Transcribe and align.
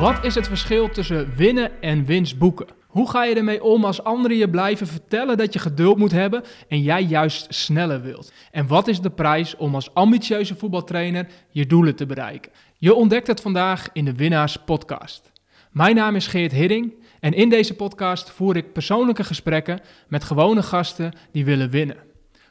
Wat 0.00 0.24
is 0.24 0.34
het 0.34 0.48
verschil 0.48 0.88
tussen 0.88 1.34
winnen 1.36 1.82
en 1.82 2.04
winst 2.04 2.38
boeken? 2.38 2.66
Hoe 2.86 3.10
ga 3.10 3.24
je 3.24 3.34
ermee 3.34 3.62
om 3.62 3.84
als 3.84 4.02
anderen 4.02 4.36
je 4.36 4.50
blijven 4.50 4.86
vertellen 4.86 5.36
dat 5.36 5.52
je 5.52 5.58
geduld 5.58 5.96
moet 5.96 6.12
hebben 6.12 6.42
en 6.68 6.82
jij 6.82 7.02
juist 7.02 7.54
sneller 7.54 8.02
wilt? 8.02 8.32
En 8.50 8.66
wat 8.66 8.88
is 8.88 9.00
de 9.00 9.10
prijs 9.10 9.56
om 9.56 9.74
als 9.74 9.94
ambitieuze 9.94 10.54
voetbaltrainer 10.56 11.26
je 11.50 11.66
doelen 11.66 11.96
te 11.96 12.06
bereiken? 12.06 12.52
Je 12.78 12.94
ontdekt 12.94 13.26
het 13.26 13.40
vandaag 13.40 13.88
in 13.92 14.04
de 14.04 14.14
Winnaars 14.14 14.56
Podcast. 14.56 15.32
Mijn 15.70 15.94
naam 15.94 16.16
is 16.16 16.26
Geert 16.26 16.52
Hidding 16.52 16.94
en 17.20 17.32
in 17.32 17.48
deze 17.48 17.74
podcast 17.74 18.30
voer 18.30 18.56
ik 18.56 18.72
persoonlijke 18.72 19.24
gesprekken 19.24 19.80
met 20.08 20.24
gewone 20.24 20.62
gasten 20.62 21.12
die 21.32 21.44
willen 21.44 21.70
winnen. 21.70 21.96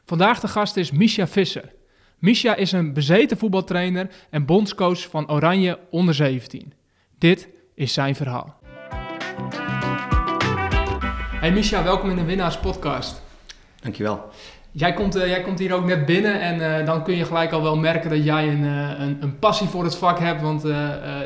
Vandaag 0.05 0.39
de 0.39 0.48
gast 0.48 0.77
is 0.77 0.91
Misha 0.91 1.27
Visser. 1.27 1.73
Misha 2.20 2.55
is 2.55 2.71
een 2.71 2.93
bezeten 2.93 3.38
voetbaltrainer 3.38 4.09
en 4.30 4.46
bondscoach 4.46 5.10
van 5.10 5.32
Oranje 5.32 5.80
onder 5.89 6.14
17. 6.14 6.75
Dit 7.18 7.47
is 7.75 7.93
zijn 7.93 8.15
verhaal. 8.15 8.55
Hey 11.39 11.51
Misha, 11.51 11.83
welkom 11.83 12.10
in 12.10 12.15
de 12.15 12.23
Winnaars 12.23 12.60
Podcast. 12.60 13.21
Dankjewel. 13.82 14.25
Jij 14.71 14.93
komt, 14.93 15.15
uh, 15.15 15.28
jij 15.28 15.42
komt 15.42 15.59
hier 15.59 15.73
ook 15.73 15.86
net 15.86 16.06
binnen 16.06 16.42
en 16.42 16.79
uh, 16.79 16.86
dan 16.86 17.04
kun 17.04 17.15
je 17.15 17.25
gelijk 17.25 17.51
al 17.51 17.61
wel 17.61 17.78
merken 17.78 18.09
dat 18.09 18.23
jij 18.23 18.47
een, 18.47 18.64
uh, 18.64 19.00
een, 19.00 19.18
een, 19.21 19.39
passie 19.39 19.68
voor 19.68 19.83
het 19.83 19.96
vak 19.96 20.20
hebt. 20.20 20.42
Want 20.42 20.61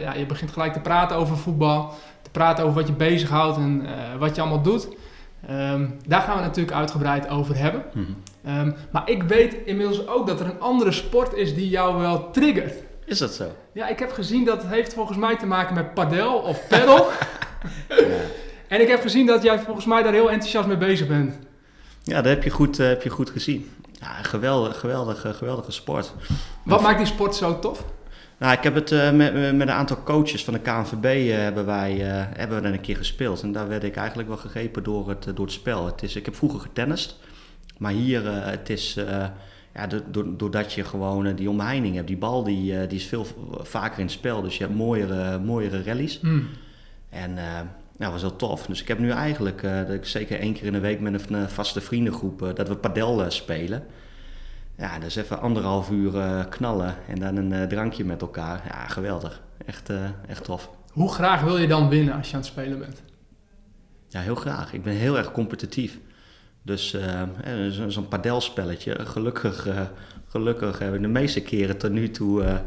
ja, 0.01 0.13
je 0.13 0.25
begint 0.27 0.51
gelijk 0.51 0.73
te 0.73 0.79
praten 0.79 1.17
over 1.17 1.37
voetbal, 1.37 1.93
te 2.21 2.29
praten 2.29 2.63
over 2.63 2.75
wat 2.75 2.87
je 2.87 2.93
bezighoudt 2.93 3.57
en 3.57 3.87
wat 4.19 4.35
je 4.35 4.41
allemaal 4.41 4.61
doet. 4.61 4.87
Um, 5.49 5.95
daar 6.07 6.21
gaan 6.21 6.35
we 6.35 6.41
natuurlijk 6.41 6.75
uitgebreid 6.75 7.29
over 7.29 7.57
hebben. 7.57 7.83
Mm 7.93 8.05
-hmm. 8.43 8.59
um, 8.59 8.75
maar 8.91 9.09
ik 9.09 9.23
weet 9.23 9.53
inmiddels 9.65 10.07
ook 10.07 10.27
dat 10.27 10.39
er 10.39 10.45
een 10.45 10.59
andere 10.59 10.91
sport 10.91 11.33
is 11.33 11.55
die 11.55 11.69
jou 11.69 11.99
wel 11.99 12.31
triggert. 12.31 12.73
Is 13.09 13.17
dat 13.17 13.33
zo? 13.33 13.55
Ja, 13.73 13.87
ik 13.87 13.99
heb 13.99 14.11
gezien 14.11 14.45
dat 14.45 14.61
het 14.61 14.71
heeft 14.71 14.93
volgens 14.93 15.17
mij 15.17 15.37
te 15.37 15.45
maken 15.45 15.75
met 15.75 15.93
padel 15.93 16.37
of 16.37 16.67
paddle. 16.67 17.05
ja. 17.89 17.95
En 18.67 18.81
ik 18.81 18.87
heb 18.87 19.01
gezien 19.01 19.25
dat 19.25 19.43
jij 19.43 19.59
volgens 19.59 19.85
mij 19.85 20.03
daar 20.03 20.13
heel 20.13 20.31
enthousiast 20.31 20.67
mee 20.67 20.77
bezig 20.77 21.07
bent. 21.07 21.37
Ja, 22.03 22.15
dat 22.15 22.25
heb 22.25 22.43
je 22.43 22.49
goed, 22.49 22.79
uh, 22.79 22.87
heb 22.87 23.03
je 23.03 23.09
goed 23.09 23.29
gezien. 23.29 23.71
Ja, 23.99 24.07
geweldig, 24.07 24.79
geweldige, 24.79 25.33
geweldige 25.33 25.71
sport. 25.71 26.13
Wat 26.63 26.81
maakt 26.81 26.97
die 26.97 27.07
sport 27.07 27.35
zo 27.35 27.59
tof? 27.59 27.85
Nou, 28.37 28.53
ik 28.53 28.63
heb 28.63 28.75
het 28.75 28.91
uh, 28.91 29.11
met, 29.11 29.33
met 29.33 29.67
een 29.67 29.71
aantal 29.71 30.03
coaches 30.03 30.43
van 30.43 30.53
de 30.53 30.59
KNVB 30.59 31.05
uh, 31.05 31.35
hebben 31.35 31.65
wij 31.65 31.95
uh, 31.95 32.23
hebben 32.37 32.61
we 32.61 32.67
een 32.67 32.81
keer 32.81 32.97
gespeeld. 32.97 33.41
En 33.41 33.51
daar 33.51 33.67
werd 33.67 33.83
ik 33.83 33.95
eigenlijk 33.95 34.27
wel 34.27 34.37
gegrepen 34.37 34.83
door 34.83 35.09
het, 35.09 35.23
door 35.23 35.45
het 35.45 35.53
spel. 35.53 35.85
Het 35.85 36.03
is, 36.03 36.15
ik 36.15 36.25
heb 36.25 36.35
vroeger 36.35 36.59
getennist, 36.59 37.17
maar 37.77 37.91
hier 37.91 38.31
het 38.31 38.69
is, 38.69 38.97
ja, 39.79 40.01
doordat 40.37 40.73
je 40.73 40.83
gewoon 40.83 41.35
die 41.35 41.49
omheining 41.49 41.95
hebt. 41.95 42.07
Die 42.07 42.17
bal 42.17 42.43
die, 42.43 42.87
die 42.87 42.97
is 42.97 43.05
veel 43.05 43.25
vaker 43.61 43.99
in 43.99 44.05
het 44.05 44.13
spel, 44.13 44.41
dus 44.41 44.57
je 44.57 44.63
hebt 44.63 44.75
mooiere, 44.75 45.39
mooiere 45.39 45.83
rallies. 45.83 46.19
Mm. 46.19 46.47
En 47.09 47.37
nou, 47.99 48.11
dat 48.11 48.21
was 48.21 48.29
heel 48.29 48.35
tof. 48.35 48.65
Dus 48.65 48.81
ik 48.81 48.87
heb 48.87 48.99
nu 48.99 49.09
eigenlijk, 49.09 49.63
uh, 49.63 49.77
dat 49.77 49.89
ik 49.89 50.05
zeker 50.05 50.39
één 50.39 50.53
keer 50.53 50.65
in 50.65 50.73
de 50.73 50.79
week 50.79 50.99
met 50.99 51.29
een 51.29 51.49
vaste 51.49 51.81
vriendengroep, 51.81 52.41
uh, 52.41 52.53
dat 52.53 52.67
we 52.67 52.75
padel 52.75 53.23
uh, 53.23 53.29
spelen. 53.29 53.83
Ja, 54.77 54.99
dus 54.99 55.15
even 55.15 55.41
anderhalf 55.41 55.89
uur 55.89 56.45
knallen 56.49 56.95
en 57.07 57.19
dan 57.19 57.35
een 57.35 57.67
drankje 57.67 58.05
met 58.05 58.21
elkaar. 58.21 58.61
Ja, 58.67 58.87
geweldig. 58.87 59.41
Echt, 59.65 59.91
echt 60.27 60.43
tof. 60.43 60.69
Hoe 60.91 61.11
graag 61.11 61.41
wil 61.41 61.57
je 61.57 61.67
dan 61.67 61.89
winnen 61.89 62.13
als 62.13 62.27
je 62.27 62.33
aan 62.33 62.39
het 62.39 62.49
spelen 62.49 62.79
bent? 62.79 63.01
Ja, 64.07 64.19
heel 64.19 64.35
graag. 64.35 64.73
Ik 64.73 64.83
ben 64.83 64.93
heel 64.93 65.17
erg 65.17 65.31
competitief. 65.31 65.99
Dus 66.61 66.95
zo'n 67.69 67.91
zo 67.91 68.01
padelspelletje, 68.01 69.05
gelukkig, 69.05 69.67
gelukkig 70.27 70.79
hebben 70.79 71.01
we 71.01 71.07
de 71.07 71.13
meeste 71.13 71.41
keren 71.41 71.77
tot 71.77 71.91
nu 71.91 72.11
toe 72.11 72.61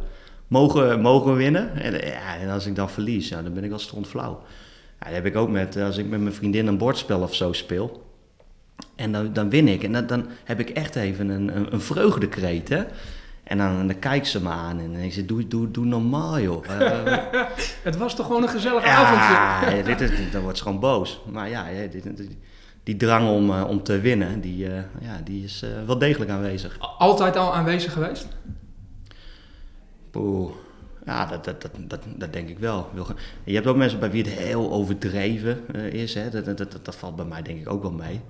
mogen, 0.47 1.01
mogen 1.01 1.37
winnen. 1.37 1.75
En, 1.75 1.93
ja, 1.93 2.37
en 2.37 2.49
als 2.49 2.67
ik 2.67 2.77
dan 2.77 2.91
verlies, 2.91 3.29
ja, 3.29 3.43
dan 3.43 3.55
ben 3.55 3.65
ik 3.65 3.71
wel 3.71 4.05
flauw. 4.05 4.43
Ja, 5.01 5.07
dat 5.07 5.15
heb 5.15 5.27
ik 5.27 5.37
ook 5.37 5.49
met, 5.49 5.77
als 5.77 5.97
ik 5.97 6.09
met 6.09 6.21
mijn 6.21 6.35
vriendin 6.35 6.67
een 6.67 6.79
bordspel 6.79 7.21
of 7.21 7.35
zo 7.35 7.53
speel. 7.53 8.11
En 8.95 9.13
dan, 9.13 9.33
dan 9.33 9.51
win 9.51 9.69
ik. 9.69 9.83
En 9.83 9.93
dan, 9.93 10.07
dan 10.07 10.27
heb 10.45 10.61
ik 10.61 10.71
echt 10.71 10.97
even 10.97 11.29
een, 11.29 11.57
een, 11.57 11.73
een 11.73 11.81
vreugdekreet, 11.81 12.69
hè. 12.69 12.85
En 13.43 13.59
dan, 13.59 13.87
dan 13.87 13.99
kijkt 13.99 14.27
ze 14.27 14.43
me 14.43 14.49
aan 14.49 14.81
en 14.81 14.95
ik 14.95 15.13
zeg, 15.13 15.25
doe, 15.25 15.49
doe, 15.49 15.71
doe 15.71 15.85
normaal 15.85 16.41
joh. 16.41 16.65
Uh, 16.81 17.19
het 17.89 17.97
was 17.97 18.17
toch 18.17 18.27
gewoon 18.27 18.43
een 18.43 18.49
gezellig 18.49 18.85
ja, 18.85 18.95
avondje? 18.95 19.77
ja, 19.77 19.97
dit 19.97 20.33
dan 20.33 20.43
wordt 20.43 20.59
ze 20.59 20.65
gewoon 20.65 20.81
boos. 20.81 21.21
Maar 21.31 21.49
ja, 21.49 21.67
dit, 21.91 22.03
dit, 22.03 22.37
die 22.83 22.97
drang 22.97 23.29
om, 23.29 23.51
uh, 23.51 23.65
om 23.69 23.83
te 23.83 24.01
winnen, 24.01 24.41
die, 24.41 24.67
uh, 24.67 24.75
ja, 25.01 25.21
die 25.25 25.45
is 25.45 25.65
wel 25.87 25.99
degelijk 25.99 26.31
aanwezig. 26.31 26.77
Altijd 26.99 27.37
al 27.37 27.55
aanwezig 27.55 27.93
geweest? 27.93 28.29
Poeh. 30.11 30.51
Ja, 31.07 31.27
dat, 31.27 31.45
dat, 31.45 31.63
dat, 31.63 31.71
dat, 31.79 32.01
dat 32.17 32.33
denk 32.33 32.49
ik 32.49 32.59
wel. 32.59 32.89
Je 33.45 33.55
hebt 33.55 33.67
ook 33.67 33.77
mensen 33.77 33.99
bij 33.99 34.11
wie 34.11 34.23
het 34.23 34.33
heel 34.33 34.73
overdreven 34.73 35.75
is. 35.93 36.15
Hè? 36.15 36.31
Dat, 36.31 36.45
dat, 36.45 36.59
dat, 36.59 36.79
dat, 36.83 36.97
valt 36.97 37.17
bij 37.17 37.25
mij 37.25 37.43
denk 37.43 37.61
ik 37.61 37.71
ook 37.71 37.83
wel 37.83 37.93
mee. 37.93 38.21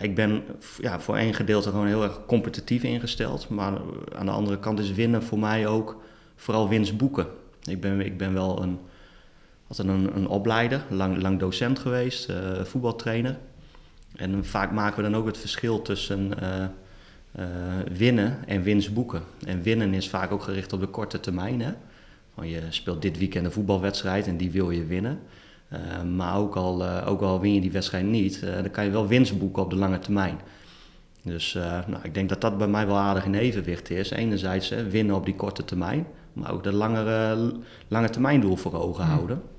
Ik 0.00 0.14
ben 0.14 0.42
ja, 0.80 1.00
voor 1.00 1.16
één 1.16 1.34
gedeelte 1.34 1.70
gewoon 1.70 1.86
heel 1.86 2.02
erg 2.02 2.20
competitief 2.26 2.82
ingesteld. 2.82 3.48
Maar 3.48 3.72
aan 4.14 4.26
de 4.26 4.32
andere 4.32 4.58
kant 4.58 4.78
is 4.78 4.92
winnen 4.92 5.22
voor 5.22 5.38
mij 5.38 5.66
ook 5.66 6.02
vooral 6.36 6.68
winst 6.68 6.96
boeken. 6.96 7.26
Ik 7.62 7.80
ben, 7.80 8.00
ik 8.00 8.18
ben 8.18 8.32
wel 8.32 8.62
een, 8.62 8.78
altijd 9.68 9.88
een, 9.88 10.16
een 10.16 10.28
opleider, 10.28 10.84
lang, 10.90 11.22
lang 11.22 11.38
docent 11.38 11.78
geweest, 11.78 12.30
uh, 12.30 12.64
voetbaltrainer. 12.64 13.38
En 14.16 14.44
vaak 14.44 14.72
maken 14.72 14.96
we 14.96 15.10
dan 15.10 15.20
ook 15.20 15.26
het 15.26 15.38
verschil 15.38 15.82
tussen 15.82 16.30
uh, 16.42 16.64
uh, 17.38 17.46
winnen 17.92 18.38
en 18.46 18.62
winst 18.62 18.94
boeken. 18.94 19.22
En 19.46 19.62
winnen 19.62 19.94
is 19.94 20.08
vaak 20.08 20.30
ook 20.32 20.42
gericht 20.42 20.72
op 20.72 20.80
de 20.80 20.86
korte 20.86 21.20
termijn. 21.20 21.60
Hè? 21.60 21.72
Van 22.34 22.48
je 22.48 22.60
speelt 22.68 23.02
dit 23.02 23.18
weekend 23.18 23.44
een 23.44 23.52
voetbalwedstrijd 23.52 24.26
en 24.26 24.36
die 24.36 24.50
wil 24.50 24.70
je 24.70 24.84
winnen. 24.84 25.18
Uh, 25.72 26.02
maar 26.16 26.36
ook 26.36 26.56
al, 26.56 26.82
uh, 26.82 27.06
ook 27.06 27.20
al 27.20 27.40
win 27.40 27.54
je 27.54 27.60
die 27.60 27.72
wedstrijd 27.72 28.04
niet, 28.04 28.40
dan 28.40 28.70
kan 28.70 28.84
je 28.84 28.90
wel 28.90 29.06
winst 29.06 29.38
boeken 29.38 29.62
op 29.62 29.70
de 29.70 29.76
lange 29.76 29.98
termijn. 29.98 30.38
Dus 31.22 31.52
nou, 31.86 32.02
ik 32.02 32.14
denk 32.14 32.28
dat 32.28 32.40
dat 32.40 32.58
bij 32.58 32.68
mij 32.68 32.86
wel 32.86 32.96
aardig 32.96 33.24
in 33.24 33.34
evenwicht 33.34 33.90
is. 33.90 34.10
Enerzijds 34.10 34.68
winnen 34.68 35.16
op 35.16 35.24
die 35.24 35.34
korte 35.34 35.64
termijn, 35.64 36.06
maar 36.32 36.52
ook 36.52 36.64
dat 36.64 36.72
langere, 36.72 37.52
lange 37.88 38.10
termijn 38.10 38.40
doel 38.40 38.56
voor 38.56 38.74
ogen 38.74 39.04
hmm. 39.04 39.12
houden. 39.12 39.36
En 39.36 39.57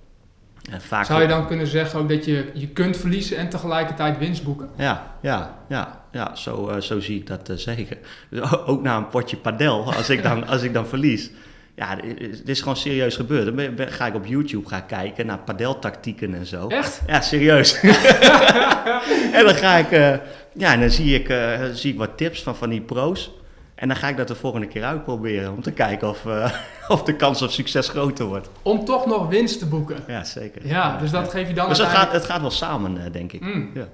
vaak 0.77 1.05
Zou 1.05 1.21
je 1.21 1.27
dan 1.27 1.47
kunnen 1.47 1.67
zeggen 1.67 1.99
ook 1.99 2.09
dat 2.09 2.25
je, 2.25 2.51
je 2.53 2.67
kunt 2.67 2.97
verliezen 2.97 3.37
en 3.37 3.49
tegelijkertijd 3.49 4.17
winst 4.17 4.43
boeken? 4.43 4.69
Ja, 4.75 5.15
ja, 5.21 5.59
ja, 5.69 6.01
ja 6.11 6.35
zo, 6.35 6.79
zo 6.79 6.99
zie 6.99 7.19
ik 7.19 7.27
dat 7.27 7.51
zeker. 7.55 7.97
Dus 8.29 8.57
ook 8.65 8.81
na 8.81 8.97
een 8.97 9.07
potje 9.07 9.37
padel, 9.37 9.83
als 9.97 10.09
ik 10.09 10.23
dan, 10.23 10.47
als 10.47 10.61
ik 10.61 10.73
dan 10.73 10.87
verlies 10.87 11.31
ja, 11.79 11.95
dit 12.21 12.49
is 12.49 12.59
gewoon 12.59 12.75
serieus 12.75 13.15
gebeurd. 13.15 13.77
Dan 13.77 13.87
ga 13.89 14.05
ik 14.07 14.15
op 14.15 14.25
YouTube 14.25 14.67
gaan 14.67 14.85
kijken 14.85 15.25
naar 15.25 15.37
padeltactieken 15.37 16.33
en 16.33 16.45
zo. 16.45 16.67
Echt? 16.67 17.01
Ja, 17.07 17.21
serieus. 17.21 17.79
en 19.37 19.45
dan 19.45 19.55
ga 19.55 19.75
ik, 19.75 19.91
uh, 19.91 20.15
ja, 20.53 20.73
en 20.73 20.79
dan 20.79 20.89
zie 20.89 21.19
ik, 21.19 21.29
uh, 21.29 21.63
zie 21.73 21.91
ik 21.91 21.97
wat 21.97 22.17
tips 22.17 22.43
van, 22.43 22.55
van 22.55 22.69
die 22.69 22.81
pro's. 22.81 23.31
En 23.79 23.87
dan 23.87 23.97
ga 23.97 24.07
ik 24.07 24.17
dat 24.17 24.27
de 24.27 24.35
volgende 24.35 24.67
keer 24.67 24.83
uitproberen 24.83 25.51
om 25.51 25.61
te 25.61 25.71
kijken 25.71 26.09
of, 26.09 26.25
uh, 26.25 26.51
of 26.87 27.03
de 27.03 27.15
kans 27.15 27.41
op 27.41 27.49
succes 27.49 27.89
groter 27.89 28.25
wordt. 28.25 28.49
Om 28.61 28.85
toch 28.85 29.05
nog 29.05 29.27
winst 29.27 29.59
te 29.59 29.65
boeken. 29.65 29.97
Ja, 30.07 30.23
zeker. 30.23 30.67
Ja, 30.67 30.97
dus 30.97 31.11
dat 31.11 31.29
geef 31.29 31.47
je 31.47 31.53
dan. 31.53 31.69
Dus 31.69 31.77
het 31.77 31.87
gaat, 31.87 32.11
het 32.11 32.25
gaat 32.25 32.41
wel 32.41 32.51
samen, 32.51 33.11
denk 33.11 33.31
ik. 33.31 33.41
Mm. 33.41 33.69
Ja. 33.73 33.87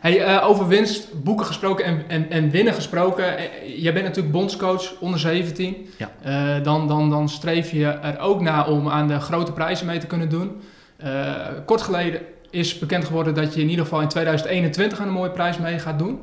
Hey, 0.00 0.36
uh, 0.36 0.48
over 0.48 0.66
winst, 0.66 1.22
boeken 1.22 1.46
gesproken 1.46 1.84
en, 1.84 2.04
en, 2.08 2.30
en 2.30 2.50
winnen 2.50 2.74
gesproken. 2.74 3.38
Eh, 3.38 3.82
jij 3.82 3.92
bent 3.92 4.04
natuurlijk 4.04 4.34
bondscoach 4.34 4.98
onder 5.00 5.20
17. 5.20 5.88
Ja. 5.96 6.60
Dan, 6.60 6.88
dan, 6.88 7.10
dan 7.10 7.28
streef 7.28 7.70
je 7.70 7.86
er 7.86 8.18
ook 8.18 8.40
naar 8.40 8.68
om 8.68 8.88
aan 8.88 9.08
de 9.08 9.20
grote 9.20 9.52
prijzen 9.52 9.86
mee 9.86 9.98
te 9.98 10.06
kunnen 10.06 10.28
doen. 10.28 10.62
Kort 11.64 11.82
geleden 11.82 12.20
is 12.50 12.78
bekend 12.78 13.04
geworden 13.04 13.34
dat 13.34 13.54
je 13.54 13.60
in 13.60 13.68
ieder 13.68 13.84
geval 13.84 14.00
in 14.00 14.08
2021 14.08 15.00
aan 15.00 15.06
een 15.06 15.12
mooie 15.12 15.30
prijs 15.30 15.58
mee 15.58 15.78
gaat 15.78 15.98
doen. 15.98 16.20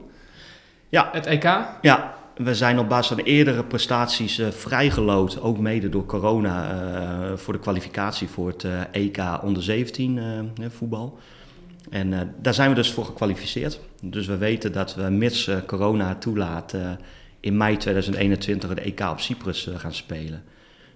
Ja. 0.89 1.09
Het 1.11 1.25
EK. 1.25 1.43
Ja, 1.81 2.13
we 2.35 2.55
zijn 2.55 2.79
op 2.79 2.89
basis 2.89 3.07
van 3.07 3.17
de 3.17 3.23
eerdere 3.23 3.63
prestaties 3.63 4.39
uh, 4.39 4.47
vrijgeloot, 4.47 5.41
ook 5.41 5.57
mede 5.57 5.89
door 5.89 6.05
corona, 6.05 6.71
uh, 6.71 7.37
voor 7.37 7.53
de 7.53 7.59
kwalificatie 7.59 8.27
voor 8.27 8.47
het 8.47 8.63
uh, 8.63 8.81
EK 8.91 9.17
onder 9.41 9.63
17 9.63 10.19
voetbal. 10.69 11.17
En 11.89 12.33
daar 12.41 12.53
zijn 12.53 12.69
we 12.69 12.75
dus 12.75 12.91
voor 12.91 13.05
gekwalificeerd. 13.05 13.79
Dus 14.01 14.27
we 14.27 14.37
weten 14.37 14.71
dat 14.71 14.95
we, 14.95 15.09
mits 15.09 15.49
corona 15.65 16.15
toelaat, 16.15 16.75
in 17.39 17.57
mei 17.57 17.77
2021 17.77 18.73
de 18.73 18.81
EK 18.81 18.99
op 18.99 19.19
Cyprus 19.19 19.69
gaan 19.75 19.93
spelen. 19.93 20.43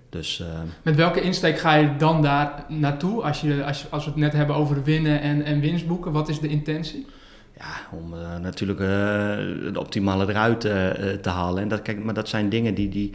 Dus, 0.09 0.43
Met 0.81 0.95
welke 0.95 1.21
insteek 1.21 1.59
ga 1.59 1.75
je 1.75 1.95
dan 1.95 2.21
daar 2.21 2.65
naartoe? 2.67 3.21
Als, 3.21 3.41
je, 3.41 3.63
als, 3.63 3.85
als 3.91 4.03
we 4.03 4.09
het 4.09 4.19
net 4.19 4.33
hebben 4.33 4.55
over 4.55 4.83
winnen 4.83 5.21
en, 5.21 5.43
en 5.43 5.59
winstboeken, 5.59 6.11
wat 6.11 6.29
is 6.29 6.39
de 6.39 6.47
intentie? 6.47 7.05
Ja, 7.57 7.97
om 7.97 8.09
natuurlijk 8.41 8.79
de 9.73 9.79
optimale 9.79 10.29
eruit 10.29 10.59
te 11.21 11.29
halen. 11.29 11.61
En 11.61 11.67
dat, 11.67 11.81
kijk, 11.81 12.03
maar 12.03 12.13
dat 12.13 12.29
zijn 12.29 12.49
dingen 12.49 12.73
die, 12.73 12.89
die, 12.89 13.13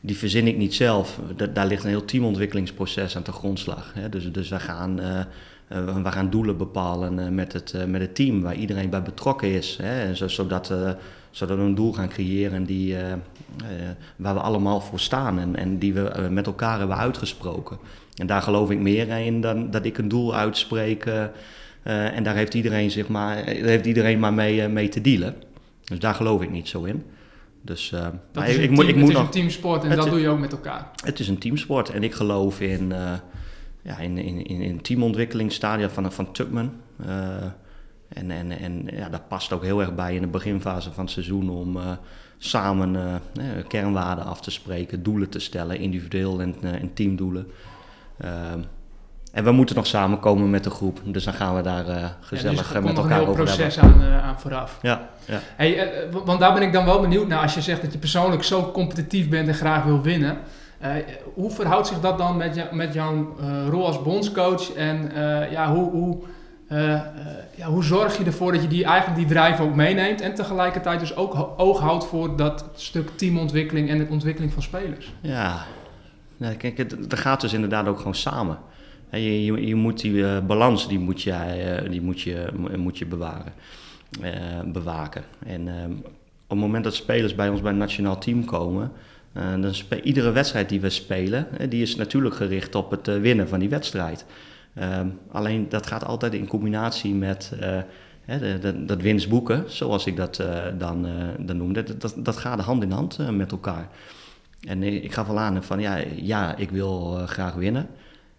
die 0.00 0.16
verzin 0.16 0.46
ik 0.46 0.56
niet 0.56 0.74
zelf. 0.74 1.20
Da 1.36 1.46
daar 1.46 1.66
ligt 1.66 1.84
een 1.84 1.88
heel 1.88 2.04
teamontwikkelingsproces 2.04 3.16
aan 3.16 3.22
de 3.22 3.32
grondslag. 3.32 3.92
Hè? 3.94 4.08
Dus, 4.08 4.32
dus 4.32 4.48
we 4.48 4.60
gaan 4.60 5.00
uh, 5.68 6.02
we 6.02 6.10
gaan 6.10 6.30
doelen 6.30 6.56
bepalen 6.56 7.18
uh, 7.18 7.28
met, 7.28 7.52
het, 7.52 7.72
uh, 7.76 7.84
met 7.84 8.00
het 8.00 8.14
team 8.14 8.42
waar 8.42 8.54
iedereen 8.54 8.90
bij 8.90 9.02
betrokken 9.02 9.48
is. 9.48 9.78
Hè, 9.82 10.14
zodat, 10.14 10.74
Zodat 11.30 11.56
we 11.56 11.62
een 11.62 11.74
doel 11.74 11.92
gaan 11.92 12.08
creëren 12.08 12.64
die, 12.64 12.96
waar 14.16 14.34
we 14.34 14.40
allemaal 14.40 14.80
voor 14.80 15.00
staan 15.00 15.38
en, 15.38 15.56
en 15.56 15.78
die 15.78 15.94
we 15.94 16.28
met 16.30 16.46
elkaar 16.46 16.78
hebben 16.78 16.96
uitgesproken. 16.96 17.78
En 18.14 18.26
daar 18.26 18.42
geloof 18.42 18.70
ik 18.70 18.78
meer 18.78 19.08
in 19.08 19.40
dan 19.40 19.70
dat 19.70 19.84
ik 19.84 19.98
een 19.98 20.08
doel 20.08 20.34
uitspreek 20.34 21.10
en 21.86 22.22
daar 22.22 22.34
heeft 22.34 22.54
iedereen, 22.54 22.90
zich 22.90 23.08
maar, 23.08 23.36
heeft 23.44 23.86
iedereen 23.86 24.18
maar 24.18 24.34
mee, 24.34 24.68
mee 24.68 24.88
te 24.88 25.00
dealen. 25.00 25.34
Dus 25.84 25.98
daar 25.98 26.14
geloof 26.14 26.42
ik 26.42 26.50
niet 26.50 26.68
zo 26.68 26.84
in. 26.84 27.04
Dus, 27.66 27.92
uh, 27.94 28.06
dat 28.32 28.48
is, 28.48 28.56
ik, 28.56 28.70
moet, 28.70 28.88
ik 28.88 28.96
moet 28.96 29.12
nog, 29.12 29.22
een 29.22 29.30
teamsport 29.30 29.84
en 29.84 29.96
dat 29.96 30.08
doe 30.08 30.20
je 30.20 30.28
ook 30.28 30.38
met 30.38 30.52
elkaar. 30.52 30.90
Het 31.04 31.20
is 31.20 31.28
een 31.28 31.38
teamsport 31.38 31.88
en 31.88 32.02
ik 32.02 32.14
geloof 32.14 32.60
in, 32.60 32.90
uh, 32.90 33.12
ja, 33.82 33.98
in, 33.98 34.18
in, 34.18 34.46
in, 34.46 34.60
in 34.60 34.80
teamontwikkelingsstadia 34.80 35.88
van, 35.88 36.12
van 36.12 36.32
Tuckman. 36.32 36.72
Uh, 37.06 37.44
en 38.08 38.30
en, 38.30 38.50
en 38.50 38.88
ja, 38.92 39.08
dat 39.08 39.28
past 39.28 39.52
ook 39.52 39.62
heel 39.62 39.80
erg 39.80 39.94
bij 39.94 40.14
in 40.14 40.20
de 40.20 40.26
beginfase 40.26 40.92
van 40.92 41.04
het 41.04 41.12
seizoen 41.12 41.50
om 41.50 41.78
samen 42.38 43.20
kernwaarden 43.68 44.24
af 44.24 44.40
te 44.40 44.50
spreken, 44.50 45.02
doelen 45.02 45.28
te 45.28 45.38
stellen, 45.38 45.78
individueel 45.78 46.40
en, 46.40 46.54
en 46.62 46.94
teamdoelen. 46.94 47.46
En 49.36 49.44
we 49.44 49.52
moeten 49.52 49.76
nog 49.76 49.86
samenkomen 49.86 50.50
met 50.50 50.64
de 50.64 50.70
groep. 50.70 51.00
Dus 51.04 51.24
dan 51.24 51.34
gaan 51.34 51.56
we 51.56 51.62
daar 51.62 51.88
uh, 51.88 52.04
gezellig 52.20 52.72
ja, 52.72 52.80
dus 52.80 52.88
met 52.88 52.96
elkaar 52.96 53.20
over 53.20 53.36
hebben. 53.36 53.46
Er 53.46 53.54
proces 53.54 53.78
aan, 53.78 54.02
uh, 54.02 54.24
aan 54.24 54.40
vooraf. 54.40 54.78
Ja, 54.82 55.08
ja. 55.24 55.40
Hey, 55.56 56.04
uh, 56.08 56.14
want 56.24 56.40
daar 56.40 56.52
ben 56.52 56.62
ik 56.62 56.72
dan 56.72 56.84
wel 56.84 57.00
benieuwd 57.00 57.28
naar. 57.28 57.42
Als 57.42 57.54
je 57.54 57.60
zegt 57.60 57.82
dat 57.82 57.92
je 57.92 57.98
persoonlijk 57.98 58.42
zo 58.42 58.70
competitief 58.70 59.28
bent 59.28 59.48
en 59.48 59.54
graag 59.54 59.84
wil 59.84 60.02
winnen. 60.02 60.38
hoe 61.34 61.50
verhoudt 61.50 61.86
zich 61.86 62.00
dat 62.00 62.18
dan 62.18 62.36
met, 62.36 62.54
jou, 62.54 62.74
met 62.74 62.94
jouw 62.94 63.36
rol 63.70 63.86
als 63.86 64.02
bondscoach? 64.02 64.72
En 64.72 65.10
ja, 65.50 65.72
hoe, 65.74 65.90
hoe, 65.90 66.18
ja, 67.54 67.66
hoe 67.66 67.84
zorg 67.84 68.18
je 68.18 68.24
ervoor 68.24 68.52
dat 68.52 68.62
je 68.62 68.68
die, 68.68 68.84
eigenlijk 68.84 69.28
die 69.28 69.36
drive 69.36 69.62
ook 69.62 69.74
meeneemt? 69.74 70.20
En 70.20 70.34
tegelijkertijd 70.34 71.00
dus 71.00 71.16
ook 71.16 71.48
oog 71.56 71.80
houdt 71.80 72.06
voor 72.06 72.36
dat 72.36 72.64
stuk 72.74 73.10
teamontwikkeling 73.16 73.90
en 73.90 73.98
de 73.98 74.06
ontwikkeling 74.10 74.52
van 74.52 74.62
spelers? 74.62 75.12
Ja, 75.20 75.56
nee, 76.36 76.56
kijk, 76.56 76.78
het 76.78 76.96
gaat 77.08 77.40
dus 77.40 77.52
inderdaad 77.52 77.86
ook 77.86 77.98
gewoon 77.98 78.14
samen. 78.14 78.58
Je, 79.10 79.44
je, 79.44 79.66
je 79.66 79.74
moet 79.74 80.00
die 80.00 80.12
uh, 80.12 80.46
balans 80.46 80.88
die 80.88 80.98
moet 80.98 81.22
je, 81.22 81.80
uh, 81.82 81.90
die 81.90 82.02
moet 82.02 82.20
je, 82.20 82.46
moet 82.76 82.98
je 82.98 83.06
bewaren, 83.06 83.52
bewaken. 84.72 85.22
En 85.46 85.68
op 86.44 86.48
het 86.48 86.58
moment 86.58 86.84
dat 86.84 86.94
spelers 86.94 87.34
bij 87.34 87.48
ons 87.48 87.60
bij 87.60 87.70
het 87.70 87.80
nationaal 87.80 88.18
team 88.18 88.44
komen, 88.44 88.92
dan 89.32 89.72
iedere 90.02 90.30
wedstrijd 90.30 90.68
die 90.68 90.80
we 90.80 90.90
spelen, 90.90 91.46
die 91.68 91.82
is 91.82 91.96
natuurlijk 91.96 92.34
gericht 92.34 92.74
op 92.74 92.90
het 92.90 93.06
winnen 93.06 93.48
van 93.48 93.58
die 93.58 93.68
wedstrijd. 93.68 94.24
Ehm, 94.74 95.06
alleen 95.30 95.68
dat 95.68 95.86
gaat 95.86 96.04
altijd 96.04 96.34
in 96.34 96.46
combinatie 96.46 97.14
met 97.14 97.52
dat 98.86 99.00
winstboeken, 99.00 99.64
zoals 99.66 100.06
ik 100.06 100.16
dat 100.16 100.42
dan, 100.78 101.06
dan 101.38 101.56
noem. 101.56 101.72
Dat, 101.72 102.14
dat, 102.16 102.36
gaat 102.36 102.60
hand 102.60 102.82
in 102.82 102.90
hand 102.90 103.18
met 103.30 103.50
elkaar. 103.52 103.88
En 104.60 104.82
ik 104.82 105.12
ga 105.12 105.26
wel 105.26 105.38
aan 105.38 105.64
van 105.64 105.80
ja, 105.80 105.98
ja 106.16 106.56
ik 106.56 106.70
wil 106.70 107.20
graag 107.26 107.54
winnen. 107.54 107.88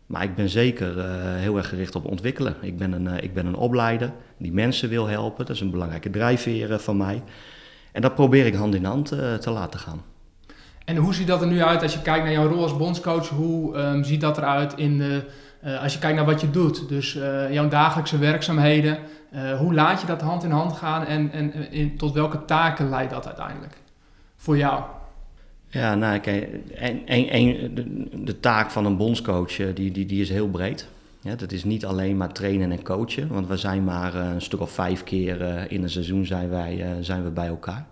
Maar 0.08 0.24
ik 0.24 0.36
ben 0.36 0.50
zeker 0.50 0.98
uh, 0.98 1.04
heel 1.36 1.58
erg 1.58 1.70
gericht 1.70 1.96
op 1.96 2.06
ontwikkelen. 2.06 2.56
Ik 2.62 2.78
ben, 2.78 2.92
een, 2.92 3.06
uh, 3.06 3.24
ik 3.24 3.34
ben 3.34 3.46
een 3.46 3.56
opleider 3.56 4.12
die 4.38 4.54
mensen 4.54 4.90
wil 4.90 5.08
helpen. 5.08 5.46
Dat 5.46 5.56
is 5.56 5.62
een 5.62 5.72
belangrijke 5.72 6.10
drijfveer 6.10 6.72
uh, 6.72 6.78
van 6.78 6.98
mij. 6.98 7.24
En 7.92 8.02
dat 8.02 8.16
probeer 8.16 8.46
ik 8.46 8.54
hand 8.54 8.76
in 8.76 8.86
hand 8.86 9.08
te 9.42 9.50
laten 9.50 9.80
gaan. 9.80 10.02
En 10.86 10.96
hoe 10.96 11.14
ziet 11.14 11.28
dat 11.28 11.42
er 11.42 11.48
nu 11.48 11.62
uit 11.62 11.82
als 11.82 11.94
je 11.94 12.02
kijkt 12.02 12.24
naar 12.24 12.34
jouw 12.34 12.48
rol 12.48 12.62
als 12.62 12.78
bondscoach? 12.78 13.30
Hoe 13.30 13.78
um, 13.78 14.04
ziet 14.04 14.22
dat 14.22 14.38
eruit 14.38 14.74
in 14.74 14.98
de, 14.98 15.24
als 15.82 15.94
je 15.94 16.00
kijkt 16.00 16.16
naar 16.16 16.26
wat 16.26 16.42
je 16.42 16.50
doet? 16.50 16.90
Dus 16.90 17.14
jouw 17.52 17.68
dagelijkse 17.68 18.18
werkzaamheden. 18.18 18.98
hoe 19.60 19.74
laat 19.74 20.02
je 20.02 20.08
dat 20.08 20.22
hand 20.22 20.44
in 20.44 20.52
hand 20.52 20.74
gaan 20.74 21.06
en, 21.06 21.32
en 21.32 21.72
in, 21.72 21.98
tot 21.98 22.14
welke 22.14 22.46
taken 22.46 22.90
leidt 22.90 23.12
dat 23.12 23.26
uiteindelijk 23.26 23.78
voor 24.36 24.58
jou? 24.58 24.84
Ja, 25.78 25.96
nou 25.96 26.20
kijk, 26.20 26.50
de, 28.26 28.40
taak 28.40 28.72
van 28.72 28.86
een 28.86 28.98
bondscoach 28.98 29.60
eh, 29.60 29.68
die, 29.74 29.92
die, 29.92 30.06
die 30.06 30.22
is 30.22 30.30
heel 30.30 30.50
breed. 30.50 30.88
Dat 31.38 31.52
is 31.52 31.64
niet 31.64 31.86
alleen 31.86 32.18
maar 32.18 32.34
trainen 32.34 32.72
en 32.72 32.84
coachen, 32.84 33.28
want 33.28 33.48
we 33.48 33.58
zijn 33.58 33.84
maar 33.84 34.16
eh, 34.16 34.30
een 34.34 34.42
stuk 34.42 34.62
of 34.62 34.72
vijf 34.72 35.04
keer 35.04 35.42
uh, 35.42 35.72
in 35.72 35.84
een 35.84 35.90
seizoen 35.90 36.26
zijn, 36.26 36.50
wij, 36.50 36.86
zijn 37.02 37.24
we 37.24 37.30
bij 37.30 37.48
elkaar. 37.48 37.86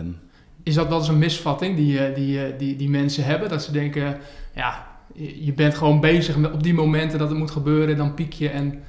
Um, 0.00 0.18
is 0.62 0.74
dat 0.74 0.88
wel 0.88 0.98
eens 0.98 1.08
een 1.08 1.18
misvatting 1.18 1.76
die, 1.76 2.12
die, 2.12 2.56
die, 2.56 2.76
die 2.76 2.90
mensen 2.90 3.24
hebben? 3.24 3.48
Dat 3.48 3.62
ze 3.62 3.72
denken, 3.72 4.16
ja, 4.54 4.86
je 5.14 5.52
bent 5.52 5.74
gewoon 5.74 6.00
bezig 6.00 6.36
met, 6.36 6.52
op 6.52 6.62
die 6.62 6.74
momenten 6.74 7.18
dat 7.18 7.28
het 7.28 7.38
moet 7.38 7.50
gebeuren, 7.50 7.96
dan 7.96 8.14
piek 8.14 8.32
je 8.32 8.48
en 8.48 8.82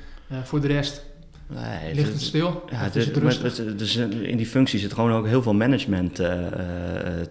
voor 0.44 0.62
de 0.62 0.68
rest 0.68 1.06
Nee, 1.54 1.94
Ligt 1.94 2.12
het 2.12 2.22
stil? 2.22 2.64
Ja, 2.70 2.78
het 2.78 2.96
is, 2.96 3.06
het 3.06 3.58
het, 3.58 3.80
dus 3.80 3.96
in 3.96 4.38
die 4.38 4.46
functie 4.46 4.80
zit 4.80 4.94
gewoon 4.94 5.12
ook 5.12 5.28
heel 5.28 5.42
veel 5.42 5.54
management 5.54 6.20
uh, 6.20 6.30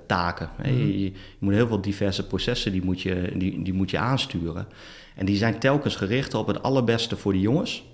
taken. 0.06 0.50
Mm. 0.58 0.76
Je, 0.76 1.02
je, 1.04 1.12
moet 1.38 1.54
heel 1.54 1.66
veel 1.66 1.80
diverse 1.80 2.26
processen 2.26 2.72
die 2.72 2.84
moet, 2.84 3.00
je, 3.00 3.32
die, 3.34 3.62
die 3.62 3.72
moet 3.72 3.90
je 3.90 3.98
aansturen. 3.98 4.66
En 5.14 5.26
die 5.26 5.36
zijn 5.36 5.58
telkens 5.58 5.96
gericht 5.96 6.34
op 6.34 6.46
het 6.46 6.62
allerbeste 6.62 7.16
voor 7.16 7.32
de 7.32 7.40
jongens. 7.40 7.84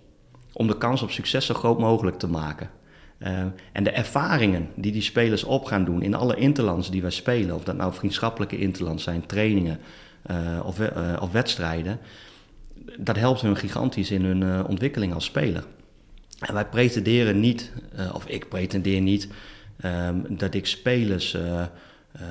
Om 0.53 0.67
de 0.67 0.79
kans 0.79 1.03
op 1.03 1.11
succes 1.11 1.47
zo 1.47 1.55
groot 1.55 1.79
mogelijk 1.79 2.19
te 2.19 2.29
maken. 2.29 2.71
Uh, 3.19 3.29
en 3.73 3.85
de 3.85 3.91
ervaringen 3.91 4.69
die 4.75 4.93
die 4.93 5.03
spelers 5.03 5.45
op 5.45 5.65
gaan 5.65 5.85
doen 5.85 6.03
in 6.03 6.15
alle 6.15 6.37
interlands 6.37 6.91
die 6.91 7.03
wij 7.03 7.11
spelen, 7.11 7.55
of 7.55 7.65
dat 7.65 7.77
nou 7.77 7.93
vriendschappelijke 7.93 8.59
interlands 8.59 9.03
zijn, 9.03 9.27
trainingen 9.27 9.79
uh, 10.31 10.37
of, 10.65 10.81
of 11.21 11.33
wedstrijden, 11.33 11.99
dat 12.99 13.17
helpt 13.17 13.41
hun 13.41 13.57
gigantisch 13.57 14.11
in 14.11 14.25
hun 14.25 14.67
ontwikkeling 14.67 15.15
als 15.15 15.25
speler. 15.25 15.65
Wij 16.39 16.67
pretenderen 16.67 17.41
niet, 17.41 17.73
uh, 17.99 18.15
of 18.15 18.27
ik 18.27 18.49
pretendeer 18.49 19.01
niet, 19.01 19.29
um, 19.85 20.25
dat 20.29 20.55
ik 20.55 20.67
spelers 20.67 21.35
uh, 21.35 21.63
uh, 22.17 22.23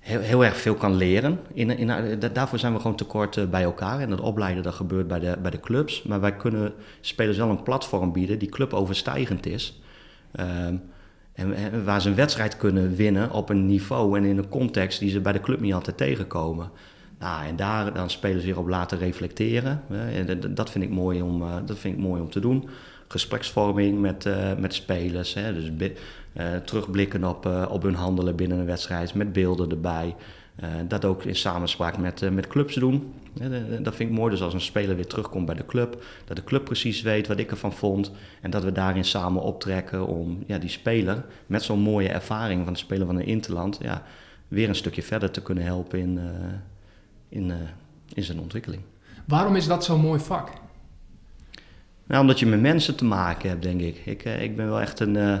heel, 0.00 0.20
heel, 0.20 0.44
erg 0.44 0.56
veel 0.56 0.74
kan 0.74 0.94
leren. 0.94 1.40
In, 1.52 1.70
in, 1.70 2.18
daarvoor 2.32 2.58
zijn 2.58 2.72
we 2.72 2.80
gewoon 2.80 2.96
tekort 2.96 3.50
bij 3.50 3.62
elkaar. 3.62 4.00
En 4.00 4.10
dat 4.10 4.20
opleiden 4.20 4.62
dat 4.62 4.74
gebeurt 4.74 5.06
bij 5.06 5.18
de, 5.18 5.36
bij 5.42 5.50
de 5.50 5.60
clubs. 5.60 6.02
Maar 6.02 6.20
wij 6.20 6.36
kunnen 6.36 6.72
spelers 7.00 7.36
wel 7.36 7.50
een 7.50 7.62
platform 7.62 8.12
bieden 8.12 8.38
die 8.38 8.48
cluboverstijgend 8.48 9.46
is. 9.46 9.80
En, 10.32 11.54
en, 11.54 11.84
waar 11.84 12.00
ze 12.00 12.08
een 12.08 12.14
wedstrijd 12.14 12.56
kunnen 12.56 12.94
winnen 12.94 13.30
op 13.30 13.48
een 13.48 13.66
niveau 13.66 14.18
en 14.18 14.24
in 14.24 14.38
een 14.38 14.48
context 14.48 15.00
die 15.00 15.10
ze 15.10 15.20
bij 15.20 15.32
de 15.32 15.40
club 15.40 15.60
niet 15.60 15.74
altijd 15.74 15.96
tegenkomen. 15.96 16.70
Nou, 17.20 17.46
en 17.46 17.56
daar 17.56 17.94
dan 17.94 18.10
spelers 18.10 18.44
weer 18.44 18.58
op 18.58 18.68
laten 18.68 18.98
reflecteren. 18.98 19.82
dat, 20.54 20.70
vind 20.70 20.84
ik 20.84 20.90
mooi 20.90 21.22
om, 21.22 21.42
eh, 21.42 21.56
dat 21.66 21.78
vind 21.78 21.94
ik 21.96 22.00
mooi 22.02 22.20
om 22.20 22.30
te 22.30 22.40
doen. 22.40 22.68
Gespreksvorming 23.08 24.00
met, 24.00 24.24
uh, 24.24 24.54
met 24.58 24.74
spelers. 24.74 25.34
Hè. 25.34 25.54
Dus 25.54 25.70
uh, 26.32 26.56
terugblikken 26.64 27.24
op, 27.24 27.66
op 27.68 27.82
hun 27.82 27.94
handelen 27.94 28.36
binnen 28.36 28.58
een 28.58 28.66
wedstrijd 28.66 29.14
met 29.14 29.32
beelden 29.32 29.70
erbij. 29.70 30.14
dat 30.88 31.04
ook 31.04 31.24
in 31.24 31.36
samenspraak 31.36 31.98
met, 31.98 32.30
met 32.32 32.46
clubs 32.46 32.74
doen. 32.74 33.12
dat 33.82 33.94
vind 33.94 34.10
ik 34.10 34.16
mooi. 34.16 34.30
Dus 34.30 34.42
als 34.42 34.54
een 34.54 34.60
speler 34.60 34.96
weer 34.96 35.06
terugkomt 35.06 35.46
bij 35.46 35.54
de 35.54 35.66
club, 35.66 36.02
dat 36.24 36.36
de 36.36 36.44
club 36.44 36.64
precies 36.64 37.02
weet 37.02 37.26
wat 37.26 37.38
ik 37.38 37.50
ervan 37.50 37.72
vond. 37.72 38.12
En 38.40 38.50
dat 38.50 38.64
we 38.64 38.72
daarin 38.72 39.04
samen 39.04 39.42
optrekken 39.42 40.06
om 40.06 40.42
ja, 40.46 40.58
die 40.58 40.70
speler 40.70 41.24
met 41.46 41.62
zo'n 41.62 41.80
mooie 41.80 42.08
ervaring 42.08 42.64
van 42.64 42.72
het 42.72 42.82
spelen 42.82 43.06
van 43.06 43.16
een 43.16 43.26
interland, 43.26 43.78
ja, 43.82 44.02
weer 44.48 44.68
een 44.68 44.74
stukje 44.74 45.02
verder 45.02 45.30
te 45.30 45.42
kunnen 45.42 45.64
helpen 45.64 45.98
in 45.98 46.18
in, 47.30 47.48
uh, 47.48 47.54
in 48.14 48.22
zijn 48.22 48.40
ontwikkeling. 48.40 48.82
Waarom 49.26 49.56
is 49.56 49.66
dat 49.66 49.84
zo'n 49.84 50.00
mooi 50.00 50.20
vak? 50.20 50.50
Nou, 52.06 52.20
omdat 52.20 52.38
je 52.38 52.46
met 52.46 52.60
mensen 52.60 52.96
te 52.96 53.04
maken 53.04 53.48
hebt, 53.48 53.62
denk 53.62 53.80
ik. 53.80 54.02
Ik, 54.04 54.24
uh, 54.24 54.42
ik 54.42 54.56
ben 54.56 54.68
wel 54.68 54.80
echt 54.80 55.00
een 55.00 55.14
uh, 55.14 55.38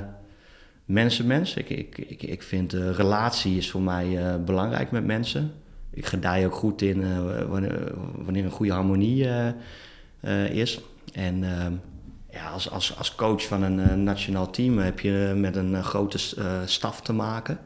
mensenmens. 0.84 1.54
Ik, 1.54 1.70
ik, 1.70 1.98
ik, 1.98 2.22
ik 2.22 2.42
vind 2.42 2.74
uh, 2.74 2.90
relatie 2.90 3.56
is 3.56 3.70
voor 3.70 3.82
mij 3.82 4.40
belangrijk 4.44 4.90
met 4.90 5.04
mensen. 5.04 5.52
Ik 5.90 6.06
gedij 6.06 6.46
ook 6.46 6.54
goed 6.54 6.82
in 6.82 7.26
wanneer, 7.48 7.92
wanneer 8.14 8.44
een 8.44 8.50
goede 8.50 8.72
harmonie 8.72 9.28
is. 10.50 10.80
En 11.12 11.44
ehm, 11.44 11.72
ja, 12.30 12.50
als, 12.50 12.70
als, 12.70 12.96
als 12.96 13.14
coach 13.14 13.46
van 13.46 13.62
een 13.62 14.02
nationaal 14.02 14.50
team 14.50 14.78
heb 14.78 15.00
je 15.00 15.32
met 15.36 15.56
een 15.56 15.84
grote 15.84 16.18
staf 16.66 17.00
te 17.02 17.12
maken. 17.12 17.58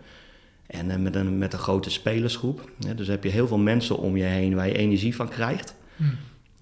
En 0.66 0.90
uh, 0.90 0.96
met, 0.96 1.14
een, 1.14 1.38
met 1.38 1.52
een 1.52 1.58
grote 1.58 1.90
spelersgroep. 1.90 2.70
dus 2.96 3.06
heb 3.06 3.24
je 3.24 3.30
heel 3.30 3.46
veel 3.46 3.58
mensen 3.58 3.98
om 3.98 4.16
je 4.16 4.24
heen 4.24 4.54
waar 4.54 4.66
je 4.66 4.76
energie 4.76 5.14
van 5.14 5.28
krijgt. 5.28 5.74
Hmm. 5.96 6.16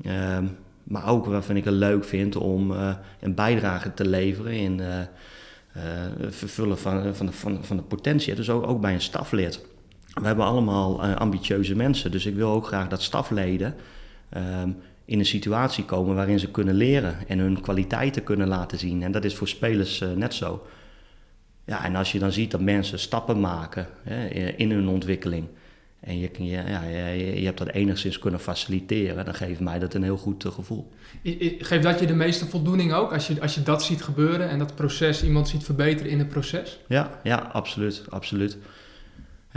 Uh, 0.04 0.38
maar 0.82 1.08
ook 1.08 1.26
waarvan 1.26 1.56
ik 1.56 1.64
het 1.64 1.74
leuk 1.74 2.04
vind 2.04 2.36
om 2.36 2.70
uh, 2.70 2.94
een 3.20 3.34
bijdrage 3.34 3.94
te 3.94 4.08
leveren 4.08 4.52
in 4.52 4.78
uh, 4.78 4.86
het 6.18 6.34
vervullen 6.34 6.78
van, 6.78 7.14
van, 7.14 7.26
de, 7.26 7.32
van, 7.32 7.64
van 7.64 7.76
de 7.76 7.82
potentie. 7.82 8.34
Dus 8.34 8.50
ook, 8.50 8.66
ook 8.66 8.80
bij 8.80 8.94
een 8.94 9.00
staflid. 9.00 9.64
We 10.12 10.26
hebben 10.26 10.44
allemaal 10.44 11.04
ambitieuze 11.04 11.76
mensen. 11.76 12.10
Dus 12.10 12.26
ik 12.26 12.34
wil 12.34 12.50
ook 12.50 12.66
graag 12.66 12.88
dat 12.88 13.02
stafleden 13.02 13.74
ehm, 14.28 14.70
in 15.04 15.18
een 15.18 15.26
situatie 15.26 15.84
komen 15.84 16.14
waarin 16.14 16.38
ze 16.38 16.50
kunnen 16.50 16.74
leren 16.74 17.28
en 17.28 17.38
hun 17.38 17.60
kwaliteiten 17.60 18.24
kunnen 18.24 18.48
laten 18.48 18.78
zien. 18.78 19.02
En 19.02 19.12
dat 19.12 19.24
is 19.24 19.34
voor 19.34 19.48
spelers 19.48 20.04
net 20.16 20.34
zo. 20.34 20.66
Ja, 21.64 21.84
en 21.84 21.96
als 21.96 22.12
je 22.12 22.18
dan 22.18 22.32
ziet 22.32 22.50
dat 22.50 22.60
mensen 22.60 22.98
stappen 22.98 23.40
maken 23.40 23.86
hè, 24.02 24.26
in 24.56 24.70
hun 24.70 24.88
ontwikkeling. 24.88 25.46
en 26.00 26.18
je, 26.18 26.30
ja, 26.38 26.82
je, 26.82 27.40
je, 27.40 27.44
hebt 27.44 27.58
dat 27.58 27.68
enigszins 27.68 28.18
kunnen 28.18 28.40
faciliteren, 28.40 29.24
dan 29.24 29.34
geeft 29.34 29.60
mij 29.60 29.78
dat 29.78 29.94
een 29.94 30.02
heel 30.02 30.16
goed 30.16 30.44
gevoel. 30.48 30.92
Geeft 31.58 31.82
dat 31.82 32.00
je 32.00 32.06
de 32.06 32.14
meeste 32.14 32.46
voldoening 32.46 32.92
ook, 32.92 33.12
als 33.12 33.26
je, 33.26 33.40
als 33.40 33.54
je 33.54 33.62
dat 33.62 33.82
ziet 33.82 34.02
gebeuren 34.02 34.48
en 34.48 34.58
dat 34.58 34.74
proces, 34.74 35.24
iemand 35.24 35.48
ziet 35.48 35.64
verbeteren 35.64 36.10
in 36.10 36.18
het 36.18 36.28
proces? 36.28 36.78
Ja, 36.88 37.20
ja 37.22 37.36
absoluut, 37.36 38.04
absoluut. 38.08 38.56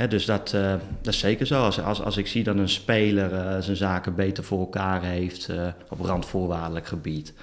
dus 0.09 0.25
dat, 0.25 0.50
dat 1.01 1.13
is 1.13 1.19
zeker 1.19 1.45
zo. 1.45 1.63
Als, 1.63 1.79
als, 1.79 2.01
als 2.01 2.17
ik 2.17 2.27
zie 2.27 2.43
dat 2.43 2.57
een 2.57 2.69
speler 2.69 3.63
zijn 3.63 3.77
zaken 3.77 4.15
beter 4.15 4.43
voor 4.43 4.59
elkaar 4.59 5.03
heeft 5.03 5.50
op 5.89 6.00
randvoorwaardelijk 6.00 6.88
gebied, 6.88 7.33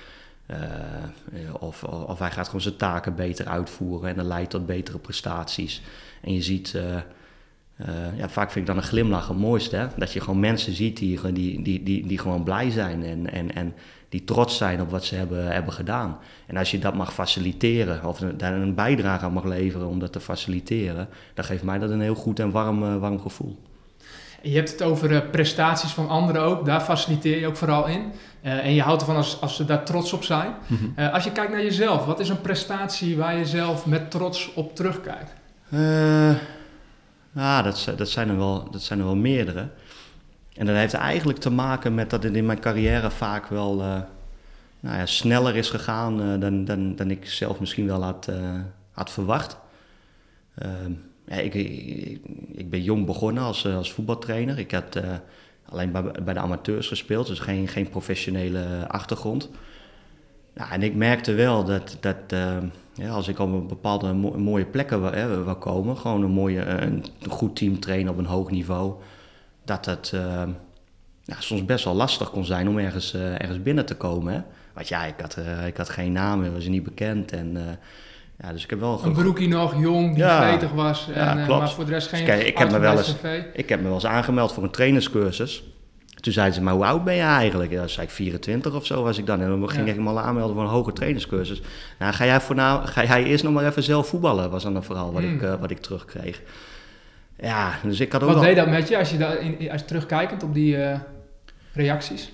of, 1.60 1.84
of 1.84 2.18
hij 2.18 2.30
gaat 2.30 2.46
gewoon 2.46 2.60
zijn 2.60 2.76
taken 2.76 3.14
beter 3.14 3.46
uitvoeren 3.46 4.08
en 4.08 4.16
dat 4.16 4.26
leidt 4.26 4.50
tot 4.50 4.66
betere 4.66 4.98
prestaties. 4.98 5.82
En 6.20 6.34
je 6.34 6.42
ziet, 6.42 6.72
uh, 6.76 8.16
ja, 8.16 8.28
vaak 8.28 8.50
vind 8.50 8.68
ik 8.68 8.74
dan 8.74 8.82
een 8.82 8.88
glimlach 8.88 9.28
het 9.28 9.38
mooiste. 9.38 9.76
Hè? 9.76 9.86
Dat 9.96 10.12
je 10.12 10.20
gewoon 10.20 10.40
mensen 10.40 10.72
ziet 10.72 10.96
die, 10.96 11.32
die, 11.32 11.62
die, 11.62 11.82
die, 11.82 12.06
die 12.06 12.18
gewoon 12.18 12.42
blij 12.42 12.70
zijn 12.70 13.04
en, 13.04 13.32
en, 13.32 13.54
en 13.54 13.74
die 14.08 14.24
trots 14.24 14.56
zijn 14.56 14.80
op 14.80 14.90
wat 14.90 15.04
ze 15.04 15.14
hebben, 15.14 15.52
hebben 15.52 15.72
gedaan. 15.72 16.18
En 16.46 16.56
als 16.56 16.70
je 16.70 16.78
dat 16.78 16.94
mag 16.94 17.14
faciliteren 17.14 18.04
of 18.04 18.18
daar 18.18 18.52
een 18.52 18.74
bijdrage 18.74 19.24
aan 19.24 19.32
mag 19.32 19.44
leveren 19.44 19.88
om 19.88 19.98
dat 19.98 20.12
te 20.12 20.20
faciliteren, 20.20 21.08
dan 21.34 21.44
geeft 21.44 21.62
mij 21.62 21.78
dat 21.78 21.90
een 21.90 22.00
heel 22.00 22.14
goed 22.14 22.40
en 22.40 22.50
warm, 22.50 22.98
warm 22.98 23.20
gevoel. 23.20 23.58
Je 24.42 24.54
hebt 24.54 24.70
het 24.70 24.82
over 24.82 25.22
prestaties 25.22 25.90
van 25.90 26.08
anderen 26.08 26.42
ook, 26.42 26.64
daar 26.66 26.80
faciliteer 26.80 27.40
je 27.40 27.46
ook 27.46 27.56
vooral 27.56 27.86
in. 27.86 28.12
Uh, 28.44 28.64
en 28.64 28.74
je 28.74 28.82
houdt 28.82 29.00
ervan 29.00 29.16
als, 29.16 29.40
als 29.40 29.56
ze 29.56 29.64
daar 29.64 29.84
trots 29.84 30.12
op 30.12 30.24
zijn. 30.24 30.54
Mm 30.66 30.94
als 31.12 31.24
je 31.24 31.32
kijkt 31.32 31.52
naar 31.52 31.62
jezelf, 31.62 32.04
wat 32.04 32.20
is 32.20 32.28
een 32.28 32.40
prestatie 32.40 33.16
waar 33.16 33.36
je 33.36 33.46
zelf 33.46 33.86
met 33.86 34.10
trots 34.10 34.54
op 34.54 34.76
terugkijkt? 34.76 35.34
Ja, 37.32 37.62
dat, 37.62 37.92
dat, 37.96 38.08
zijn 38.08 38.28
er 38.28 38.36
wel, 38.36 38.70
dat 38.70 38.82
zijn 38.82 38.98
er 38.98 39.04
wel 39.04 39.16
meerdere. 39.16 39.68
En 40.54 40.66
dat 40.66 40.76
heeft 40.76 40.94
eigenlijk 40.94 41.38
te 41.38 41.50
maken 41.50 41.94
met 41.94 42.10
dat 42.10 42.22
het 42.22 42.34
in 42.34 42.46
mijn 42.46 42.60
carrière 42.60 43.10
vaak 43.10 43.46
wel 43.46 43.74
nou 44.80 44.98
ja, 44.98 45.06
sneller 45.06 45.56
is 45.56 45.70
gegaan 45.70 46.40
dan, 46.40 46.64
dan, 46.64 46.96
dan 46.96 47.10
ik 47.10 47.26
zelf 47.26 47.60
misschien 47.60 47.86
wel 47.86 48.02
had, 48.02 48.28
had 48.92 49.10
verwacht. 49.10 49.56
Ehm, 50.54 50.92
ja, 51.26 51.36
ik, 51.36 51.54
ik, 52.52 52.70
ben 52.70 52.82
jong 52.82 53.06
begonnen 53.06 53.42
als, 53.42 53.66
als 53.66 53.92
voetbaltrainer. 53.92 54.58
Ik 54.58 54.70
had 54.70 55.00
alleen 55.68 55.92
bij, 55.92 56.02
bij 56.02 56.34
de 56.34 56.40
amateurs 56.40 56.88
gespeeld, 56.88 57.26
dus 57.26 57.38
geen, 57.38 57.68
geen 57.68 57.88
professionele 57.88 58.88
achtergrond. 58.88 59.50
Nou, 60.54 60.70
en 60.70 60.82
ik 60.82 60.94
merkte 60.94 61.32
wel 61.32 61.64
dat, 61.64 61.96
dat 62.00 62.16
uh, 62.32 62.56
ja, 62.94 63.10
als 63.10 63.28
ik 63.28 63.38
op 63.38 63.68
bepaalde 63.68 64.12
mooie 64.12 64.64
plekken 64.64 65.00
wil 65.44 65.56
komen, 65.56 65.96
gewoon 65.96 66.22
een, 66.22 66.30
mooie, 66.30 66.60
een 66.60 67.04
goed 67.28 67.56
team 67.56 67.80
trainen 67.80 68.12
op 68.12 68.18
een 68.18 68.26
hoog 68.26 68.50
niveau, 68.50 68.94
dat 69.64 69.86
het 69.86 70.14
soms 71.38 71.64
best 71.64 71.84
wel 71.84 71.94
lastig 71.94 72.30
kon 72.30 72.44
zijn 72.44 72.68
om 72.68 72.78
ergens, 72.78 73.14
ergens 73.14 73.62
binnen 73.62 73.86
te 73.86 73.96
komen. 73.96 74.32
Hè? 74.32 74.40
Want 74.74 74.88
ja, 74.88 75.04
ik 75.04 75.14
had, 75.20 75.36
ik 75.66 75.76
had 75.76 75.88
geen 75.88 76.12
naam, 76.12 76.44
ik 76.44 76.52
was 76.52 76.66
niet 76.66 76.82
bekend. 76.82 77.32
En, 77.32 77.56
ja, 78.42 78.52
dus 78.52 78.64
ik 78.64 78.70
heb 78.70 78.80
wel 78.80 79.00
een 79.04 79.12
broekie 79.12 79.48
nog, 79.48 79.80
jong, 79.80 80.14
die 80.14 80.24
ja, 80.24 80.58
was. 80.74 81.08
En, 81.12 81.24
ja, 81.24 81.44
klopt. 81.44 81.60
Maar 81.60 81.70
voor 81.70 81.84
de 81.84 81.90
rest 81.90 82.08
geen 82.08 82.24
dus 82.24 82.28
kijk, 82.28 82.46
ik 82.46 82.58
heb 82.58 82.70
me 82.70 82.78
wel 82.78 82.96
eens, 82.96 83.14
Ik 83.52 83.68
heb 83.68 83.78
me 83.80 83.84
wel 83.86 83.94
eens 83.94 84.06
aangemeld 84.06 84.52
voor 84.52 84.62
een 84.62 84.70
trainerscursus. 84.70 85.64
Toen 86.20 86.32
zeiden 86.32 86.54
ze, 86.54 86.62
maar 86.62 86.74
hoe 86.74 86.84
oud 86.84 87.04
ben 87.04 87.14
je 87.14 87.20
eigenlijk? 87.20 87.70
Ja, 87.70 87.86
zei 87.86 88.06
ik 88.06 88.12
24 88.12 88.74
of 88.74 88.86
zo 88.86 89.02
was 89.02 89.18
ik 89.18 89.26
dan. 89.26 89.40
En 89.40 89.48
dan 89.48 89.70
ging 89.70 89.88
ik 89.88 89.96
me 89.96 90.08
al 90.08 90.20
aanmelden 90.20 90.54
voor 90.54 90.64
een 90.64 90.70
hoge 90.70 90.92
trainerscursus. 90.92 91.62
Nou, 91.98 92.12
ga 92.12 92.24
jij, 92.24 92.40
voor 92.40 92.54
nou, 92.54 92.86
ga 92.86 93.04
jij 93.04 93.24
eerst 93.24 93.44
nog 93.44 93.52
maar 93.52 93.66
even 93.66 93.82
zelf 93.82 94.08
voetballen, 94.08 94.50
was 94.50 94.62
dan 94.62 94.84
vooral 94.84 95.12
wat, 95.12 95.22
ik, 95.22 95.42
uh, 95.42 95.54
wat 95.60 95.70
ik 95.70 95.78
terugkreeg. 95.78 96.42
Ja, 97.38 97.72
dus 97.82 98.00
ik 98.00 98.12
had 98.12 98.22
ook 98.22 98.32
Wat 98.32 98.42
deed 98.42 98.56
dat 98.56 98.68
met 98.68 98.88
je 98.88 98.98
als 98.98 99.10
je, 99.10 99.16
daar 99.16 99.40
in, 99.40 99.70
als 99.70 99.80
je 99.80 99.86
terugkijkend 99.86 100.42
op 100.42 100.54
die 100.54 100.76
uh, 100.76 100.98
reacties? 101.72 102.32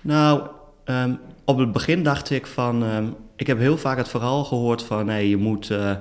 Nou, 0.00 0.42
um, 0.86 1.18
op 1.44 1.58
het 1.58 1.72
begin 1.72 2.02
dacht 2.02 2.30
ik 2.30 2.46
van... 2.46 2.82
Um, 2.82 3.14
ik 3.36 3.46
heb 3.46 3.58
heel 3.58 3.78
vaak 3.78 3.96
het 3.96 4.08
verhaal 4.08 4.44
gehoord 4.44 4.82
van... 4.82 5.06
nee, 5.06 5.28
je 5.28 5.36
moet 5.36 5.70
uh, 5.70 5.94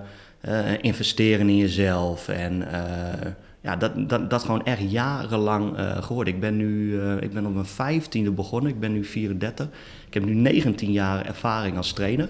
investeren 0.82 1.50
in 1.50 1.58
jezelf 1.58 2.28
en 2.28 2.68
ja, 3.62 3.76
dat, 3.76 4.10
dat, 4.10 4.30
dat 4.30 4.44
gewoon 4.44 4.66
echt 4.66 4.92
jarenlang 4.92 5.78
gehoord. 6.00 6.28
Ik 6.28 6.40
ben 6.40 6.58
nu, 6.58 7.02
ik 7.20 7.34
ben 7.34 7.46
op 7.46 7.54
mijn 7.54 7.66
vijftiende 7.66 8.32
begonnen, 8.32 8.72
ik 8.72 8.80
ben 8.80 8.94
nu 8.94 9.06
34. 9.06 9.68
Ik 10.08 10.14
heb 10.14 10.26
nu 10.26 10.34
19 10.34 10.92
jaar 10.92 11.26
ervaring 11.26 11.78
als 11.78 11.94
trainer. 11.94 12.30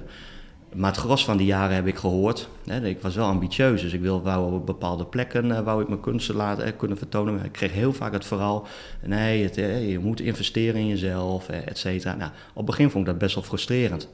Maar 0.76 0.92
het 0.92 1.00
gros 1.00 1.26
van 1.26 1.38
die 1.38 1.46
jaren 1.46 1.76
heb 1.76 1.88
ik 1.88 1.96
gehoord. 1.96 2.50
Hè, 2.66 2.86
ik 2.86 3.02
was 3.02 3.16
wel 3.16 3.28
ambitieus, 3.28 3.82
dus 3.82 3.94
ik 3.94 4.02
wil, 4.02 4.22
wou 4.22 4.54
op 4.54 4.66
bepaalde 4.66 5.06
plekken 5.06 5.46
uh, 5.46 5.60
wou 5.60 5.82
ik 5.82 5.88
mijn 5.88 6.00
kunsten 6.00 6.36
laten, 6.36 6.76
kunnen 6.76 6.98
vertonen. 6.98 7.46
Ik 7.46 7.52
kreeg 7.52 7.72
heel 7.72 7.94
vaak 7.94 8.14
het 8.14 8.26
verhaal, 8.26 8.68
nee, 9.06 9.44
het, 9.44 9.56
je 9.90 10.00
moet 10.02 10.20
investeren 10.20 10.80
in 10.80 10.88
jezelf, 10.88 11.50
et 11.50 11.78
cetera. 11.78 12.16
Nou, 12.16 12.32
op 12.50 12.56
het 12.56 12.66
begin 12.66 12.90
vond 12.90 13.06
ik 13.06 13.12
dat 13.12 13.20
best 13.20 13.36
wel 13.36 13.44
frustrerend. 13.44 14.10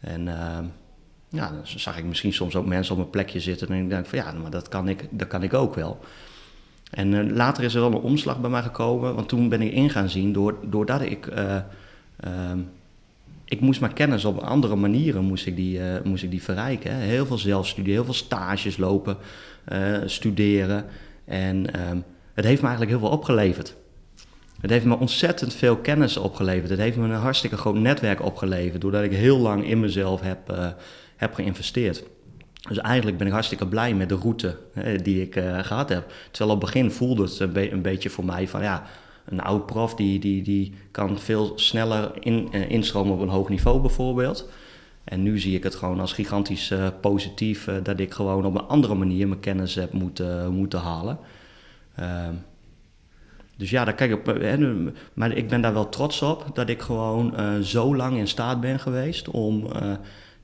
En 0.00 0.24
ja, 1.28 1.50
dan 1.50 1.60
zag 1.64 1.98
ik 1.98 2.04
misschien 2.04 2.32
soms 2.32 2.56
ook 2.56 2.66
mensen 2.66 2.94
op 2.94 3.00
een 3.00 3.10
plekje 3.10 3.40
zitten 3.40 3.68
en 3.68 3.82
ik 3.82 3.88
denk 3.88 4.06
van 4.06 4.18
ja, 4.18 4.32
maar 4.32 4.50
dat 4.50 4.68
kan 4.68 4.88
ik, 4.88 5.08
dat 5.10 5.28
kan 5.28 5.42
ik 5.42 5.54
ook 5.54 5.74
wel. 5.74 5.98
En 6.90 7.32
later 7.32 7.64
is 7.64 7.74
er 7.74 7.80
wel 7.80 7.92
een 7.92 7.96
omslag 7.96 8.40
bij 8.40 8.50
mij 8.50 8.62
gekomen, 8.62 9.14
want 9.14 9.28
toen 9.28 9.48
ben 9.48 9.62
ik 9.62 9.72
in 9.72 9.90
gaan 9.90 10.08
zien, 10.08 10.32
doordat 10.62 11.00
ik, 11.00 11.26
uh, 11.26 11.56
ik 13.48 13.60
moest 13.60 13.80
mijn 13.80 13.92
kennis 13.92 14.24
op 14.24 14.38
andere 14.38 14.76
manieren 14.76 15.24
moest 15.24 15.46
ik 15.46 15.56
die, 15.56 15.78
uh, 15.78 15.84
moest 16.04 16.22
ik 16.22 16.30
die 16.30 16.42
verrijken. 16.42 16.94
Hè. 16.94 17.00
Heel 17.00 17.26
veel 17.26 17.38
zelfstudie, 17.38 17.92
heel 17.92 18.04
veel 18.04 18.14
stages 18.14 18.76
lopen, 18.76 19.16
studeren. 20.06 20.84
En 21.24 21.56
um, 21.90 22.04
het 22.34 22.44
heeft 22.44 22.62
me 22.62 22.68
eigenlijk 22.68 22.98
heel 22.98 23.08
veel 23.08 23.16
opgeleverd. 23.16 23.74
Het 24.60 24.70
heeft 24.70 24.84
me 24.84 24.98
ontzettend 24.98 25.54
veel 25.54 25.76
kennis 25.76 26.16
opgeleverd. 26.16 26.70
Het 26.70 26.78
heeft 26.78 26.96
me 26.96 27.04
een 27.04 27.10
hartstikke 27.10 27.56
groot 27.56 27.74
netwerk 27.74 28.22
opgeleverd, 28.22 28.80
doordat 28.80 29.02
ik 29.02 29.12
heel 29.12 29.38
lang 29.38 29.66
in 29.66 29.80
mezelf 29.80 30.20
heb, 30.20 30.74
heb 31.16 31.34
geïnvesteerd. 31.34 32.04
Dus 32.68 32.78
eigenlijk 32.78 33.18
ben 33.18 33.26
ik 33.26 33.32
hartstikke 33.32 33.66
blij 33.66 33.94
met 33.94 34.08
de 34.08 34.14
route 34.14 34.56
die 35.02 35.22
ik 35.22 35.34
gehad 35.62 35.88
heb. 35.88 36.12
Terwijl 36.30 36.56
op 36.56 36.62
het 36.62 36.72
begin 36.72 36.90
voelde 36.90 37.22
het 37.22 37.40
een, 37.72 37.82
beetje 37.82 38.10
voor 38.10 38.24
mij 38.24 38.48
van 38.48 38.62
ja, 38.62 38.86
een 39.26 39.40
oud 39.40 39.66
prof 39.66 39.94
die, 39.94 40.18
die, 40.18 40.42
die 40.42 40.72
kan 40.90 41.18
veel 41.18 41.52
sneller 41.54 42.12
in, 42.20 42.48
uh, 42.52 42.70
instromen 42.70 43.14
op 43.14 43.20
een 43.20 43.28
hoog 43.28 43.48
niveau 43.48 43.80
bijvoorbeeld. 43.80 44.48
En 45.04 45.22
nu 45.22 45.38
zie 45.38 45.56
ik 45.56 45.62
het 45.62 45.74
gewoon 45.74 46.00
als 46.00 46.12
gigantisch 46.12 46.70
uh, 46.70 46.86
positief 47.00 47.68
dat 47.82 48.00
ik 48.00 48.12
gewoon 48.12 48.44
op 48.44 48.54
een 48.54 48.66
andere 48.66 48.94
manier 48.94 49.28
mijn 49.28 49.40
kennis 49.40 49.74
heb 49.74 49.92
moeten, 49.92 50.52
moeten 50.52 50.80
halen. 50.80 51.18
Ehm, 51.94 52.34
dus 53.56 53.70
ja, 53.70 53.84
daar 53.84 53.94
kijk 53.94 54.10
ik 54.10 54.18
op. 54.18 54.38
maar 55.14 55.32
ik 55.32 55.48
ben 55.48 55.60
daar 55.60 55.72
wel 55.72 55.88
trots 55.88 56.22
op 56.22 56.50
dat 56.54 56.68
ik 56.68 56.80
gewoon 56.80 57.34
zo 57.64 57.96
lang 57.96 58.16
in 58.16 58.28
staat 58.28 58.60
ben 58.60 58.78
geweest 58.78 59.28
om 59.28 59.68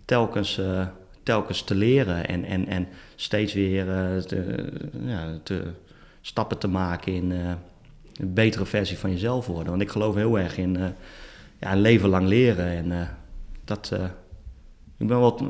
telkens 0.04 0.60
telkens 1.22 1.62
te 1.62 1.74
leren 1.74 2.28
en, 2.28 2.44
en, 2.44 2.66
en 2.66 2.88
steeds 3.14 3.52
weer 3.52 3.86
te, 5.42 5.72
stappen 6.20 6.58
te 6.58 6.68
maken 6.68 7.12
in 7.12 7.32
een 8.20 8.34
betere 8.34 8.66
versie 8.66 8.98
van 8.98 9.10
jezelf 9.10 9.46
worden. 9.46 9.70
Want 9.70 9.82
ik 9.82 9.90
geloof 9.90 10.14
heel 10.14 10.38
erg 10.38 10.58
in 10.58 10.78
uh, 10.78 10.84
ja, 11.60 11.72
een 11.72 11.80
leven 11.80 12.08
lang 12.08 12.26
leren. 12.26 12.66
En 12.66 13.08
dat, 13.64 13.92
ik 14.98 15.06
ben 15.06 15.18
wel, 15.18 15.40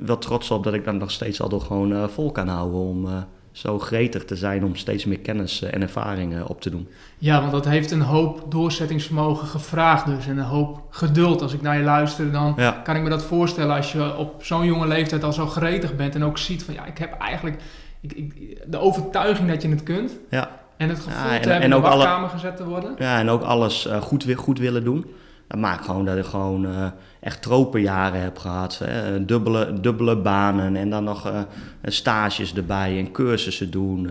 wel 0.00 0.18
trots 0.18 0.50
op 0.50 0.64
dat 0.64 0.74
ik 0.74 0.84
dan 0.84 0.96
nog 0.96 1.10
steeds 1.10 1.40
al 1.40 1.48
door 1.48 1.60
gewoon 1.60 2.10
vol 2.10 2.32
kan 2.32 2.48
houden 2.48 2.80
om 2.80 3.26
zo 3.58 3.78
gretig 3.78 4.24
te 4.24 4.36
zijn 4.36 4.64
om 4.64 4.76
steeds 4.76 5.04
meer 5.04 5.18
kennis 5.18 5.62
en 5.62 5.82
ervaringen 5.82 6.48
op 6.48 6.60
te 6.60 6.70
doen. 6.70 6.88
Ja, 7.18 7.40
want 7.40 7.52
dat 7.52 7.64
heeft 7.64 7.90
een 7.90 8.00
hoop 8.00 8.44
doorzettingsvermogen 8.48 9.46
gevraagd 9.46 10.06
dus 10.06 10.26
en 10.26 10.38
een 10.38 10.44
hoop 10.44 10.82
geduld. 10.90 11.42
Als 11.42 11.52
ik 11.52 11.62
naar 11.62 11.76
je 11.76 11.84
luister, 11.84 12.32
dan 12.32 12.56
kan 12.84 12.96
ik 12.96 13.02
me 13.02 13.08
dat 13.08 13.24
voorstellen 13.24 13.76
als 13.76 13.92
je 13.92 14.16
op 14.16 14.44
zo'n 14.44 14.66
jonge 14.66 14.86
leeftijd 14.86 15.24
al 15.24 15.32
zo 15.32 15.46
gretig 15.46 15.96
bent 15.96 16.14
en 16.14 16.24
ook 16.24 16.38
ziet 16.38 16.62
van 16.62 16.74
ja, 16.74 16.86
ik 16.86 16.98
heb 16.98 17.18
eigenlijk 17.20 17.62
ik, 18.00 18.12
ik, 18.12 18.58
de 18.66 18.78
overtuiging 18.78 19.48
dat 19.48 19.62
je 19.62 19.68
het 19.68 19.82
kunt. 19.82 20.12
Ja. 20.30 20.60
En 20.78 20.88
het 20.88 20.98
gevoel 20.98 21.12
ja, 21.12 21.34
en, 21.34 21.42
te 21.42 21.48
hebben 21.48 21.70
en 21.70 21.74
ook 21.74 21.84
in 21.84 21.98
de 21.98 22.06
alle, 22.06 22.28
gezet 22.28 22.56
te 22.56 22.64
worden. 22.64 22.94
Ja, 22.98 23.18
en 23.18 23.28
ook 23.28 23.42
alles 23.42 23.86
uh, 23.86 24.02
goed, 24.02 24.26
goed 24.34 24.58
willen 24.58 24.84
doen. 24.84 25.06
Dat 25.48 25.58
maakt 25.58 25.84
gewoon 25.84 26.04
dat 26.04 26.16
ik 26.16 26.24
gewoon 26.24 26.66
uh, 26.66 26.86
echt 27.20 27.42
tropenjaren 27.42 28.20
heb 28.20 28.38
gehad. 28.38 28.80
Hè. 28.84 29.24
Dubbele, 29.24 29.80
dubbele 29.80 30.16
banen 30.16 30.76
en 30.76 30.90
dan 30.90 31.04
nog 31.04 31.26
uh, 31.26 31.40
stages 31.84 32.54
erbij 32.54 32.98
en 32.98 33.12
cursussen 33.12 33.70
doen. 33.70 34.10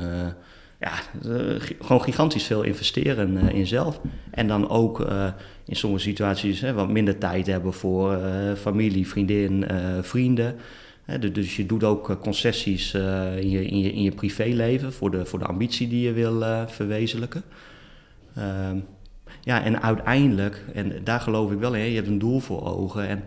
Ja, 0.80 0.92
gewoon 1.80 2.02
gigantisch 2.02 2.44
veel 2.44 2.62
investeren 2.62 3.38
in 3.38 3.68
zelf. 3.68 4.00
En 4.32 4.48
dan 4.48 4.70
ook 4.70 5.08
in 5.66 5.76
sommige 5.76 6.04
situaties 6.04 6.62
hè, 6.62 6.74
wat 6.74 6.90
minder 6.90 7.18
tijd 7.18 7.48
hebben 7.48 7.74
voor 7.74 8.20
familie, 8.58 9.08
vriendin, 9.08 9.66
vrienden. 10.02 10.56
Dus, 11.20 11.34
dus 11.34 11.56
je 11.56 11.66
doet 11.66 11.84
ook 11.84 12.18
concessies 12.22 12.94
in, 12.94 13.50
je, 13.50 13.66
in, 13.66 13.80
je, 13.80 13.92
in 13.92 14.02
je 14.02 14.12
privéleven 14.12 14.94
voor 14.94 15.12
de, 15.12 15.26
voor 15.26 15.40
de 15.40 15.46
ambitie 15.46 15.88
die 15.88 16.02
je 16.02 16.12
wil 16.12 16.44
verwezenlijken. 16.68 17.44
Ehm, 18.36 18.78
ja, 19.42 19.64
en 19.64 19.82
uiteindelijk, 19.82 20.64
en 20.74 21.04
daar 21.04 21.20
geloof 21.20 21.52
ik 21.52 21.60
wel 21.60 21.76
in, 21.76 21.90
je 21.90 21.96
hebt 21.96 22.08
een 22.08 22.20
doel 22.20 22.40
voor 22.40 22.66
ogen. 22.66 23.08
En 23.08 23.24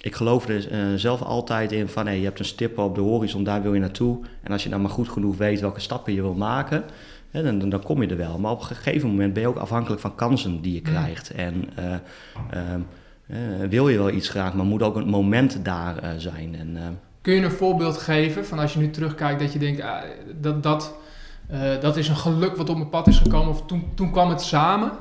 ik 0.00 0.14
geloof 0.14 0.48
er 0.48 0.72
uh, 0.72 0.98
zelf 0.98 1.22
altijd 1.22 1.72
in 1.72 1.88
van 1.88 2.06
hey, 2.06 2.18
je 2.18 2.24
hebt 2.24 2.38
een 2.38 2.44
stip 2.44 2.78
op 2.78 2.94
de 2.94 3.00
horizon, 3.00 3.44
daar 3.44 3.62
wil 3.62 3.74
je 3.74 3.80
naartoe. 3.80 4.18
En 4.42 4.52
als 4.52 4.62
je 4.62 4.68
dan 4.68 4.80
maar 4.80 4.90
goed 4.90 5.08
genoeg 5.08 5.36
weet 5.36 5.60
welke 5.60 5.80
stappen 5.80 6.12
je 6.12 6.22
wil 6.22 6.34
maken, 6.34 6.84
hè, 7.30 7.42
dan, 7.42 7.68
dan, 7.68 7.82
kom 7.82 8.02
je 8.02 8.08
er 8.08 8.16
wel. 8.16 8.38
Maar 8.38 8.50
op 8.50 8.60
een 8.60 8.66
gegeven 8.66 9.08
moment 9.08 9.32
ben 9.32 9.42
je 9.42 9.48
ook 9.48 9.56
afhankelijk 9.56 10.00
van 10.00 10.14
kansen 10.14 10.60
die 10.60 10.72
je 10.72 10.78
mm. 10.78 10.84
krijgt. 10.84 11.30
En 11.30 11.64
uh, 13.26 13.36
wil 13.68 13.88
je 13.88 13.98
wel 13.98 14.10
iets 14.10 14.28
graag, 14.28 14.54
maar 14.54 14.66
moet 14.66 14.82
ook 14.82 14.96
een 14.96 15.08
moment 15.08 15.64
daar 15.64 16.14
zijn. 16.16 16.54
En, 16.54 17.00
Kun 17.20 17.34
je 17.34 17.42
een 17.42 17.50
voorbeeld 17.50 17.96
geven 17.96 18.46
van 18.46 18.58
als 18.58 18.72
je 18.72 18.78
nu 18.78 18.90
terugkijkt 18.90 19.40
dat 19.40 19.52
je 19.52 19.58
denkt 19.58 19.80
ah, 19.80 20.02
dat, 20.40 20.62
dat, 20.62 20.94
dat 21.80 21.96
is 21.96 22.08
een 22.08 22.16
geluk 22.16 22.56
wat 22.56 22.68
op 22.68 22.76
mijn 22.76 22.88
pad 22.88 23.06
is 23.06 23.18
gekomen 23.18 23.48
of 23.48 23.66
toen, 23.66 23.84
toen 23.94 24.10
kwam 24.10 24.28
het 24.28 24.42
samen? 24.42 24.92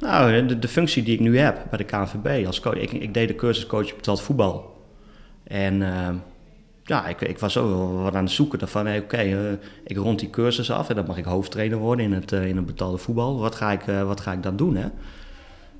Nou, 0.00 0.46
de, 0.46 0.58
de, 0.58 0.68
functie 0.68 1.02
die 1.02 1.14
ik 1.14 1.20
nu 1.20 1.38
heb 1.38 1.66
bij 1.70 1.78
de 1.78 1.84
KNVB 1.84 2.46
als 2.46 2.60
coach. 2.60 2.76
Ik, 2.76 2.92
ik 2.92 3.14
deed 3.14 3.28
de 3.28 3.34
cursuscoach 3.34 3.96
betaald 3.96 4.22
voetbal. 4.22 4.82
En 5.44 5.82
ja, 6.84 7.06
ik, 7.06 7.20
ik 7.20 7.38
was 7.38 7.56
ook 7.56 8.02
wat 8.02 8.14
aan 8.14 8.24
het 8.24 8.32
zoeken. 8.32 8.68
Van, 8.68 8.86
hey, 8.86 8.98
oké, 8.98 9.58
ik 9.84 9.96
rond 9.96 10.18
die 10.18 10.30
cursus 10.30 10.70
af 10.70 10.88
en 10.88 10.94
dan 10.94 11.06
mag 11.06 11.18
ik 11.18 11.24
hoofdtrainer 11.24 11.78
worden 11.78 12.04
in 12.04 12.12
het, 12.12 12.32
in 12.32 12.56
het 12.56 12.66
betaalde 12.66 12.98
voetbal. 12.98 13.38
Wat 13.38 13.54
ga 13.54 13.72
ik, 13.72 13.82
wat 14.04 14.20
ga 14.20 14.32
ik 14.32 14.42
dan 14.42 14.56
doen, 14.56 14.76
hè? 14.76 14.88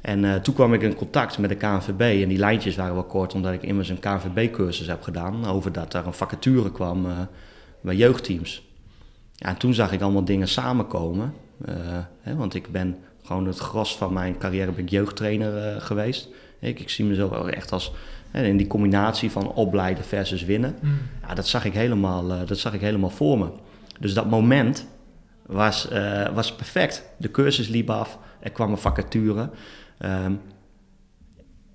En 0.06 0.42
toen 0.42 0.54
kwam 0.54 0.74
ik 0.74 0.82
in 0.82 0.94
contact 0.94 1.38
met 1.38 1.50
de 1.50 1.56
KNVB 1.56 2.22
en 2.22 2.28
die 2.28 2.38
lijntjes 2.38 2.76
waren 2.76 2.94
wel 2.94 3.04
kort, 3.04 3.34
omdat 3.34 3.52
ik 3.52 3.62
immers 3.62 3.88
een 3.88 3.98
KNVB-cursus 3.98 4.86
heb 4.86 5.02
gedaan 5.02 5.46
over 5.46 5.72
dat 5.72 5.94
er 5.94 6.06
een 6.06 6.12
vacature 6.12 6.72
kwam 6.72 7.06
bij 7.80 7.96
jeugdteams. 7.96 8.68
Ja, 9.32 9.48
en 9.48 9.56
toen 9.56 9.74
zag 9.74 9.92
ik 9.92 10.00
allemaal 10.00 10.24
dingen 10.24 10.48
samenkomen, 10.48 11.32
hè, 12.20 12.36
want 12.36 12.54
ik 12.54 12.72
ben 12.72 12.96
gewoon 13.22 13.46
het 13.46 13.58
gros 13.58 13.96
van 13.96 14.12
mijn 14.12 14.38
carrière 14.38 14.72
ben 14.72 14.84
ik 14.84 14.90
jeugdtrainer 14.90 15.80
geweest. 15.80 16.28
Ik, 16.60 16.80
ik, 16.80 16.90
zie 16.90 17.04
mezelf 17.04 17.32
ook 17.32 17.48
echt 17.48 17.72
als 17.72 17.92
hè, 18.30 18.44
in 18.44 18.56
die 18.56 18.66
combinatie 18.66 19.30
van 19.30 19.52
opleiden 19.52 20.04
versus 20.04 20.44
winnen. 20.44 20.76
Mm. 20.80 20.98
Ja, 21.26 21.34
dat, 21.34 21.48
zag 21.48 21.64
ik 21.64 21.72
helemaal, 21.72 22.46
dat 22.46 22.58
zag 22.58 22.74
ik 22.74 22.80
helemaal 22.80 23.10
voor 23.10 23.38
me. 23.38 23.48
Dus 24.00 24.14
dat 24.14 24.30
moment 24.30 24.86
was, 25.46 25.88
was 26.34 26.54
perfect. 26.54 27.04
De 27.16 27.30
cursus 27.30 27.68
liep 27.68 27.90
af, 27.90 28.18
er 28.40 28.50
kwam 28.50 28.70
een 28.70 28.78
vacature. 28.78 29.50
Um, 30.04 30.40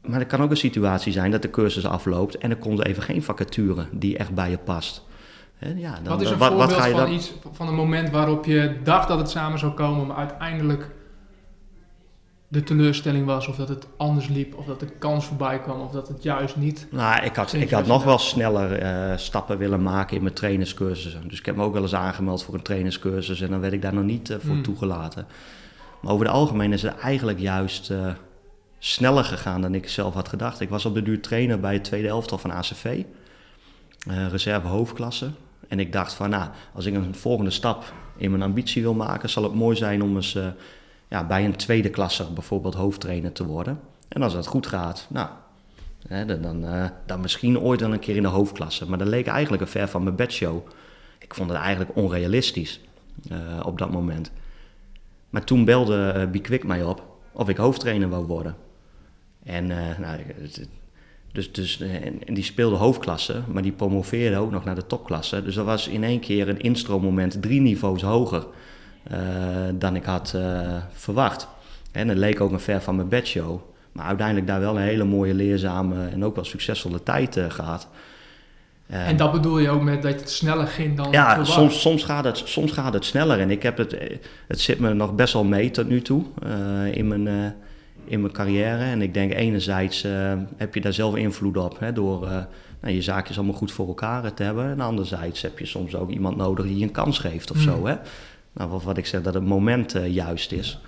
maar 0.01 0.19
er 0.19 0.25
kan 0.25 0.41
ook 0.41 0.49
een 0.49 0.57
situatie 0.57 1.11
zijn 1.11 1.31
dat 1.31 1.41
de 1.41 1.49
cursus 1.49 1.85
afloopt 1.85 2.37
en 2.37 2.49
er 2.49 2.57
komt 2.57 2.85
even 2.85 3.03
geen 3.03 3.23
vacature 3.23 3.85
die 3.91 4.17
echt 4.17 4.33
bij 4.33 4.49
je 4.49 4.57
past. 4.57 5.03
ja, 5.75 5.93
dan, 5.93 6.03
wat 6.03 6.21
is 6.21 6.29
een 6.29 6.37
wat, 6.37 6.47
voorbeeld 6.47 6.71
wat 6.71 6.79
ga 6.79 6.85
je 6.85 6.95
van, 6.95 7.11
iets, 7.11 7.33
van 7.51 7.67
een 7.67 7.75
moment 7.75 8.09
waarop 8.09 8.45
je 8.45 8.75
dacht 8.83 9.07
dat 9.07 9.17
het 9.17 9.29
samen 9.29 9.59
zou 9.59 9.71
komen, 9.71 10.07
maar 10.07 10.15
uiteindelijk 10.17 10.89
de 12.51 12.63
teleurstelling 12.63 13.25
was, 13.25 13.47
of 13.47 13.55
dat 13.55 13.69
het 13.69 13.87
anders 13.97 14.27
liep, 14.27 14.57
of 14.57 14.65
dat 14.65 14.79
de 14.79 14.89
kans 14.99 15.25
voorbij 15.25 15.59
kwam, 15.59 15.81
of 15.81 15.91
dat 15.91 16.07
het 16.07 16.23
juist 16.23 16.55
niet. 16.55 16.87
Nou, 16.89 17.23
ik 17.23 17.35
had, 17.35 17.53
ik 17.53 17.69
had 17.69 17.87
nog 17.87 18.03
wel 18.03 18.17
sneller 18.17 18.83
uh, 18.83 19.17
stappen 19.17 19.57
willen 19.57 19.81
maken 19.81 20.15
in 20.15 20.23
mijn 20.23 20.35
trainerscursussen. 20.35 21.27
Dus 21.27 21.39
ik 21.39 21.45
heb 21.45 21.55
me 21.55 21.63
ook 21.63 21.73
wel 21.73 21.81
eens 21.81 21.95
aangemeld 21.95 22.43
voor 22.43 22.53
een 22.53 22.61
trainerscursus 22.61 23.41
en 23.41 23.49
dan 23.49 23.59
werd 23.59 23.73
ik 23.73 23.81
daar 23.81 23.93
nog 23.93 24.03
niet 24.03 24.29
uh, 24.29 24.37
voor 24.39 24.53
hmm. 24.53 24.63
toegelaten. 24.63 25.27
Maar 26.01 26.13
over 26.13 26.25
het 26.25 26.36
algemeen 26.36 26.74
is 26.74 26.81
het 26.81 26.98
eigenlijk 26.98 27.39
juist 27.39 27.89
uh, 27.89 28.13
sneller 28.79 29.24
gegaan 29.24 29.62
dan 29.62 29.75
ik 29.75 29.89
zelf 29.89 30.13
had 30.13 30.29
gedacht. 30.29 30.60
Ik 30.60 30.70
was 30.70 30.86
op 30.86 30.93
de 30.93 31.01
duur 31.01 31.22
trainer 31.22 31.60
bij 31.60 31.74
het 31.74 31.84
tweede 31.84 32.08
elftal 32.08 32.38
van 32.38 32.51
ACV, 32.51 33.03
reserve 34.29 34.67
hoofdklasse. 34.67 35.29
En 35.67 35.79
ik 35.79 35.93
dacht 35.93 36.13
van, 36.13 36.29
nou, 36.29 36.50
als 36.74 36.86
ik 36.86 36.93
een 36.96 37.15
volgende 37.15 37.51
stap 37.51 37.93
in 38.17 38.31
mijn 38.31 38.43
ambitie 38.43 38.81
wil 38.81 38.93
maken, 38.93 39.29
zal 39.29 39.43
het 39.43 39.53
mooi 39.53 39.75
zijn 39.75 40.03
om 40.03 40.15
eens 40.15 40.38
ja, 41.08 41.24
bij 41.24 41.46
een 41.46 41.55
tweede 41.55 41.89
klasser 41.89 42.34
bijvoorbeeld 42.34 42.74
hoofdtrainer 42.74 43.31
te 43.31 43.46
worden. 43.46 43.79
En 44.08 44.22
als 44.22 44.34
dat 44.34 44.48
goed 44.48 44.67
gaat, 44.67 45.08
nou, 45.10 45.27
hè, 46.08 46.39
dan, 46.39 46.65
uh, 46.65 46.86
dan 47.05 47.22
misschien 47.22 47.60
ooit 47.60 47.79
dan 47.79 47.91
een 47.91 48.00
keer 48.00 48.15
in 48.15 48.22
de 48.22 48.27
hoofdklasse. 48.27 48.89
Maar 48.89 48.98
dat 48.98 49.08
leek 49.08 49.27
eigenlijk 49.27 49.62
een 49.62 49.70
ver 49.70 49.88
van 49.88 50.03
mijn 50.03 50.15
bedshow. 50.15 50.67
Ik 51.20 51.34
vond 51.34 51.50
het 51.50 51.60
eigenlijk 51.60 51.96
onrealistisch 51.96 52.79
uh, 53.31 53.38
op 53.63 53.77
dat 53.77 53.91
moment. 53.91 54.31
Maar 55.31 55.43
toen 55.43 55.65
belde 55.65 56.13
uh, 56.17 56.31
Bikwik 56.31 56.63
mij 56.63 56.83
op 56.83 57.03
of 57.31 57.50
ik 57.50 57.57
hoofdtrainer 57.57 58.09
wou 58.09 58.25
worden. 58.25 58.55
En 59.43 59.67
nou, 60.00 60.19
dus, 61.31 61.51
dus, 61.51 61.79
en 62.25 62.33
die 62.33 62.43
speelde 62.43 62.75
hoofdklasse, 62.75 63.41
maar 63.51 63.61
die 63.61 63.71
promoveerde 63.71 64.38
ook 64.38 64.51
nog 64.51 64.63
naar 64.63 64.75
de 64.75 64.85
topklasse. 64.88 65.43
Dus 65.43 65.55
dat 65.55 65.65
was 65.65 65.88
in 65.88 66.03
één 66.03 66.19
keer 66.19 66.50
een 66.50 66.59
instroommoment 66.59 67.41
drie 67.41 67.61
niveaus 67.61 68.01
hoger 68.01 68.47
dan 69.73 69.95
ik 69.95 70.03
had 70.03 70.35
verwacht. 70.91 71.48
En 71.91 72.07
het 72.07 72.17
leek 72.17 72.41
ook 72.41 72.51
een 72.51 72.59
ver 72.59 72.81
van 72.81 72.96
mijn 72.96 73.09
bedshow. 73.09 73.59
Maar 73.91 74.05
uiteindelijk 74.05 74.48
daar 74.48 74.59
wel 74.59 74.75
een 74.75 74.81
hele 74.81 75.03
mooie, 75.03 75.33
leerzame 75.33 76.07
en 76.07 76.25
ook 76.25 76.35
wel 76.35 76.46
succesvolle 76.46 77.03
tijd 77.03 77.39
uh, 78.91 79.07
en 79.07 79.17
dat 79.17 79.31
bedoel 79.31 79.59
je 79.59 79.69
ook 79.69 79.81
met 79.81 80.01
dat 80.01 80.19
het 80.19 80.29
sneller 80.29 80.67
ging 80.67 80.97
dan 80.97 81.11
Ja, 81.11 81.43
soms, 81.43 81.81
soms, 81.81 82.03
gaat 82.03 82.23
het, 82.23 82.41
soms 82.45 82.71
gaat 82.71 82.93
het 82.93 83.05
sneller. 83.05 83.39
En 83.39 83.51
ik 83.51 83.63
heb 83.63 83.77
het, 83.77 83.97
het 84.47 84.59
zit 84.59 84.79
me 84.79 84.93
nog 84.93 85.15
best 85.15 85.33
wel 85.33 85.43
mee 85.43 85.71
tot 85.71 85.87
nu 85.87 86.01
toe 86.01 86.23
in, 86.91 87.07
mijn, 87.07 87.55
in 88.05 88.21
mijn 88.21 88.33
carrière. 88.33 88.83
En 88.83 89.01
ik 89.01 89.13
denk 89.13 89.33
enerzijds 89.33 90.05
heb 90.57 90.73
je 90.73 90.81
daar 90.81 90.93
zelf 90.93 91.15
invloed 91.15 91.57
op 91.57 91.79
hè, 91.79 91.93
door 91.93 92.19
nou, 92.81 92.93
je 92.93 93.01
zaakjes 93.01 93.37
allemaal 93.37 93.55
goed 93.55 93.71
voor 93.71 93.87
elkaar 93.87 94.33
te 94.33 94.43
hebben. 94.43 94.69
En 94.69 94.81
anderzijds 94.81 95.41
heb 95.41 95.59
je 95.59 95.65
soms 95.65 95.95
ook 95.95 96.09
iemand 96.09 96.37
nodig 96.37 96.65
die 96.65 96.77
je 96.77 96.83
een 96.83 96.91
kans 96.91 97.19
geeft 97.19 97.51
of 97.51 97.57
mm. 97.57 97.63
zo. 97.63 97.85
Hè? 97.85 97.95
nou, 98.53 98.69
wat, 98.69 98.83
wat 98.83 98.97
ik 98.97 99.05
zeg, 99.05 99.21
dat 99.21 99.33
het 99.33 99.45
moment 99.45 99.95
juist 100.07 100.51
is. 100.51 100.79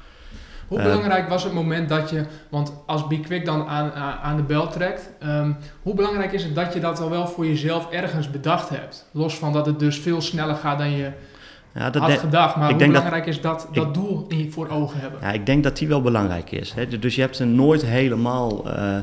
Hoe 0.74 0.82
uh, 0.82 0.88
belangrijk 0.88 1.30
was 1.30 1.44
het 1.44 1.54
moment 1.54 1.90
dat 1.90 2.10
je, 2.10 2.26
want 2.50 2.74
als 2.86 3.08
Be 3.08 3.20
Quick 3.20 3.46
dan 3.46 3.68
aan, 3.68 3.92
aan 4.22 4.36
de 4.36 4.44
bel 4.44 4.68
trekt, 4.68 5.10
um, 5.24 5.58
hoe 5.82 5.96
belangrijk 5.96 6.32
is 6.32 6.44
het 6.44 6.56
dat 6.56 6.74
je 6.74 6.80
dat 6.80 7.00
al 7.00 7.10
wel 7.10 7.28
voor 7.28 7.46
jezelf 7.46 7.92
ergens 7.92 8.32
bedacht 8.32 8.70
hebt? 8.70 9.10
Los 9.12 9.36
van 9.36 9.54
dat 9.54 9.66
het 9.66 9.80
dus 9.80 10.00
veel 10.00 10.22
sneller 10.22 10.56
gaat 10.56 10.78
dan 10.78 10.92
je 10.92 11.12
ja, 11.74 11.90
dat 11.90 12.02
had 12.02 12.12
gedacht, 12.12 12.56
maar 12.56 12.70
hoe 12.70 12.88
belangrijk 12.88 13.26
is 13.26 13.42
dat, 13.42 13.68
dat 13.74 13.88
ik, 13.88 13.94
doel 13.94 14.26
in, 14.28 14.52
voor 14.52 14.70
ogen 14.70 15.00
hebben? 15.00 15.20
Ja, 15.22 15.32
ik 15.32 15.46
denk 15.46 15.64
dat 15.64 15.78
die 15.78 15.88
wel 15.88 16.02
belangrijk 16.02 16.52
is. 16.52 16.74
Hè? 16.74 17.00
Dus 17.00 17.16
je 17.16 17.22
hebt 17.22 17.40
er 17.40 17.48
nooit 17.48 17.86
helemaal, 17.86 18.68
uh, 18.68 18.98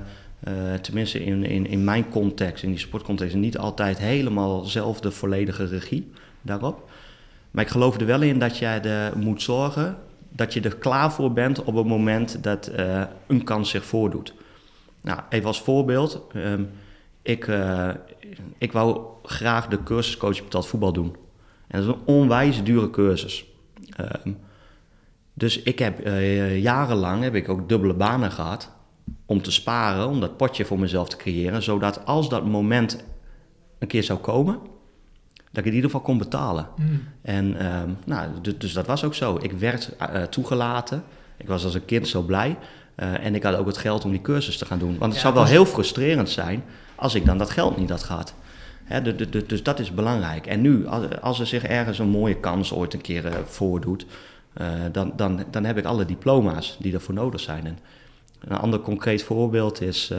tenminste 0.81 1.25
in, 1.25 1.45
in, 1.45 1.67
in 1.67 1.85
mijn 1.85 2.09
context, 2.09 2.63
in 2.63 2.71
die 2.71 2.79
sportcontext, 2.79 3.35
niet 3.35 3.59
altijd 3.59 3.99
helemaal 3.99 4.65
zelf 4.65 5.01
de 5.01 5.11
volledige 5.11 5.67
regie 5.67 6.13
daarop. 6.43 6.91
Maar 7.51 7.65
ik 7.65 7.71
geloof 7.71 8.01
er 8.01 8.07
wel 8.07 8.23
in 8.23 8.39
dat 8.39 8.59
jij 8.59 8.83
er 8.83 9.19
moet 9.19 9.43
zorgen 9.43 9.97
dat 10.31 10.53
je 10.53 10.61
er 10.61 10.77
klaar 10.77 11.13
voor 11.13 11.33
bent 11.33 11.65
op 11.65 11.75
het 11.75 11.87
moment 11.87 12.43
dat 12.43 12.71
uh, 12.79 13.03
een 13.27 13.45
kans 13.45 13.71
zich 13.71 13.85
voordoet. 13.85 14.35
Nou, 15.03 15.21
even 15.29 15.47
als 15.47 15.63
voorbeeld. 15.63 16.27
Um, 16.37 16.71
ik, 17.23 17.47
uh, 17.47 17.91
ik 18.59 18.73
wou 18.73 19.07
graag 19.23 19.69
de 19.69 19.83
cursuscoach 19.83 20.43
betaald 20.43 20.67
voetbal 20.67 20.93
doen. 20.93 21.17
En 21.67 21.81
dat 21.81 21.89
is 21.89 21.95
een 21.95 22.15
onwijs 22.15 22.63
dure 22.63 22.91
cursus. 22.91 23.45
Um, 24.25 24.39
dus 25.35 25.63
ik 25.63 25.79
heb 25.79 26.07
uh, 26.07 26.59
jarenlang 26.59 27.23
heb 27.23 27.35
ik 27.35 27.49
ook 27.49 27.69
dubbele 27.69 27.95
banen 27.95 28.33
gehad 28.33 28.73
om 29.27 29.43
te 29.43 29.51
sparen, 29.51 30.09
om 30.09 30.21
dat 30.21 30.37
potje 30.37 30.65
voor 30.65 30.79
mezelf 30.79 31.09
te 31.09 31.17
creëren, 31.17 31.63
zodat 31.63 32.07
als 32.07 32.29
dat 32.29 32.47
moment 32.47 33.05
een 33.79 33.89
keer 33.89 34.03
zou 34.03 34.19
komen, 34.19 34.59
dat 35.51 35.65
ik 35.65 35.71
in 35.71 35.75
ieder 35.75 35.91
geval 35.91 36.05
kon 36.05 36.19
betalen. 36.19 36.69
Hmm. 36.77 37.03
En 37.23 37.59
ehm, 37.59 37.91
nou, 38.05 38.29
dus, 38.43 38.59
dus, 38.59 38.73
dat 38.73 38.87
was 38.87 39.05
ook 39.05 39.15
zo. 39.15 39.39
Ik 39.41 39.53
werd 39.53 39.93
uh, 40.01 40.23
toegelaten. 40.23 41.03
Ik 41.37 41.47
was 41.47 41.65
als 41.65 41.75
een 41.75 41.85
kind 41.85 42.09
zo 42.09 42.23
blij. 42.23 42.57
Uh, 42.97 43.25
en 43.25 43.35
ik 43.35 43.43
had 43.43 43.57
ook 43.57 43.67
het 43.67 43.79
geld 43.79 44.05
om 44.05 44.11
die 44.11 44.21
cursus 44.21 44.59
te 44.59 44.65
gaan 44.67 44.79
doen. 44.79 44.99
Want 44.99 45.13
het 45.13 45.21
zou 45.21 45.35
wel 45.35 45.45
heel 45.45 45.65
frustrerend 45.65 46.31
zijn 46.31 46.63
als 46.95 47.15
ik 47.15 47.27
dan 47.27 47.39
dat 47.39 47.51
geld 47.51 47.77
niet 47.77 47.91
had 47.91 48.03
gehad. 48.03 48.35
Hè, 48.85 49.03
de, 49.03 49.15
de, 49.15 49.29
de, 49.29 49.47
dus 49.47 49.63
dat 49.63 49.79
is 49.79 49.95
belangrijk. 49.95 50.47
En 50.47 50.61
nu, 50.61 50.87
als 51.21 51.41
er 51.41 51.47
zich 51.47 51.65
ergens 51.65 51.99
een 51.99 52.09
mooie 52.09 52.41
kans 52.41 52.73
ooit 52.73 52.95
een 52.95 53.01
keer 53.01 53.25
uh, 53.25 53.33
voordoet, 53.45 54.07
dan, 54.93 55.13
dan, 55.17 55.45
dan 55.51 55.65
heb 55.65 55.79
ik 55.79 55.85
alle 55.85 56.05
diploma's 56.05 56.77
die 56.81 56.95
ervoor 56.95 57.15
nodig 57.15 57.41
zijn. 57.41 57.67
En 57.67 57.79
een 58.41 58.57
ander 58.57 58.81
concreet 58.81 59.23
voorbeeld 59.23 59.81
is, 59.81 60.13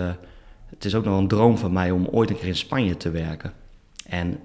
het 0.69 0.85
is 0.85 0.95
ook 0.95 1.05
nog 1.05 1.19
een 1.19 1.27
droom 1.27 1.57
van 1.57 1.73
mij 1.73 1.91
om 1.91 2.07
ooit 2.07 2.29
een 2.29 2.37
keer 2.37 2.47
in 2.47 2.55
Spanje 2.55 2.97
te 2.97 3.09
werken. 3.09 3.53
En 4.05 4.39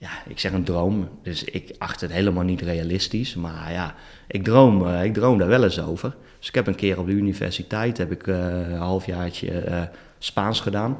ja, 0.00 0.10
ik 0.26 0.38
zeg 0.38 0.52
een 0.52 0.64
droom, 0.64 1.08
dus 1.22 1.44
ik 1.44 1.74
acht 1.78 2.00
het 2.00 2.12
helemaal 2.12 2.42
niet 2.42 2.60
realistisch. 2.60 3.34
Maar 3.34 3.72
ja, 3.72 3.94
ik 4.26 4.44
droom, 4.44 4.86
uh, 4.86 5.04
ik 5.04 5.14
droom 5.14 5.38
daar 5.38 5.48
wel 5.48 5.64
eens 5.64 5.80
over. 5.80 6.16
Dus 6.38 6.48
ik 6.48 6.54
heb 6.54 6.66
een 6.66 6.74
keer 6.74 6.98
op 6.98 7.06
de 7.06 7.12
universiteit 7.12 7.98
heb 7.98 8.12
ik, 8.12 8.26
uh, 8.26 8.36
een 8.68 8.76
halfjaartje 8.76 9.68
uh, 9.68 9.82
Spaans 10.18 10.60
gedaan. 10.60 10.98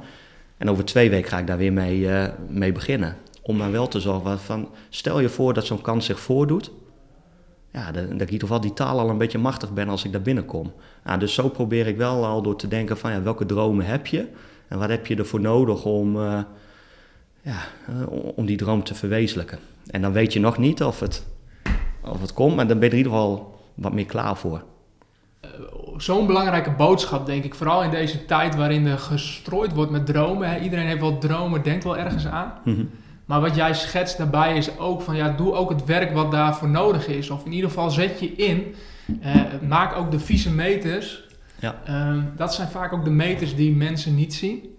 En 0.57 0.71
over 0.71 0.85
twee 0.85 1.11
weken 1.11 1.31
ga 1.31 1.39
ik 1.39 1.47
daar 1.47 1.57
weer 1.57 1.73
mee, 1.73 2.09
mee 2.49 2.73
beginnen. 2.73 3.17
Om 3.43 3.59
dan 3.59 3.71
wel 3.71 3.89
te 3.89 4.01
zorgen 4.01 4.39
van, 4.39 4.69
stel 4.89 5.21
je 5.21 5.29
voor 5.29 5.55
dat 5.55 5.67
zo'n 5.67 5.81
kans 5.81 6.07
zich 6.07 6.21
voordoet. 6.21 6.71
Ja, 7.73 7.93
dat, 7.93 8.05
ik 8.05 8.21
in 8.21 8.33
ieder 8.33 8.61
die 8.61 8.73
taal 8.73 8.99
al 8.99 9.11
een 9.11 9.19
beetje 9.19 9.39
machtig 9.39 9.73
ben 9.73 9.89
als 9.89 10.05
ik 10.05 10.13
daar 10.13 10.23
binnenkom. 10.23 10.73
Nou, 11.05 11.19
dus 11.19 11.35
zo 11.35 11.49
probeer 11.49 11.87
ik 11.87 11.97
wel 11.97 12.27
al 12.27 12.43
door 12.43 12.57
te 12.57 12.69
denken 12.69 12.99
van, 12.99 13.11
ja, 13.11 13.23
welke 13.23 13.47
dromen 13.47 13.87
heb 13.87 14.07
je? 14.07 14.27
En 14.69 14.79
wat 14.79 14.89
heb 14.89 15.07
je 15.07 15.17
ervoor 15.17 15.41
nodig 15.41 15.85
om 15.85 16.17
ja, 17.43 17.59
eh, 17.87 18.07
om 18.37 18.47
die 18.47 18.57
droom 18.57 18.85
te 18.85 18.95
verwezenlijken. 18.95 19.59
En 19.87 20.03
dan 20.03 20.13
weet 20.13 20.33
je 20.33 20.41
nog 20.41 20.59
niet 20.59 20.83
of 20.83 21.01
het, 21.01 21.27
of 22.05 22.21
het 22.21 22.33
komt, 22.33 22.57
maar 22.57 22.67
dan 22.67 22.79
ben 22.79 22.89
je 22.89 22.95
er 22.95 23.01
in 23.01 23.05
ieder 23.05 23.21
geval 23.21 23.61
wat 23.75 23.93
meer 23.93 24.07
klaar 24.07 24.37
voor. 24.37 24.63
Uh, 25.45 25.51
zo'n 25.97 26.27
belangrijke 26.27 26.71
boodschap, 26.71 27.27
denk 27.27 27.45
ik. 27.45 27.55
Vooral 27.55 27.83
in 27.83 27.91
deze 27.91 28.25
tijd 28.25 28.57
waarin 28.57 28.87
er 28.87 28.99
gestrooid 28.99 29.73
wordt 29.73 29.91
met 29.91 30.07
dromen. 30.07 30.63
Iedereen 30.63 30.87
heeft 30.87 31.01
wel 31.01 31.19
dromen, 31.19 31.63
denkt 31.63 31.85
wel 31.85 31.97
ergens 31.97 32.27
aan. 32.27 32.53
Mhm. 32.65 32.85
Maar 33.25 33.41
wat 33.41 33.55
jij 33.55 33.75
schetst 33.75 34.19
daarbij 34.19 34.57
is 34.57 34.79
ook 34.79 35.03
van, 35.03 35.17
ja, 35.17 35.29
doe 35.29 35.53
ook 35.53 35.71
het 35.71 35.85
werk 35.85 36.13
wat 36.13 36.31
daarvoor 36.31 36.69
nodig 36.69 37.07
is. 37.07 37.31
Of 37.31 37.45
in 37.45 37.53
ieder 37.53 37.69
geval 37.69 37.91
zet 37.91 38.21
je 38.21 38.35
in. 38.35 38.75
Eh, 39.21 39.35
maak 39.69 39.97
ook 39.97 40.11
de 40.11 40.19
vieze 40.19 40.51
meters. 40.51 41.25
Ja. 41.61 41.81
Ehm, 41.85 42.21
dat 42.37 42.55
zijn 42.55 42.69
vaak 42.69 42.93
ook 42.93 43.05
de 43.05 43.11
meters 43.11 43.55
die 43.57 43.77
mensen 43.77 44.15
niet 44.15 44.35
zien. 44.35 44.70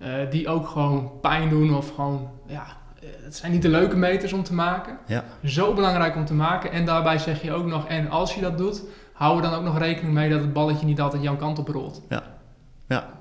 Eh, 0.00 0.30
die 0.30 0.48
ook 0.48 0.68
gewoon 0.68 1.10
pijn 1.20 1.48
doen 1.48 1.74
of 1.74 1.94
gewoon, 1.94 2.30
ja, 2.46 2.66
eh, 3.00 3.08
het 3.22 3.36
zijn 3.36 3.52
niet 3.52 3.62
de 3.62 3.68
leuke 3.68 3.96
meters 3.96 4.32
om 4.32 4.42
te 4.42 4.54
maken. 4.54 4.98
Ja. 5.06 5.24
Zo 5.44 5.74
belangrijk 5.74 6.16
om 6.16 6.24
te 6.24 6.34
maken. 6.34 6.72
En 6.72 6.84
daarbij 6.84 7.18
zeg 7.18 7.42
je 7.42 7.52
ook 7.52 7.66
nog, 7.66 7.86
en 7.86 8.10
als 8.10 8.34
je 8.34 8.40
dat 8.40 8.58
doet, 8.58 8.82
hou 9.12 9.36
er 9.36 9.42
dan 9.42 9.54
ook 9.54 9.64
nog 9.64 9.78
rekening 9.78 10.14
mee 10.14 10.30
dat 10.30 10.40
het 10.40 10.52
balletje 10.52 10.86
niet 10.86 11.00
altijd 11.00 11.22
jouw 11.22 11.36
kant 11.36 11.58
op 11.58 11.68
rolt. 11.68 12.02
Ja. 12.08 12.22
Ja. 12.88 13.18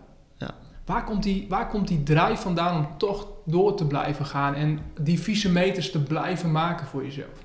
Waar 0.86 1.04
komt, 1.04 1.24
die, 1.24 1.46
waar 1.50 1.68
komt 1.68 1.88
die 1.88 2.04
drive 2.04 2.36
vandaan 2.42 2.78
om 2.78 2.88
toch 2.98 3.28
door 3.46 3.76
te 3.76 3.86
blijven 3.88 4.26
gaan 4.26 4.54
en 4.56 4.80
die 5.02 5.20
vieze 5.20 5.52
meters 5.52 5.92
te 5.92 6.04
blijven 6.04 6.52
maken 6.52 6.86
voor 6.88 7.04
jezelf? 7.04 7.44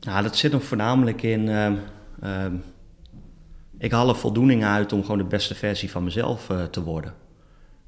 Nou, 0.00 0.22
dat 0.22 0.36
zit 0.36 0.52
hem 0.52 0.60
voornamelijk 0.60 1.22
in. 1.22 1.48
ehm, 1.48 1.76
ehm, 2.20 2.54
ik 3.78 3.92
haal 3.92 4.08
er 4.08 4.16
voldoening 4.16 4.64
uit 4.64 4.92
om 4.92 5.02
gewoon 5.02 5.18
de 5.18 5.24
beste 5.24 5.54
versie 5.54 5.90
van 5.90 6.04
mezelf 6.04 6.50
eh, 6.50 6.62
te 6.62 6.82
worden. 6.82 7.14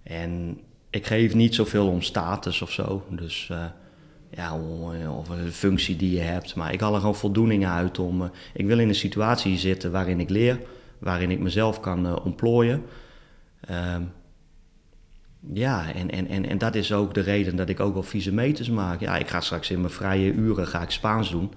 En 0.08 0.60
ik 0.90 1.06
geef 1.06 1.34
niet 1.34 1.54
zoveel 1.54 1.88
om 1.88 2.02
status 2.02 2.62
of 2.62 2.70
zo. 2.72 3.04
Dus 3.10 3.48
eh, 3.50 3.64
ja, 4.30 4.58
eh, 5.00 5.18
of 5.18 5.28
een 5.28 5.52
functie 5.52 5.96
die 5.96 6.14
je 6.14 6.20
hebt. 6.20 6.54
Maar 6.54 6.72
ik 6.72 6.80
haal 6.80 6.94
er 6.94 7.00
gewoon 7.00 7.14
voldoening 7.14 7.66
uit 7.66 7.98
om. 7.98 8.22
eh, 8.22 8.28
ik 8.54 8.66
wil 8.66 8.78
in 8.78 8.88
een 8.88 8.94
situatie 8.94 9.58
zitten 9.58 9.90
waarin 9.90 10.20
ik 10.20 10.28
leer, 10.30 10.60
waarin 10.98 11.30
ik 11.30 11.38
mezelf 11.38 11.80
kan 11.80 12.22
ontplooien. 12.22 12.82
Ehm, 13.60 14.02
ja, 15.52 15.92
en, 15.94 16.10
en, 16.10 16.26
en, 16.26 16.46
en 16.48 16.58
dat 16.58 16.74
is 16.74 16.92
ook 16.92 17.14
de 17.14 17.20
reden 17.20 17.56
dat 17.56 17.68
ik 17.68 17.80
ook 17.80 17.94
wel 17.94 18.02
vieze 18.02 18.32
meters 18.32 18.70
maak. 18.70 19.00
Ja, 19.00 19.16
ik 19.16 19.28
ga 19.28 19.40
straks 19.40 19.70
in 19.70 19.80
mijn 19.80 19.92
vrije 19.92 20.32
uren 20.32 20.66
ga 20.66 20.82
ik 20.82 20.90
Spaans 20.90 21.30
doen. 21.30 21.52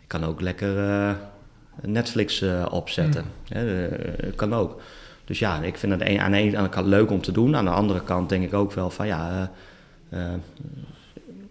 Ik 0.00 0.08
kan 0.08 0.24
ook 0.24 0.40
lekker 0.40 1.16
Netflix 1.82 2.44
opzetten. 2.70 3.24
Eh, 3.48 4.32
kan 4.36 4.54
ook. 4.54 4.80
Dus 5.30 5.38
ja, 5.38 5.62
ik 5.62 5.78
vind 5.78 5.92
het 5.92 6.00
een- 6.08 6.20
aan 6.20 6.30
de 6.30 6.36
ene 6.36 6.68
kant 6.68 6.86
leuk 6.86 7.10
om 7.10 7.20
te 7.20 7.32
doen. 7.32 7.56
Aan 7.56 7.64
de 7.64 7.70
andere 7.70 8.02
kant 8.02 8.28
denk 8.28 8.44
ik 8.44 8.54
ook 8.54 8.72
wel 8.72 8.90
van 8.90 9.06
ja... 9.06 9.50
eh, 10.10 10.22
eh, 10.22 10.38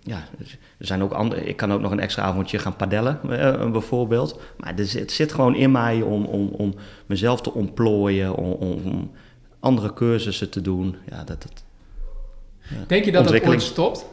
ja, 0.03 0.23
er 0.77 0.85
zijn 0.85 1.03
ook 1.03 1.11
andere, 1.11 1.45
ik 1.45 1.57
kan 1.57 1.73
ook 1.73 1.81
nog 1.81 1.91
een 1.91 1.99
extra 1.99 2.23
avondje 2.23 2.59
gaan 2.59 2.75
padellen, 2.75 3.19
eh, 3.29 3.71
bijvoorbeeld. 3.71 4.39
Maar 4.57 4.73
het 4.75 5.11
zit 5.11 5.33
gewoon 5.33 5.55
in 5.55 5.71
mij 5.71 6.01
om, 6.01 6.25
om, 6.25 6.47
om 6.47 6.75
mezelf 7.05 7.41
te 7.41 7.53
ontplooien, 7.53 8.35
om, 8.35 8.51
om, 8.51 9.11
andere 9.59 9.93
cursussen 9.93 10.49
te 10.49 10.61
doen. 10.61 10.95
Ja, 11.09 11.23
dat, 11.23 11.41
dat, 11.41 11.63
Denk 12.87 13.05
je 13.05 13.11
dat 13.11 13.29
het 13.29 13.45
ooit 13.45 13.61
stopt? 13.61 14.05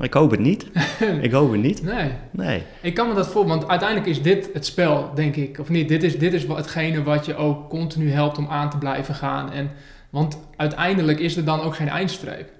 Ik 0.00 0.12
hoop 0.14 0.30
het 0.30 0.40
niet. 0.40 0.66
ik 1.20 1.32
hoop 1.32 1.52
het 1.52 1.60
niet. 1.60 1.82
Nee. 1.82 2.10
Nee. 2.30 2.62
Ik 2.80 2.94
kan 2.94 3.08
me 3.08 3.14
dat 3.14 3.28
voor, 3.28 3.46
want 3.46 3.68
uiteindelijk 3.68 4.08
is 4.08 4.22
dit 4.22 4.50
het 4.52 4.66
spel, 4.66 5.10
denk 5.14 5.36
ik. 5.36 5.58
Of 5.58 5.68
niet? 5.68 5.88
Dit 5.88 6.02
is, 6.02 6.18
dit 6.18 6.32
is 6.32 6.46
wat- 6.46 6.56
hetgene 6.56 7.02
wat 7.02 7.26
je 7.26 7.34
ook 7.36 7.68
continu 7.68 8.10
helpt 8.10 8.38
om 8.38 8.48
aan 8.48 8.70
te 8.70 8.78
blijven 8.78 9.14
gaan. 9.14 9.52
En, 9.52 9.70
want 10.10 10.38
uiteindelijk 10.56 11.18
is 11.18 11.36
er 11.36 11.44
dan 11.44 11.60
ook 11.60 11.74
geen 11.76 11.88
eindstreep. 11.88 12.50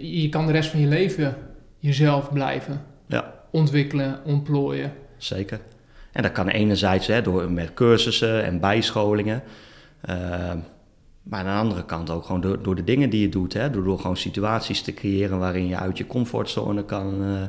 Je 0.00 0.28
kan 0.30 0.46
de 0.46 0.52
rest 0.52 0.70
van 0.70 0.80
je 0.80 0.86
leven 0.86 1.36
jezelf 1.78 2.32
blijven 2.32 2.80
Ja. 3.06 3.32
ontwikkelen, 3.50 4.20
ontplooien. 4.24 4.92
Zeker. 5.16 5.60
En 6.12 6.22
dat 6.22 6.32
kan 6.32 6.48
enerzijds 6.48 7.06
hè, 7.06 7.22
door, 7.22 7.50
met 7.50 7.74
cursussen 7.74 8.44
en 8.44 8.60
bijscholingen. 8.60 9.42
Ehm, 10.00 10.58
maar 11.24 11.38
aan 11.40 11.54
de 11.54 11.60
andere 11.62 11.84
kant 11.84 12.10
ook 12.10 12.24
gewoon 12.24 12.40
door, 12.40 12.62
door 12.62 12.74
de 12.74 12.84
dingen 12.84 13.10
die 13.10 13.20
je 13.20 13.28
doet. 13.28 13.52
Hè, 13.52 13.70
door, 13.70 13.84
door 13.84 13.98
gewoon 13.98 14.16
situaties 14.16 14.82
te 14.82 14.94
creëren 14.94 15.38
waarin 15.38 15.66
je 15.66 15.76
uit 15.78 15.98
je 15.98 16.06
comfortzone 16.06 16.84
kan, 16.84 17.22
eh, 17.24 17.42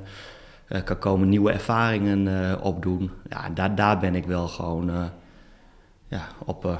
eh, 0.77 0.83
kan 0.83 0.97
komen, 0.99 1.29
nieuwe 1.29 1.51
ervaringen 1.51 2.49
eh, 2.51 2.63
opdoen. 2.65 3.11
Ja, 3.29 3.49
daar, 3.49 3.75
daar 3.75 3.99
ben 3.99 4.15
ik 4.15 4.25
wel 4.25 4.47
gewoon 4.47 4.91
ja, 6.07 6.27
op, 6.45 6.79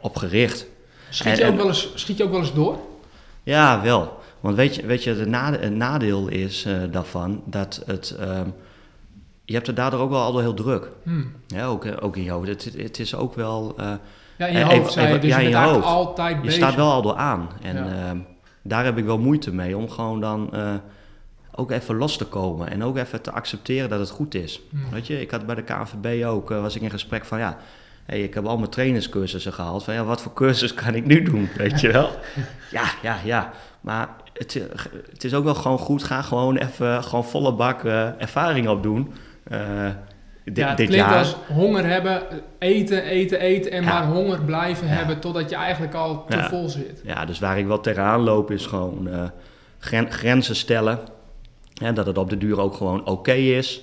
op 0.00 0.16
gericht. 0.16 0.66
Schiet 1.10 1.26
En- 1.32 1.46
je, 1.46 1.52
ook 1.52 1.56
wel 1.56 1.66
eens, 1.66 1.92
schiet 1.94 2.16
je 2.16 2.24
ook 2.24 2.30
wel 2.30 2.40
eens 2.40 2.54
door? 2.54 2.78
Ja, 3.42 3.82
wel. 3.82 4.20
Want 4.40 4.56
weet 4.56 4.74
je, 4.74 4.86
weet 4.86 5.04
je 5.04 5.14
het, 5.14 5.28
nade- 5.28 5.58
het 5.58 5.74
nadeel 5.74 6.28
is 6.28 6.66
daarvan 6.90 7.42
dat 7.44 7.82
het. 7.86 8.10
ehm, 8.10 8.46
je 9.44 9.54
hebt 9.54 9.66
het 9.66 9.76
daardoor 9.76 10.00
ook 10.00 10.10
wel 10.10 10.20
al 10.22 10.38
heel 10.38 10.54
druk. 10.54 10.88
Hmm. 11.02 11.32
Ja, 11.46 11.66
ook, 11.66 11.86
ook 12.00 12.16
in 12.16 12.22
je 12.22 12.30
hoofd. 12.30 12.48
Het, 12.48 12.72
het 12.76 12.98
is 12.98 13.14
ook 13.14 13.34
wel. 13.34 13.76
Ja, 14.42 14.48
in 14.48 14.52
je 14.58 14.58
Eh, 14.64 14.64
hoofd 14.68 14.80
even- 14.80 14.92
zei 14.92 15.12
je, 15.12 15.18
dus 15.18 15.30
ja, 15.30 15.38
je 15.38 15.44
in 15.44 15.50
bent 15.50 15.62
je 15.62 15.68
eigenlijk 15.68 15.94
hoofd. 15.94 16.06
altijd 16.08 16.34
je 16.36 16.40
bezig. 16.42 16.56
staat 16.56 16.74
wel 16.74 16.90
al 16.90 17.02
door 17.02 17.16
aan. 17.16 17.48
En 17.62 17.76
Ja. 17.76 17.84
ehm, 18.08 18.18
daar 18.62 18.84
heb 18.84 18.98
ik 18.98 19.04
wel 19.04 19.18
moeite 19.18 19.54
mee 19.54 19.76
om 19.76 19.88
gewoon 19.90 20.20
dan 20.20 20.52
eh, 20.54 20.74
ook 21.54 21.70
even 21.70 21.96
los 21.96 22.16
te 22.16 22.24
komen. 22.24 22.70
En 22.70 22.84
ook 22.84 22.96
even 22.96 23.22
te 23.22 23.32
accepteren 23.32 23.88
dat 23.88 23.98
het 23.98 24.10
goed 24.10 24.34
is. 24.34 24.60
Hmm. 24.70 24.90
Weet 24.90 25.06
je, 25.06 25.20
ik 25.20 25.30
had 25.30 25.46
bij 25.46 25.54
de 25.54 25.62
KNVB 25.62 26.24
ook, 26.24 26.50
eh, 26.50 26.60
was 26.60 26.76
ik 26.76 26.82
in 26.82 26.90
gesprek 26.90 27.24
van 27.24 27.38
ja. 27.38 27.56
Hey, 28.06 28.22
ik 28.22 28.34
heb 28.34 28.46
al 28.46 28.56
mijn 28.58 28.70
trainerscursussen 28.70 29.52
gehaald. 29.52 29.84
Van 29.84 29.94
ja, 29.94 30.04
wat 30.04 30.20
voor 30.22 30.32
cursus 30.32 30.74
kan 30.74 30.94
ik 30.94 31.06
nu 31.06 31.22
doen? 31.22 31.48
Weet 31.56 31.80
je 31.80 31.90
wel? 31.92 32.10
Ja, 32.70 32.84
ja, 33.02 33.16
ja. 33.24 33.50
Maar 33.80 34.08
het, 34.32 34.60
het 35.12 35.24
is 35.24 35.34
ook 35.34 35.44
wel 35.44 35.54
gewoon 35.54 35.78
goed. 35.78 36.02
Ga 36.02 36.22
gewoon 36.22 36.56
even 36.56 37.04
gewoon 37.04 37.24
volle 37.24 37.52
bak 37.54 37.84
ervaring 38.18 38.68
opdoen. 38.68 39.12
Eh, 40.44 40.54
dit, 40.54 40.56
ja, 40.64 40.68
het 40.68 40.76
dit 40.76 40.86
klinkt 40.88 41.06
jaar. 41.08 41.18
als 41.18 41.36
honger 41.48 41.86
hebben, 41.86 42.22
eten, 42.58 43.02
eten, 43.04 43.40
eten 43.40 43.70
en 43.72 43.82
Ja. 43.82 43.88
maar 43.92 44.04
honger 44.06 44.40
blijven 44.44 44.86
Ja. 44.86 44.92
hebben 44.92 45.18
totdat 45.18 45.50
je 45.50 45.56
eigenlijk 45.56 45.94
al 45.94 46.24
te 46.28 46.36
Ja. 46.36 46.48
vol 46.48 46.68
zit. 46.68 47.00
Ja, 47.04 47.24
dus 47.24 47.38
waar 47.38 47.58
ik 47.58 47.66
wel 47.66 47.80
tegenaan 47.80 48.20
loop 48.20 48.50
is 48.50 48.66
gewoon 48.66 49.08
eh, 49.08 49.22
gren- 49.78 50.10
grenzen 50.10 50.56
stellen. 50.56 50.98
Hè, 51.82 51.92
dat 51.92 52.06
het 52.06 52.18
op 52.18 52.30
de 52.30 52.38
duur 52.38 52.60
ook 52.60 52.74
gewoon 52.74 53.06
oké 53.06 53.32
is. 53.32 53.80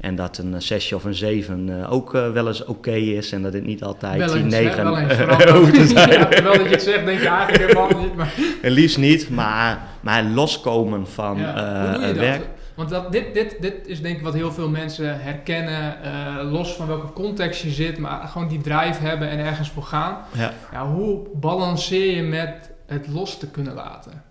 En 0.00 0.14
dat 0.14 0.38
een 0.38 0.54
eh, 0.54 0.60
zesje 0.60 0.94
of 0.94 1.04
een 1.04 1.14
zeven 1.14 1.80
eh, 1.82 1.92
ook 1.92 2.14
eh, 2.14 2.30
wel 2.30 2.46
eens 2.46 2.64
oké 2.64 2.90
is. 2.94 3.32
En 3.32 3.42
dat 3.42 3.52
het 3.52 3.64
niet 3.66 3.82
altijd 3.82 4.18
Wel 4.18 4.32
die 4.32 4.42
eens, 4.44 4.54
hè, 4.54 4.60
negen 4.62 4.84
wel 4.84 4.98
eens, 4.98 5.12
eh, 5.18 5.28
vooral- 5.28 5.56
hoeft 5.58 5.74
te 5.74 5.86
zijn. 5.86 6.10
Ja, 6.18 6.24
terwijl 6.26 6.56
dat 6.58 6.64
je 6.66 6.72
het 6.72 6.82
zegt, 6.82 7.04
denk 7.06 7.20
je 7.20 7.28
eigenlijk 7.28 7.72
helemaal 7.72 8.02
niet. 8.02 8.14
Maar, 8.14 8.32
En 8.62 8.70
liefst 8.70 8.98
niet, 8.98 9.30
maar, 9.30 9.78
maar 10.00 10.22
loskomen 10.24 11.06
van 11.06 11.38
ja. 11.38 11.94
eh, 12.00 12.10
werk. 12.12 12.42
Want 12.78 12.90
dat, 12.90 13.12
dit, 13.12 13.34
dit, 13.34 13.56
dit 13.60 13.86
is 13.86 14.02
denk 14.02 14.16
ik 14.16 14.22
wat 14.22 14.34
heel 14.34 14.52
veel 14.52 14.68
mensen 14.68 15.20
herkennen, 15.20 16.02
eh, 16.02 16.50
los 16.50 16.72
van 16.72 16.86
welke 16.86 17.12
context 17.12 17.62
je 17.62 17.70
zit, 17.70 17.98
maar 17.98 18.28
gewoon 18.28 18.48
die 18.48 18.60
drive 18.60 19.02
hebben 19.02 19.28
en 19.28 19.38
ergens 19.38 19.70
voor 19.70 19.82
gaan. 19.82 20.24
Ja. 20.34 20.52
Ja, 20.72 20.92
hoe 20.92 21.26
balanceer 21.34 22.16
je 22.16 22.22
met 22.22 22.70
het 22.86 23.08
los 23.08 23.38
te 23.38 23.50
kunnen 23.50 23.74
laten? 23.74 24.22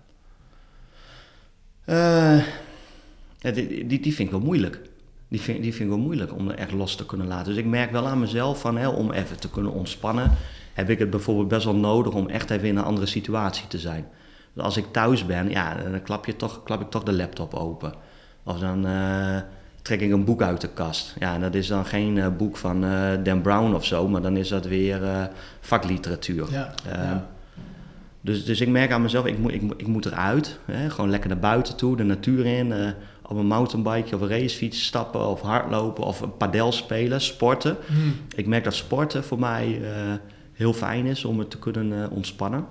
Eh, 1.84 2.38
ja, 3.38 3.50
die, 3.50 3.86
die, 3.86 4.00
die 4.00 4.14
vind 4.14 4.28
ik 4.28 4.30
wel 4.30 4.44
moeilijk. 4.44 4.80
Die 5.28 5.40
vind, 5.40 5.62
die 5.62 5.74
vind 5.74 5.84
ik 5.84 5.94
wel 5.94 6.04
moeilijk 6.04 6.34
om 6.34 6.48
er 6.48 6.58
echt 6.58 6.72
los 6.72 6.96
te 6.96 7.06
kunnen 7.06 7.26
laten. 7.26 7.46
Dus 7.46 7.62
ik 7.62 7.66
merk 7.66 7.90
wel 7.90 8.06
aan 8.06 8.20
mezelf 8.20 8.60
van, 8.60 8.76
hè, 8.76 8.88
om 8.88 9.12
even 9.12 9.40
te 9.40 9.50
kunnen 9.50 9.72
ontspannen, 9.72 10.30
heb 10.72 10.90
ik 10.90 10.98
het 10.98 11.10
bijvoorbeeld 11.10 11.48
best 11.48 11.64
wel 11.64 11.76
nodig 11.76 12.14
om 12.14 12.28
echt 12.28 12.50
even 12.50 12.68
in 12.68 12.76
een 12.76 12.84
andere 12.84 13.06
situatie 13.06 13.66
te 13.66 13.78
zijn. 13.78 14.06
Dus 14.52 14.64
als 14.64 14.76
ik 14.76 14.84
thuis 14.90 15.26
ben, 15.26 15.50
ja, 15.50 15.74
dan 15.74 16.02
klap, 16.02 16.26
je 16.26 16.36
toch, 16.36 16.62
klap 16.62 16.80
ik 16.80 16.90
toch 16.90 17.02
de 17.02 17.12
laptop 17.12 17.54
open. 17.54 18.07
Of 18.48 18.58
dan 18.58 18.86
eh, 18.86 19.36
trek 19.82 20.00
ik 20.00 20.10
een 20.10 20.24
boek 20.24 20.42
uit 20.42 20.60
de 20.60 20.68
kast. 20.68 21.14
Ja, 21.18 21.34
en 21.34 21.40
dat 21.40 21.54
is 21.54 21.66
dan 21.66 21.84
geen 21.86 22.18
eh, 22.18 22.26
boek 22.36 22.56
van 22.56 22.84
eh, 22.84 23.10
Dan 23.22 23.40
Brown 23.40 23.74
of 23.74 23.84
zo, 23.84 24.08
maar 24.08 24.22
dan 24.22 24.36
is 24.36 24.48
dat 24.48 24.66
weer 24.66 25.30
vakliteratuur. 25.60 26.46
Ja, 26.50 26.74
Ehm, 26.90 27.02
ja. 27.02 27.26
dus, 28.20 28.44
dus 28.44 28.60
ik 28.60 28.68
merk 28.68 28.92
aan 28.92 29.02
mezelf, 29.02 29.26
ik 29.26 29.38
moet, 29.38 29.52
ik, 29.52 29.62
moet- 29.62 29.80
ik 29.80 29.86
moet 29.86 30.06
eruit. 30.06 30.58
Hè? 30.64 30.90
Gewoon 30.90 31.10
lekker 31.10 31.28
naar 31.28 31.38
buiten 31.38 31.76
toe, 31.76 31.96
de 31.96 32.02
natuur 32.04 32.46
in. 32.46 32.72
op 33.22 33.36
een 33.36 33.46
mountainbike 33.46 34.14
of 34.14 34.20
een 34.20 34.28
racefiets 34.28 34.84
stappen 34.84 35.26
of 35.28 35.40
hardlopen 35.40 36.04
of 36.04 36.20
een 36.20 36.36
padel 36.36 36.72
spelen, 36.72 37.20
sporten. 37.20 37.76
Hmm. 37.86 38.14
Ik 38.36 38.46
merk 38.46 38.64
dat 38.64 38.74
sporten 38.74 39.24
voor 39.24 39.38
mij 39.38 39.80
heel 40.52 40.72
fijn 40.72 41.06
is 41.06 41.24
om 41.24 41.38
het 41.38 41.50
te 41.50 41.58
kunnen 41.58 42.10
ontspannen. 42.10 42.64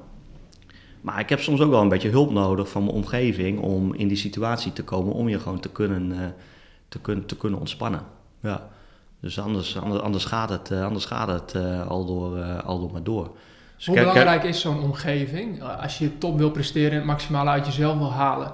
Maar 1.02 1.20
ik 1.20 1.30
heb 1.30 1.40
soms 1.40 1.62
ook 1.62 1.70
wel 1.70 1.82
een 1.82 1.90
beetje 1.90 2.10
hulp 2.10 2.32
nodig 2.32 2.70
van 2.70 2.84
mijn 2.84 2.96
omgeving 2.96 3.60
om 3.60 3.94
in 3.94 4.08
die 4.08 4.18
situatie 4.18 4.74
te 4.74 4.84
komen 4.84 5.14
om 5.14 5.30
je 5.30 5.40
gewoon 5.40 5.60
te 5.60 5.70
kunnen, 5.70 6.12
eh, 6.12 6.28
te 6.90 7.00
kunnen, 7.00 7.26
te 7.26 7.38
kunnen 7.38 7.60
ontspannen. 7.60 8.02
Ja. 8.42 8.68
Dus 9.20 9.40
anders, 9.40 9.78
anders, 9.80 10.02
anders 10.02 10.26
gaat 10.26 10.50
het, 10.50 10.72
eh, 10.72 10.84
anders 10.86 11.06
gaat 11.06 11.28
het 11.28 11.54
eh, 11.56 11.88
al, 11.88 12.06
door, 12.06 12.44
al 12.44 12.80
door 12.80 12.92
maar 12.92 13.04
door. 13.04 13.32
Dus 13.76 13.86
Hoe 13.86 13.96
kijk- 13.96 14.08
kijk- 14.08 14.20
belangrijk 14.20 14.50
is 14.54 14.62
zo'n 14.62 14.82
omgeving? 14.82 15.64
Als 15.64 15.98
je 15.98 16.18
top 16.18 16.38
wil 16.38 16.52
presteren 16.52 16.92
en 16.92 16.98
het 16.98 17.06
maximale 17.06 17.50
uit 17.50 17.66
jezelf 17.66 17.98
wil 17.98 18.12
halen. 18.12 18.52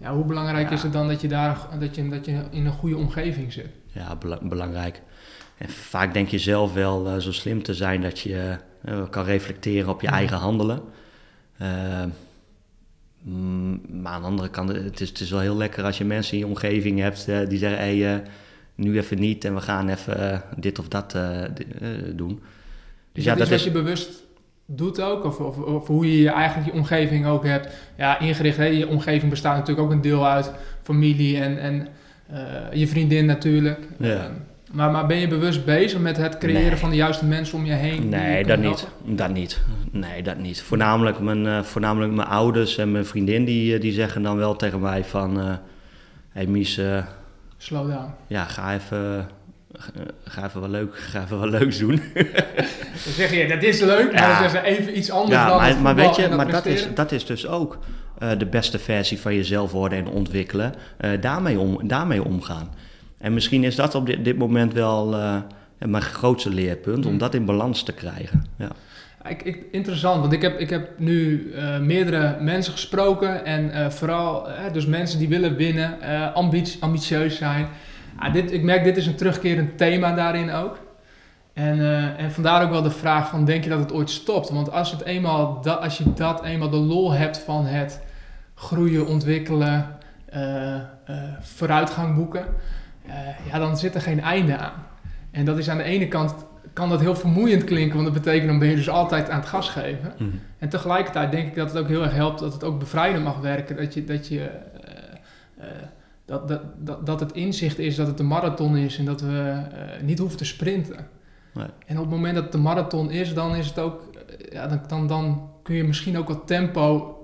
Ja, 0.00 0.14
hoe 0.14 0.24
belangrijk 0.24 0.68
Ja. 0.68 0.74
is 0.74 0.82
het 0.82 0.92
dan 0.92 1.08
dat 1.08 1.20
je, 1.20 1.28
daar, 1.28 1.58
dat, 1.78 1.94
je, 1.94 2.08
dat 2.08 2.24
je 2.24 2.42
in 2.50 2.66
een 2.66 2.72
goede 2.72 2.96
omgeving 2.96 3.52
zit? 3.52 3.68
Ja, 3.92 4.16
bela- 4.16 4.38
belangrijk. 4.42 5.02
En 5.58 5.68
vaak 5.68 6.12
denk 6.14 6.28
je 6.28 6.38
zelf 6.38 6.72
wel 6.74 7.20
zo 7.20 7.32
slim 7.32 7.62
te 7.62 7.74
zijn 7.74 8.00
dat 8.00 8.18
je 8.18 8.56
kan 9.10 9.24
reflecteren 9.24 9.90
op 9.90 10.00
je 10.00 10.08
eigen 10.08 10.36
handelen. 10.36 10.80
Eh, 11.58 12.04
mm, 13.22 13.80
maar 14.02 14.12
aan 14.12 14.20
de 14.20 14.26
andere 14.26 14.48
kant, 14.48 14.68
het 14.68 15.00
is, 15.00 15.08
het 15.08 15.20
is 15.20 15.30
wel 15.30 15.40
heel 15.40 15.56
lekker 15.56 15.84
als 15.84 15.98
je 15.98 16.04
mensen 16.04 16.32
in 16.32 16.38
je 16.38 16.46
omgeving 16.46 17.00
hebt 17.00 17.28
eh, 17.28 17.48
die 17.48 17.58
zeggen: 17.58 17.78
hey, 17.78 18.14
eh, 18.14 18.20
nu 18.74 18.98
even 18.98 19.18
niet 19.18 19.44
en 19.44 19.54
we 19.54 19.60
gaan 19.60 19.88
even 19.88 20.42
dit 20.56 20.78
of 20.78 20.88
dat 20.88 21.16
doen. 22.14 22.42
Dus, 23.12 23.24
ja, 23.24 23.34
dat 23.34 23.42
is 23.42 23.50
wat 23.50 23.64
je 23.64 23.70
bewust 23.70 24.22
doet 24.66 25.00
ook? 25.00 25.24
Of, 25.24 25.38
of, 25.38 25.58
of, 25.58 25.86
hoe 25.86 26.22
je 26.22 26.30
eigenlijk 26.30 26.72
je 26.72 26.78
omgeving 26.78 27.26
ook 27.26 27.44
hebt 27.44 27.74
ja, 27.96 28.18
ingericht. 28.18 28.56
Hè? 28.56 28.64
Je 28.64 28.88
omgeving 28.88 29.30
bestaat 29.30 29.56
natuurlijk 29.56 29.86
ook 29.86 29.92
een 29.92 30.00
deel 30.00 30.26
uit 30.26 30.52
familie 30.82 31.38
en, 31.38 31.58
en 31.58 31.88
je 32.72 32.88
vriendin 32.88 33.26
natuurlijk. 33.26 33.88
Ja. 33.98 34.30
Maar, 34.76 34.90
maar 34.90 35.06
ben 35.06 35.16
je 35.16 35.28
bewust 35.28 35.64
bezig 35.64 36.00
met 36.00 36.16
het 36.16 36.38
creëren 36.38 36.78
van 36.78 36.90
de 36.90 36.96
juiste 36.96 37.24
mensen 37.24 37.58
om 37.58 37.64
je 37.64 37.72
heen? 37.72 38.08
Nee, 38.08 38.44
dat 38.44 38.58
niet. 38.58 38.88
dat 39.04 39.30
niet. 39.30 39.60
Nee, 39.90 40.22
dat 40.22 40.38
niet. 40.38 40.62
Voornamelijk 40.62 41.18
mijn, 41.18 41.44
uh, 41.44 41.62
voornamelijk 41.62 42.12
mijn 42.12 42.28
ouders 42.28 42.78
en 42.78 42.92
mijn 42.92 43.06
vriendin 43.06 43.44
die, 43.44 43.74
eh, 43.74 43.80
die 43.80 43.92
zeggen 43.92 44.22
dan 44.22 44.36
wel 44.36 44.56
tegen 44.56 44.80
mij 44.80 45.04
van... 45.04 45.38
Uh, 45.38 45.54
hey 46.28 46.46
Mies... 46.46 46.80
Slow 47.56 47.90
down. 47.90 48.14
Ja, 48.26 48.44
ga 48.44 48.74
even, 48.74 49.28
ga 50.24 50.44
even 50.44 50.60
wat 50.60 50.70
leuk, 50.70 50.96
ga 51.10 51.22
even 51.22 51.38
wat 51.38 51.48
leuks 51.48 51.78
doen. 51.78 52.00
dan 53.04 53.12
zeg 53.12 53.34
je, 53.34 53.48
dat 53.48 53.62
is 53.62 53.80
leuk, 53.80 54.12
maar 54.12 54.22
ja. 54.22 54.40
dan 54.40 54.50
zeggen 54.50 54.70
even 54.70 54.98
iets 54.98 55.10
anders 55.10 55.36
ja, 55.40 55.48
dan 55.48 55.56
maar, 55.56 55.80
maar 55.80 55.94
weet 55.94 56.16
je, 56.16 56.28
maar 56.28 56.50
dat 56.50 56.66
is, 56.66 56.88
dat 56.94 57.12
is 57.12 57.26
dus 57.26 57.46
ook 57.46 57.78
de 58.38 58.46
beste 58.46 58.78
versie 58.78 59.20
van 59.20 59.34
jezelf 59.34 59.72
worden 59.72 59.98
en 59.98 60.08
ontwikkelen. 60.08 60.74
daarmee, 61.20 61.58
om, 61.58 61.88
daarmee 61.88 62.24
omgaan. 62.24 62.70
En 63.18 63.34
misschien 63.34 63.64
is 63.64 63.76
dat 63.76 63.94
op 63.94 64.06
dit, 64.06 64.24
dit 64.24 64.38
moment 64.38 64.72
wel 64.72 65.14
uh, 65.14 65.36
mijn 65.78 66.02
grootste 66.02 66.50
leerpunt, 66.50 67.06
om 67.06 67.12
mm. 67.12 67.18
dat 67.18 67.34
in 67.34 67.44
balans 67.44 67.82
te 67.82 67.92
krijgen. 67.92 68.46
Ja. 68.56 68.70
Ik, 69.28 69.42
ik, 69.42 69.64
interessant, 69.70 70.20
want 70.20 70.32
ik 70.32 70.42
heb, 70.42 70.58
ik 70.58 70.70
heb 70.70 70.98
nu 70.98 71.50
uh, 71.54 71.78
meerdere 71.78 72.36
mensen 72.40 72.72
gesproken 72.72 73.44
en 73.44 73.68
uh, 73.68 73.88
vooral 73.88 74.48
dus 74.72 74.86
mensen 74.86 75.18
die 75.18 75.28
willen 75.28 75.56
winnen, 75.56 75.98
ambitie, 76.34 76.82
ambitieus 76.82 77.36
zijn. 77.36 77.66
dit, 78.32 78.52
ik 78.52 78.62
merk 78.62 78.84
dit 78.84 78.96
is 78.96 79.06
een 79.06 79.14
terugkerend 79.14 79.78
thema 79.78 80.14
daarin 80.14 80.52
ook. 80.52 80.78
En, 81.52 81.80
en 82.16 82.32
vandaar 82.32 82.62
ook 82.64 82.70
wel 82.70 82.82
de 82.82 82.90
vraag 82.90 83.28
van, 83.28 83.44
denk 83.44 83.64
je 83.64 83.70
dat 83.70 83.78
het 83.78 83.92
ooit 83.92 84.10
stopt? 84.10 84.50
Want 84.50 84.70
als, 84.70 84.90
het 84.90 85.02
eenmaal 85.02 85.68
als 85.68 85.98
je 85.98 86.12
dat 86.12 86.44
eenmaal 86.44 86.70
de 86.70 86.76
lol 86.76 87.12
hebt 87.12 87.38
van 87.38 87.66
het 87.66 88.00
groeien, 88.54 89.06
ontwikkelen, 89.06 89.86
vooruitgang 91.40 92.14
boeken 92.14 92.44
uh, 92.44 92.46
ja, 93.50 93.58
dan 93.58 93.76
zit 93.76 93.94
er 93.94 94.00
geen 94.00 94.20
einde 94.20 94.56
aan. 94.56 94.86
En 95.30 95.44
dat 95.44 95.58
is 95.58 95.70
aan 95.70 95.76
de 95.76 95.82
ene 95.82 96.08
kant, 96.08 96.34
kan 96.72 96.88
dat 96.88 97.00
heel 97.00 97.16
vermoeiend 97.16 97.64
klinken, 97.64 97.94
want 97.94 98.14
dat 98.14 98.22
betekent 98.22 98.48
dan 98.48 98.58
ben 98.58 98.68
je 98.68 98.76
dus 98.76 98.88
altijd 98.88 99.30
aan 99.30 99.40
het 99.40 99.48
gas 99.48 99.68
geven. 99.68 100.12
Mhm. 100.18 100.30
En 100.58 100.68
tegelijkertijd 100.68 101.30
denk 101.30 101.48
ik 101.48 101.54
dat 101.54 101.68
het 101.68 101.78
ook 101.78 101.88
heel 101.88 102.02
erg 102.02 102.12
helpt 102.12 102.38
dat 102.38 102.52
het 102.52 102.64
ook 102.64 102.78
bevrijdend 102.78 103.24
mag 103.24 103.38
werken. 103.38 103.76
Dat 103.76 103.94
je, 103.94 104.04
dat 104.04 104.28
je 104.28 104.50
uh, 105.58 105.64
dat, 106.24 106.48
dat, 106.48 106.60
dat, 106.78 107.06
dat 107.06 107.20
het 107.20 107.32
inzicht 107.32 107.78
is 107.78 107.96
dat 107.96 108.06
het 108.06 108.20
een 108.20 108.26
marathon 108.26 108.76
is 108.76 108.98
en 108.98 109.04
dat 109.04 109.20
we 109.20 109.62
niet 110.02 110.18
hoeven 110.18 110.38
te 110.38 110.44
sprinten. 110.44 111.08
Nee. 111.54 111.66
En 111.86 111.96
op 111.96 112.02
het 112.02 112.14
moment 112.14 112.34
dat 112.34 112.44
het 112.44 112.54
een 112.54 112.62
marathon 112.62 113.10
is, 113.10 113.34
dan 113.34 113.54
is 113.54 113.66
het 113.66 113.78
ook, 113.78 114.02
ja, 114.50 114.66
dan, 114.66 114.80
dan, 114.88 115.06
dan 115.06 115.50
kun 115.62 115.74
je 115.74 115.84
misschien 115.84 116.18
ook 116.18 116.28
wat 116.28 116.46
tempo 116.46 117.14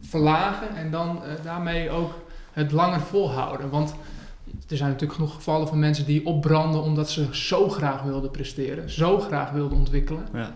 verlagen 0.00 0.76
en 0.76 0.90
dan 0.90 1.22
daarmee 1.42 1.90
ook 1.90 2.12
het 2.52 2.72
langer 2.72 3.00
volhouden. 3.00 3.70
Want 3.70 3.94
er 4.68 4.76
zijn 4.76 4.90
natuurlijk 4.90 5.18
genoeg 5.18 5.34
gevallen 5.34 5.68
van 5.68 5.78
mensen 5.78 6.06
die 6.06 6.26
opbranden 6.26 6.82
omdat 6.82 7.10
ze 7.10 7.26
zo 7.30 7.68
graag 7.68 8.02
wilden 8.02 8.30
presteren, 8.30 8.90
zo 8.90 9.18
graag 9.18 9.50
wilden 9.50 9.78
ontwikkelen 9.78 10.26
ja. 10.32 10.52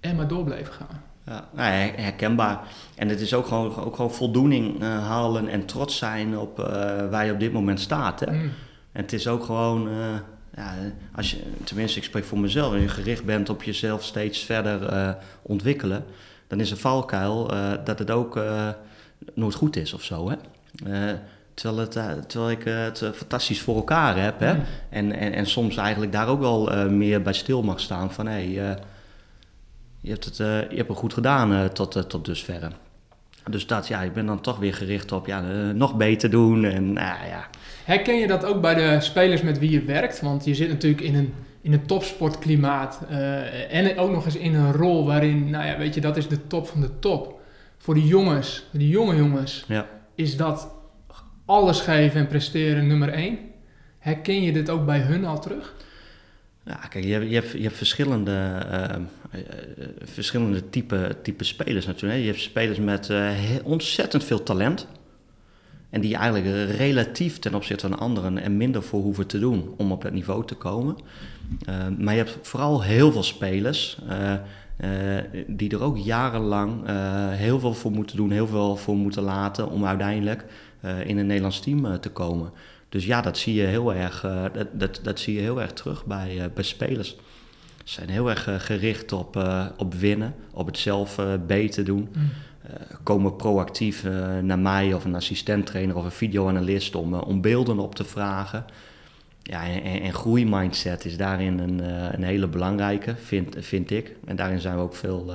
en 0.00 0.16
maar 0.16 0.28
door 0.28 0.44
bleven 0.44 0.72
gaan. 0.72 1.02
Ja, 1.26 1.48
nou, 1.52 1.70
herkenbaar. 1.96 2.60
En 2.94 3.08
het 3.08 3.20
is 3.20 3.34
ook 3.34 3.46
gewoon, 3.46 3.76
ook 3.76 3.96
gewoon 3.96 4.12
voldoening 4.12 4.82
uh, 4.82 5.06
halen 5.06 5.48
en 5.48 5.66
trots 5.66 5.96
zijn 5.96 6.38
op 6.38 6.58
uh, 6.58 6.66
waar 7.10 7.26
je 7.26 7.32
op 7.32 7.40
dit 7.40 7.52
moment 7.52 7.80
staat. 7.80 8.20
Hè? 8.20 8.32
Mm. 8.32 8.50
En 8.92 9.02
het 9.02 9.12
is 9.12 9.28
ook 9.28 9.44
gewoon, 9.44 9.88
uh, 9.88 9.94
ja, 10.56 10.74
als 11.14 11.30
je, 11.30 11.42
tenminste 11.64 11.98
ik 11.98 12.04
spreek 12.04 12.24
voor 12.24 12.38
mezelf, 12.38 12.72
als 12.72 12.82
je 12.82 12.88
gericht 12.88 13.24
bent 13.24 13.48
op 13.48 13.62
jezelf 13.62 14.04
steeds 14.04 14.38
verder 14.38 15.16
ontwikkelen, 15.42 16.04
dan 16.46 16.60
is 16.60 16.70
een 16.70 16.76
valkuil 16.76 17.50
dat 17.84 17.98
het 17.98 18.10
ook 18.10 18.40
nooit 19.34 19.54
goed 19.54 19.76
is 19.76 19.92
of 19.92 20.02
zo. 20.02 20.30
Hè? 20.30 20.36
Terwijl, 21.54 21.88
het, 21.88 22.28
terwijl 22.28 22.50
ik 22.50 22.64
uh, 22.64 22.82
het 22.84 23.00
uh, 23.00 23.10
fantastisch 23.10 23.60
voor 23.60 23.76
elkaar 23.76 24.22
heb. 24.22 24.40
Hè? 24.40 24.54
Mm. 24.54 24.62
En, 24.88 25.12
en, 25.12 25.32
en 25.32 25.46
soms 25.46 25.76
eigenlijk 25.76 26.12
daar 26.12 26.28
ook 26.28 26.40
wel 26.40 26.88
meer 26.90 27.22
bij 27.22 27.32
stil 27.32 27.62
mag 27.62 27.80
staan. 27.80 28.12
Van 28.12 28.26
hé, 28.26 28.32
hey, 28.32 28.76
je, 30.00 30.10
hebt 30.10 30.24
het, 30.24 30.36
je 30.36 30.76
hebt 30.76 30.88
het 30.88 30.98
goed 30.98 31.12
gedaan 31.12 31.72
tot, 31.72 32.08
tot 32.08 32.24
dusverre. 32.24 32.70
Dus 33.50 33.66
dat, 33.66 33.88
ja, 33.88 34.02
ik 34.02 34.12
ben 34.12 34.26
dan 34.26 34.40
toch 34.40 34.58
weer 34.58 34.74
gericht 34.74 35.12
op 35.12 35.26
ja, 35.26 35.40
nog 35.72 35.96
beter 35.96 36.30
doen. 36.30 36.64
En, 36.64 36.92
nou 36.92 37.26
ja. 37.28 37.46
Herken 37.84 38.16
je 38.16 38.26
dat 38.26 38.44
ook 38.44 38.60
bij 38.60 38.74
de 38.74 39.00
spelers 39.00 39.42
met 39.42 39.58
wie 39.58 39.70
je 39.70 39.84
werkt? 39.84 40.20
Want 40.20 40.44
je 40.44 40.54
zit 40.54 40.68
natuurlijk 40.68 41.02
in 41.02 41.14
een, 41.14 41.34
in 41.60 41.72
een 41.72 41.86
topsportklimaat. 41.86 43.00
en 43.70 43.98
ook 43.98 44.10
nog 44.10 44.24
eens 44.24 44.36
in 44.36 44.54
een 44.54 44.72
rol 44.72 45.06
waarin, 45.06 45.50
nou 45.50 45.66
ja, 45.66 45.78
weet 45.78 45.94
je, 45.94 46.00
dat 46.00 46.16
is 46.16 46.28
de 46.28 46.46
top 46.46 46.66
van 46.66 46.80
de 46.80 46.98
top. 46.98 47.40
Voor 47.82 47.94
die 47.94 48.06
jongens, 48.06 48.64
die 48.70 48.88
jonge 48.88 49.16
jongens, 49.16 49.64
ja. 49.68 49.86
is 50.14 50.36
dat 50.36 50.68
alles 51.44 51.80
geven 51.80 52.20
en 52.20 52.26
presteren 52.26 52.86
nummer 52.86 53.08
één. 53.08 53.38
Herken 53.98 54.42
je 54.42 54.52
dit 54.52 54.70
ook 54.70 54.86
bij 54.86 55.00
hun 55.00 55.24
al 55.24 55.40
terug? 55.40 55.74
Ja, 56.64 56.74
kijk, 56.74 57.04
je 57.04 57.12
hebt, 57.12 57.28
je 57.28 57.34
hebt, 57.34 57.50
je 57.50 57.70
verschillende, 57.70 58.66
uh, 58.70 59.40
verschillende 60.02 60.70
type, 60.70 61.16
type 61.22 61.44
spelers 61.44 61.86
natuurlijk. 61.86 62.20
Je 62.20 62.26
hebt 62.26 62.40
spelers 62.40 62.78
met 62.78 63.08
uh, 63.08 63.30
ontzettend 63.64 64.24
veel 64.24 64.42
talent. 64.42 64.86
En 65.90 66.00
die 66.00 66.16
eigenlijk 66.16 66.76
relatief 66.76 67.38
ten 67.38 67.54
opzichte 67.54 67.88
van 67.88 67.98
anderen 67.98 68.42
er 68.42 68.50
minder 68.50 68.82
voor 68.82 69.00
hoeven 69.02 69.26
te 69.26 69.38
doen 69.38 69.74
om 69.76 69.92
op 69.92 70.02
dat 70.02 70.12
niveau 70.12 70.46
te 70.46 70.54
komen. 70.54 70.96
maar 71.98 72.14
je 72.14 72.22
hebt 72.22 72.38
vooral 72.42 72.82
heel 72.82 73.12
veel 73.12 73.22
spelers 73.22 73.98
die 75.46 75.70
er 75.70 75.82
ook 75.82 75.98
jarenlang 75.98 76.86
heel 77.30 77.60
veel 77.60 77.74
voor 77.74 77.90
moeten 77.90 78.16
doen, 78.16 78.30
heel 78.30 78.46
veel 78.46 78.76
voor 78.76 78.96
moeten 78.96 79.22
laten 79.22 79.70
om 79.70 79.86
uiteindelijk 79.86 80.40
eh, 80.42 80.48
in 80.82 81.18
een 81.18 81.26
Nederlands 81.26 81.60
team 81.60 81.86
eh, 81.86 81.94
te 81.94 82.10
komen. 82.10 82.50
Dus 82.88 83.04
ja, 83.04 83.20
dat 83.20 83.38
zie 83.38 83.54
je 83.54 83.66
heel 83.66 83.94
erg, 83.94 84.24
eh, 84.24 84.44
dat, 84.52 84.66
dat, 84.72 85.00
dat 85.02 85.20
zie 85.20 85.34
je 85.34 85.40
heel 85.40 85.60
erg 85.60 85.72
terug 85.72 86.04
bij, 86.04 86.50
bij 86.54 86.64
spelers. 86.64 87.16
Ze 87.84 87.92
zijn 87.92 88.08
heel 88.08 88.30
erg 88.30 88.48
gericht 88.58 89.12
op, 89.12 89.44
op 89.76 89.94
winnen, 89.94 90.34
op 90.50 90.66
het 90.66 90.78
zelf 90.78 91.20
beter 91.46 91.84
doen. 91.84 92.08
Mm. 92.12 92.30
komen 93.02 93.36
proactief 93.36 94.04
naar 94.42 94.58
mij 94.58 94.94
of 94.94 95.04
een 95.04 95.14
assistenttrainer 95.14 95.96
of 95.96 96.04
een 96.04 96.10
videoanalist 96.10 96.94
om, 96.94 97.14
om 97.14 97.40
beelden 97.40 97.78
op 97.78 97.94
te 97.94 98.04
vragen. 98.04 98.64
Ja, 99.42 99.66
en, 99.66 100.02
en 100.02 100.12
groeimindset 100.12 101.04
is 101.04 101.16
daarin 101.16 101.58
een, 101.58 101.78
een 102.14 102.22
hele 102.22 102.46
belangrijke, 102.46 103.14
vind, 103.16 103.56
vind 103.58 103.90
ik. 103.90 104.16
En 104.24 104.36
daarin 104.36 104.60
zijn 104.60 104.76
we 104.76 104.82
ook 104.82 104.94
veel 104.94 105.32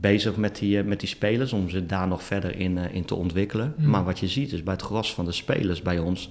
bezig 0.00 0.36
met 0.36 0.56
die, 0.58 0.78
eh, 0.78 0.84
met 0.84 1.00
die 1.00 1.08
spelers 1.08 1.52
om 1.52 1.68
ze 1.68 1.86
daar 1.86 2.08
nog 2.08 2.22
verder 2.22 2.56
in, 2.56 2.78
eh, 2.78 2.94
in 2.94 3.04
te 3.04 3.14
ontwikkelen. 3.14 3.74
Mm. 3.76 3.90
Maar 3.90 4.04
wat 4.04 4.18
je 4.18 4.28
ziet 4.28 4.52
is 4.52 4.62
bij 4.62 4.72
het 4.72 4.82
gros 4.82 5.14
van 5.14 5.24
de 5.24 5.32
spelers 5.32 5.82
bij 5.82 5.98
ons 5.98 6.30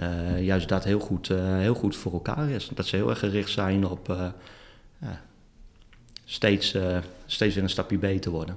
uh, 0.00 0.44
juist 0.44 0.68
dat 0.68 0.84
heel 0.84 0.98
goed, 0.98 1.28
heel 1.58 1.74
goed 1.74 1.96
voor 1.96 2.12
elkaar 2.12 2.50
is. 2.50 2.70
Dat 2.74 2.86
ze 2.86 2.96
heel 2.96 3.10
erg 3.10 3.18
gericht 3.18 3.50
zijn 3.50 3.86
op 3.86 4.32
steeds, 6.24 6.76
steeds 7.26 7.54
weer 7.54 7.62
een 7.62 7.70
stapje 7.70 7.98
beter 7.98 8.30
worden. 8.30 8.56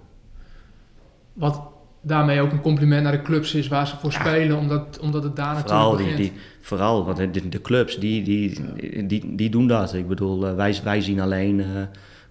Wat 1.33 1.61
daarmee 2.01 2.41
ook 2.41 2.51
een 2.51 2.61
compliment 2.61 3.03
naar 3.03 3.11
de 3.11 3.21
clubs 3.21 3.53
is 3.53 3.67
waar 3.67 3.87
ze 3.87 3.97
voor 3.97 4.13
spelen, 4.13 4.57
omdat, 4.57 4.99
omdat 4.99 5.23
het 5.23 5.35
daar 5.35 5.57
vooral 5.57 5.91
natuurlijk 5.91 6.17
die, 6.17 6.31
die, 6.31 6.39
Vooral, 6.61 7.05
want 7.05 7.17
de, 7.17 7.49
de 7.49 7.61
clubs 7.61 7.99
die, 7.99 8.23
die, 8.23 8.59
die, 9.05 9.35
die, 9.35 9.49
doen 9.49 9.67
dat. 9.67 9.93
Ik 9.93 10.07
bedoel, 10.07 10.55
wij, 10.55 10.79
wij 10.83 11.01
zien 11.01 11.19
alleen 11.19 11.63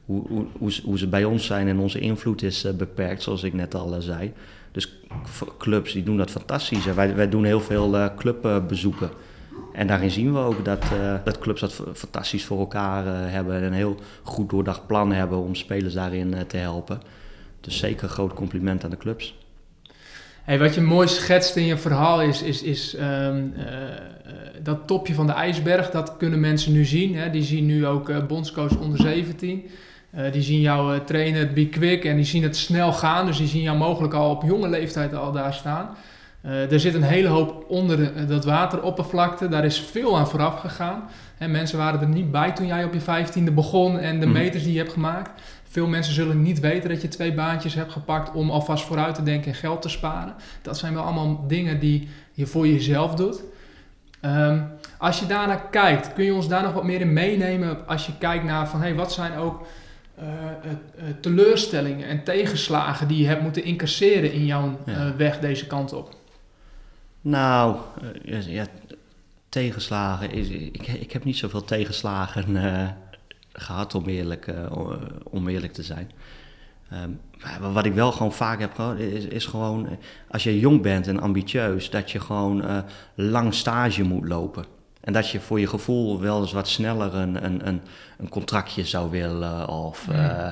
hoe, 0.07 0.99
ze 0.99 1.09
bij 1.09 1.25
ons 1.25 1.47
zijn 1.47 1.69
en 1.69 1.79
onze 1.79 1.99
invloed 1.99 2.43
is 2.43 2.65
uh, 2.65 2.73
beperkt, 2.73 3.23
zoals 3.23 3.43
ik 3.43 3.53
net 3.53 3.75
al 3.75 3.95
uh, 3.95 4.01
zei. 4.01 4.33
Dus 4.73 4.99
clubs 5.59 5.93
die 5.93 6.03
doen 6.03 6.17
dat 6.17 6.31
fantastisch. 6.31 6.85
Wij, 6.85 7.15
wij 7.15 7.29
doen 7.29 7.45
heel 7.45 7.61
veel 7.61 7.95
uh, 7.95 8.07
clubbezoeken. 8.17 9.11
En 9.73 9.87
daarin 9.87 10.11
zien 10.11 10.33
we 10.33 10.39
ook 10.39 10.65
dat, 10.65 10.85
dat 11.25 11.39
clubs 11.39 11.61
dat 11.61 11.83
fantastisch 11.95 12.45
voor 12.45 12.59
elkaar 12.59 13.31
hebben 13.31 13.55
en 13.55 13.63
een 13.63 13.73
heel 13.73 13.97
goed 14.23 14.51
doordacht 14.51 14.87
plan 14.87 15.13
hebben 15.13 15.39
om 15.39 15.55
spelers 15.55 15.95
daarin 15.95 16.35
te 16.47 16.57
helpen. 16.57 17.01
Dus 17.61 17.79
zeker 17.79 18.05
een 18.05 18.11
groot 18.11 18.35
compliment 18.35 18.85
aan 18.85 18.91
de 18.91 18.97
clubs. 18.97 19.39
Hey, 20.43 20.59
wat 20.59 20.75
je 20.75 20.81
mooi 20.81 21.09
schetst 21.09 21.57
in 21.57 21.65
je 21.65 21.77
verhaal 21.77 22.23
is, 22.23 22.43
is, 22.43 22.63
is 22.63 22.97
um, 23.01 23.55
dat 24.63 24.87
topje 24.87 25.15
van 25.15 25.27
de 25.27 25.33
ijsberg. 25.33 25.91
Dat 25.91 26.17
kunnen 26.17 26.41
mensen 26.41 26.73
nu 26.73 26.85
zien. 26.85 27.17
Hè. 27.17 27.31
Die 27.31 27.43
zien 27.43 27.67
nu 27.67 27.87
ook 27.87 28.27
bondscoach 28.29 28.79
onder 28.79 29.01
17. 29.01 29.65
Uh, 30.17 30.33
die 30.33 30.43
zien 30.43 30.61
jou 30.61 30.95
uh, 30.95 31.01
trainen, 31.01 31.55
be 31.55 31.69
quick 31.69 32.05
en 32.05 32.17
die 32.17 32.25
zien 32.25 32.43
het 32.43 32.57
snel 32.57 32.93
gaan. 32.93 33.27
Dus 33.27 33.37
die 33.37 33.47
zien 33.47 33.63
jou 33.63 33.77
mogelijk 33.77 34.15
al 34.15 34.31
op 34.31 34.43
jonge 34.43 34.69
leeftijd 34.69 35.15
al 35.15 35.33
daar 35.33 35.55
staan. 35.55 35.89
Uh, 36.45 36.73
er 36.73 36.81
zit 36.81 36.95
een 36.95 37.03
hele 37.03 37.29
hoop 37.29 37.65
onder 37.69 37.97
de, 37.97 38.27
dat 38.27 38.45
wateroppervlakte. 38.45 39.49
Daar 39.49 39.65
is 39.65 39.81
veel 39.81 40.19
aan 40.19 40.29
vooraf 40.29 40.61
gegaan. 40.61 41.03
En 41.39 41.51
mensen 41.51 41.79
waren 41.79 42.01
er 42.01 42.09
niet 42.09 42.31
bij 42.31 42.53
toen 42.53 42.67
jij 42.67 42.85
op 42.85 42.93
je 42.93 43.01
vijftiende 43.01 43.51
begon 43.51 43.99
en 43.99 44.21
de 44.21 44.27
mhm. 44.27 44.35
meters 44.35 44.63
die 44.63 44.73
je 44.73 44.79
hebt 44.79 44.93
gemaakt. 44.93 45.41
Veel 45.69 45.87
mensen 45.87 46.15
zullen 46.15 46.43
niet 46.43 46.61
weten 46.61 46.91
dat 46.91 47.03
je 47.03 47.09
twee 47.09 47.35
baantjes 47.35 47.75
hebt 47.75 47.93
gepakt 47.93 48.35
om 48.35 48.51
alvast 48.51 48.85
vooruit 48.85 49.15
te 49.15 49.23
denken 49.23 49.51
en 49.53 49.59
geld 49.59 49.83
te 49.83 49.89
sparen. 49.89 50.35
Dat 50.63 50.79
zijn 50.79 50.95
wel 50.95 51.03
allemaal 51.03 51.45
dingen 51.47 51.81
die 51.81 52.09
je 52.33 52.47
voor 52.47 52.67
jezelf 52.69 53.15
doet. 53.15 53.43
Ehm, 54.21 54.61
als 54.99 55.19
je 55.19 55.27
daarnaar 55.27 55.63
kijkt, 55.71 56.13
kun 56.13 56.25
je 56.25 56.35
ons 56.35 56.49
daar 56.49 56.63
nog 56.63 56.73
wat 56.73 56.85
meer 56.85 57.01
in 57.01 57.13
meenemen 57.13 57.87
als 57.87 58.07
je 58.07 58.13
kijkt 58.19 58.45
naar 58.45 58.69
van 58.69 58.81
hey, 58.81 58.95
wat 58.95 59.13
zijn 59.13 59.37
ook 59.37 59.67
teleurstellingen 61.21 62.09
en 62.09 62.25
tegenslagen 62.25 63.09
die 63.09 63.19
je 63.19 63.27
hebt 63.27 63.43
moeten 63.43 63.65
incasseren 63.65 64.33
in 64.33 64.47
jouw 64.47 64.79
ja. 64.87 65.17
weg 65.17 65.39
deze 65.39 65.67
kant 65.67 65.93
op? 65.93 66.15
Nou, 67.21 67.77
ja, 68.47 68.67
tegenslagen. 69.49 70.31
Is, 70.31 70.49
ik, 70.49 70.87
ik 70.87 71.13
heb 71.13 71.25
niet 71.25 71.37
zoveel 71.37 71.65
tegenslagen 71.65 72.95
gehad, 73.53 73.95
om 73.95 74.07
eerlijk, 74.07 74.47
om 75.25 75.49
eerlijk 75.49 75.73
te 75.73 75.83
zijn. 75.83 76.11
Um, 76.93 77.21
wat 77.73 77.85
ik 77.85 77.93
wel 77.93 78.13
gewoon 78.13 78.33
vaak 78.33 78.61
heb 78.61 78.75
gehad, 78.75 78.99
is, 78.99 79.25
is 79.25 79.47
gewoon 79.47 79.89
als 80.29 80.43
je 80.43 80.59
jong 80.59 80.83
bent 80.83 81.07
en 81.07 81.21
ambitieus, 81.21 81.91
dat 81.91 82.11
je 82.11 82.21
gewoon 82.21 82.65
uh, 82.65 82.79
lang 83.15 83.55
stage 83.55 84.03
moet 84.03 84.29
lopen. 84.29 84.65
En 85.07 85.13
dat 85.13 85.29
je 85.29 85.41
voor 85.41 85.61
je 85.61 85.67
gevoel 85.67 86.21
wel 86.21 86.41
eens 86.41 86.53
wat 86.53 86.69
sneller 86.69 87.15
een, 87.15 87.45
een, 87.45 87.69
een, 87.69 87.81
een 88.19 88.29
contractje 88.29 88.85
zou 88.85 89.11
willen 89.11 89.69
of, 89.69 90.07
uh, 90.11 90.49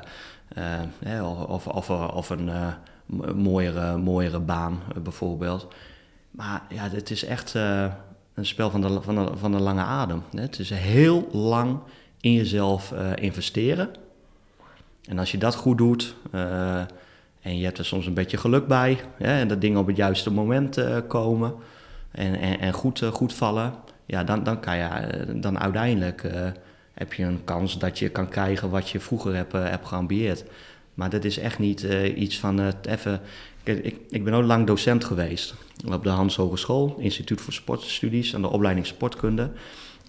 uh, 1.06 1.48
of, 1.48 1.66
of, 1.66 1.90
of, 1.90 2.30
een 2.30 2.50
mooiere, 3.34 3.96
mooiere 3.96 4.38
baan 4.40 4.80
bijvoorbeeld. 5.02 5.68
Maar 6.30 6.62
ja, 6.68 6.88
het 6.88 7.10
is 7.10 7.24
echt 7.24 7.54
een 8.34 8.46
spel 8.46 8.70
van 8.70 8.80
de, 8.80 9.02
van, 9.02 9.14
de, 9.14 9.36
van 9.36 9.52
de 9.52 9.60
lange 9.60 9.82
adem. 9.82 10.22
Het 10.34 10.58
is 10.58 10.70
heel 10.70 11.28
lang 11.32 11.78
in 12.20 12.32
jezelf 12.32 12.94
investeren. 13.14 13.90
En 15.08 15.18
als 15.18 15.30
je 15.30 15.38
dat 15.38 15.54
goed 15.54 15.78
doet 15.78 16.14
en 17.40 17.58
je 17.58 17.64
hebt 17.64 17.78
er 17.78 17.84
soms 17.84 18.06
een 18.06 18.14
beetje 18.14 18.36
geluk 18.36 18.66
bij, 18.66 19.00
hè, 19.16 19.38
en 19.40 19.48
dat 19.48 19.60
dingen 19.60 19.80
op 19.80 19.86
het 19.86 19.96
juiste 19.96 20.30
moment 20.30 20.78
komen 21.06 21.54
en, 22.10 22.38
en, 22.38 22.60
en 22.60 22.72
goed, 22.72 23.02
goed 23.12 23.32
vallen, 23.32 23.74
ja, 24.06 24.24
dan, 24.24 24.44
dan 24.44 24.60
kan 24.60 24.76
je 24.76 25.24
dan 25.36 25.58
uiteindelijk 25.58 26.22
heb 26.94 27.12
je 27.12 27.24
een 27.24 27.44
kans 27.44 27.78
dat 27.78 27.98
je 27.98 28.08
kan 28.08 28.28
krijgen 28.28 28.70
wat 28.70 28.90
je 28.90 29.00
vroeger 29.00 29.34
hebt, 29.34 29.52
hebt 29.52 29.86
geambieerd. 29.86 30.44
Maar 30.94 31.10
dat 31.10 31.24
is 31.24 31.38
echt 31.38 31.58
niet 31.58 31.82
iets 32.16 32.38
van 32.38 32.72
even. 32.82 33.20
Ik, 33.62 33.96
ik 34.10 34.24
ben 34.24 34.34
ook 34.34 34.44
lang 34.44 34.66
docent 34.66 35.04
geweest 35.04 35.54
op 35.92 36.02
de 36.02 36.08
Hans 36.08 36.36
Hogeschool, 36.36 36.96
Instituut 36.98 37.40
voor 37.40 37.52
Sportstudies 37.52 38.34
aan 38.34 38.42
de 38.42 38.48
opleiding 38.48 38.86
Sportkunde. 38.86 39.50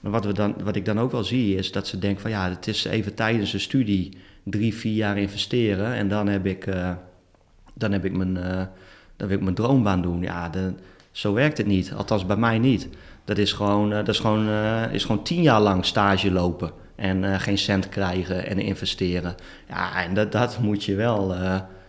En 0.03 0.11
wat, 0.11 0.25
we 0.25 0.33
dan, 0.33 0.55
wat 0.63 0.75
ik 0.75 0.85
dan 0.85 0.99
ook 0.99 1.11
wel 1.11 1.23
zie 1.23 1.55
is 1.55 1.71
dat 1.71 1.87
ze 1.87 1.99
denken 1.99 2.21
van 2.21 2.31
ja, 2.31 2.49
het 2.49 2.67
is 2.67 2.85
even 2.85 3.13
tijdens 3.13 3.53
een 3.53 3.59
studie 3.59 4.17
drie, 4.43 4.75
vier 4.75 4.93
jaar 4.93 5.17
investeren 5.17 5.93
en 5.93 6.07
dan 6.07 6.27
heb 6.27 6.45
ik, 6.45 6.65
dan 7.73 7.91
heb 7.91 8.05
ik, 8.05 8.17
mijn, 8.17 8.33
dan 9.15 9.27
wil 9.27 9.37
ik 9.37 9.43
mijn 9.43 9.55
droombaan 9.55 10.01
doen. 10.01 10.21
Ja, 10.21 10.49
de, 10.49 10.73
zo 11.11 11.33
werkt 11.33 11.57
het 11.57 11.67
niet. 11.67 11.93
Althans 11.93 12.25
bij 12.25 12.37
mij 12.37 12.59
niet. 12.59 12.87
Dat 13.25 13.37
is 13.37 13.53
gewoon, 13.53 13.89
uh, 13.89 13.95
dat 13.95 14.07
is 14.07 14.19
gewoon, 14.19 14.49
is 14.91 15.05
gewoon 15.05 15.23
tien 15.23 15.41
jaar 15.41 15.61
lang 15.61 15.85
stage 15.85 16.31
lopen 16.31 16.71
en 16.95 17.39
geen 17.39 17.57
cent 17.57 17.89
krijgen 17.89 18.47
en 18.47 18.59
investeren. 18.59 19.35
Ja, 19.67 20.03
en 20.03 20.13
dat, 20.13 20.31
dat 20.31 20.59
moet 20.59 20.83
je 20.83 20.95
wel, 20.95 21.35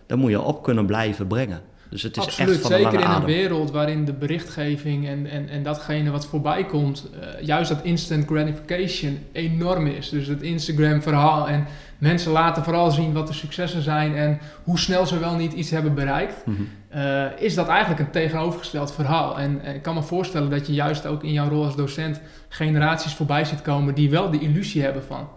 dat 0.05 0.17
moet 0.17 0.31
je 0.31 0.41
op 0.41 0.63
kunnen 0.63 0.85
blijven 0.85 1.27
brengen. 1.27 1.61
Dus 1.89 2.03
het 2.03 2.17
is 2.17 2.23
Absoluut, 2.23 2.51
echt 2.51 2.61
van 2.61 2.71
zeker 2.71 2.99
in 2.99 3.09
een 3.09 3.25
wereld 3.25 3.71
waarin 3.71 4.05
de 4.05 4.13
berichtgeving 4.13 5.07
en, 5.07 5.25
en, 5.29 5.49
en 5.49 5.63
datgene 5.63 6.11
wat 6.11 6.25
voorbij 6.25 6.65
komt, 6.65 7.09
uh, 7.13 7.45
juist 7.45 7.69
dat 7.69 7.83
instant 7.83 8.25
gratification 8.25 9.19
enorm 9.31 9.87
is. 9.87 10.09
Dus 10.09 10.27
het 10.27 10.41
Instagram-verhaal 10.41 11.47
en 11.47 11.65
mensen 11.97 12.31
laten 12.31 12.63
vooral 12.63 12.91
zien 12.91 13.13
wat 13.13 13.27
de 13.27 13.33
successen 13.33 13.81
zijn 13.81 14.15
en 14.15 14.39
hoe 14.63 14.79
snel 14.79 15.05
ze 15.05 15.19
wel 15.19 15.35
niet 15.35 15.53
iets 15.53 15.69
hebben 15.69 15.93
bereikt, 15.93 16.45
mm 16.45 16.55
-hmm. 16.55 16.69
Uh, 16.97 17.25
is 17.41 17.55
dat 17.55 17.67
eigenlijk 17.67 17.99
een 17.99 18.11
tegenovergesteld 18.11 18.93
verhaal. 18.93 19.39
En, 19.39 19.61
en 19.61 19.75
ik 19.75 19.81
kan 19.81 19.93
me 19.93 20.01
voorstellen 20.01 20.49
dat 20.49 20.67
je 20.67 20.73
juist 20.73 21.05
ook 21.05 21.23
in 21.23 21.31
jouw 21.31 21.49
rol 21.49 21.63
als 21.63 21.75
docent 21.75 22.21
generaties 22.49 23.13
voorbij 23.13 23.45
ziet 23.45 23.61
komen 23.61 23.95
die 23.95 24.09
wel 24.09 24.31
de 24.31 24.39
illusie 24.39 24.83
hebben 24.83 25.03
van, 25.03 25.29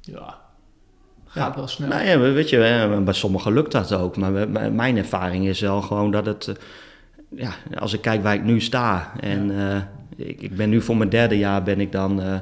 ja, 0.00 0.38
gaat 1.26 1.52
ja. 1.52 1.56
wel 1.56 1.68
snel. 1.68 1.88
Nou 1.88 2.04
ja, 2.04 2.18
weet 2.18 2.50
je, 2.50 3.00
bij 3.04 3.14
sommigen 3.14 3.52
lukt 3.52 3.72
dat 3.72 3.92
ook. 3.92 4.16
Maar 4.16 4.48
mijn 4.72 4.96
ervaring 4.96 5.46
is 5.46 5.60
wel 5.60 5.82
gewoon 5.82 6.10
dat 6.10 6.26
het... 6.26 6.52
Ja, 7.28 7.50
als 7.78 7.92
ik 7.92 8.00
kijk 8.00 8.22
waar 8.22 8.34
ik 8.34 8.44
nu 8.44 8.60
sta... 8.60 9.12
en 9.20 9.52
ja. 9.52 9.76
uh, 10.16 10.26
ik, 10.28 10.42
ik, 10.42 10.56
ben 10.56 10.68
nu 10.68 10.82
voor 10.82 10.96
mijn 10.96 11.10
derde 11.10 11.38
jaar 11.38 11.62
ben 11.62 11.80
ik 11.80 11.92
dan 11.92 12.20
uh, 12.20 12.34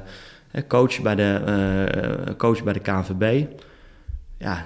coach, 0.67 1.01
bij 1.01 1.15
de, 1.15 2.33
coach 2.37 2.63
bij 2.63 2.73
de 2.73 2.79
KNVB. 2.79 3.45
Ja, 4.37 4.63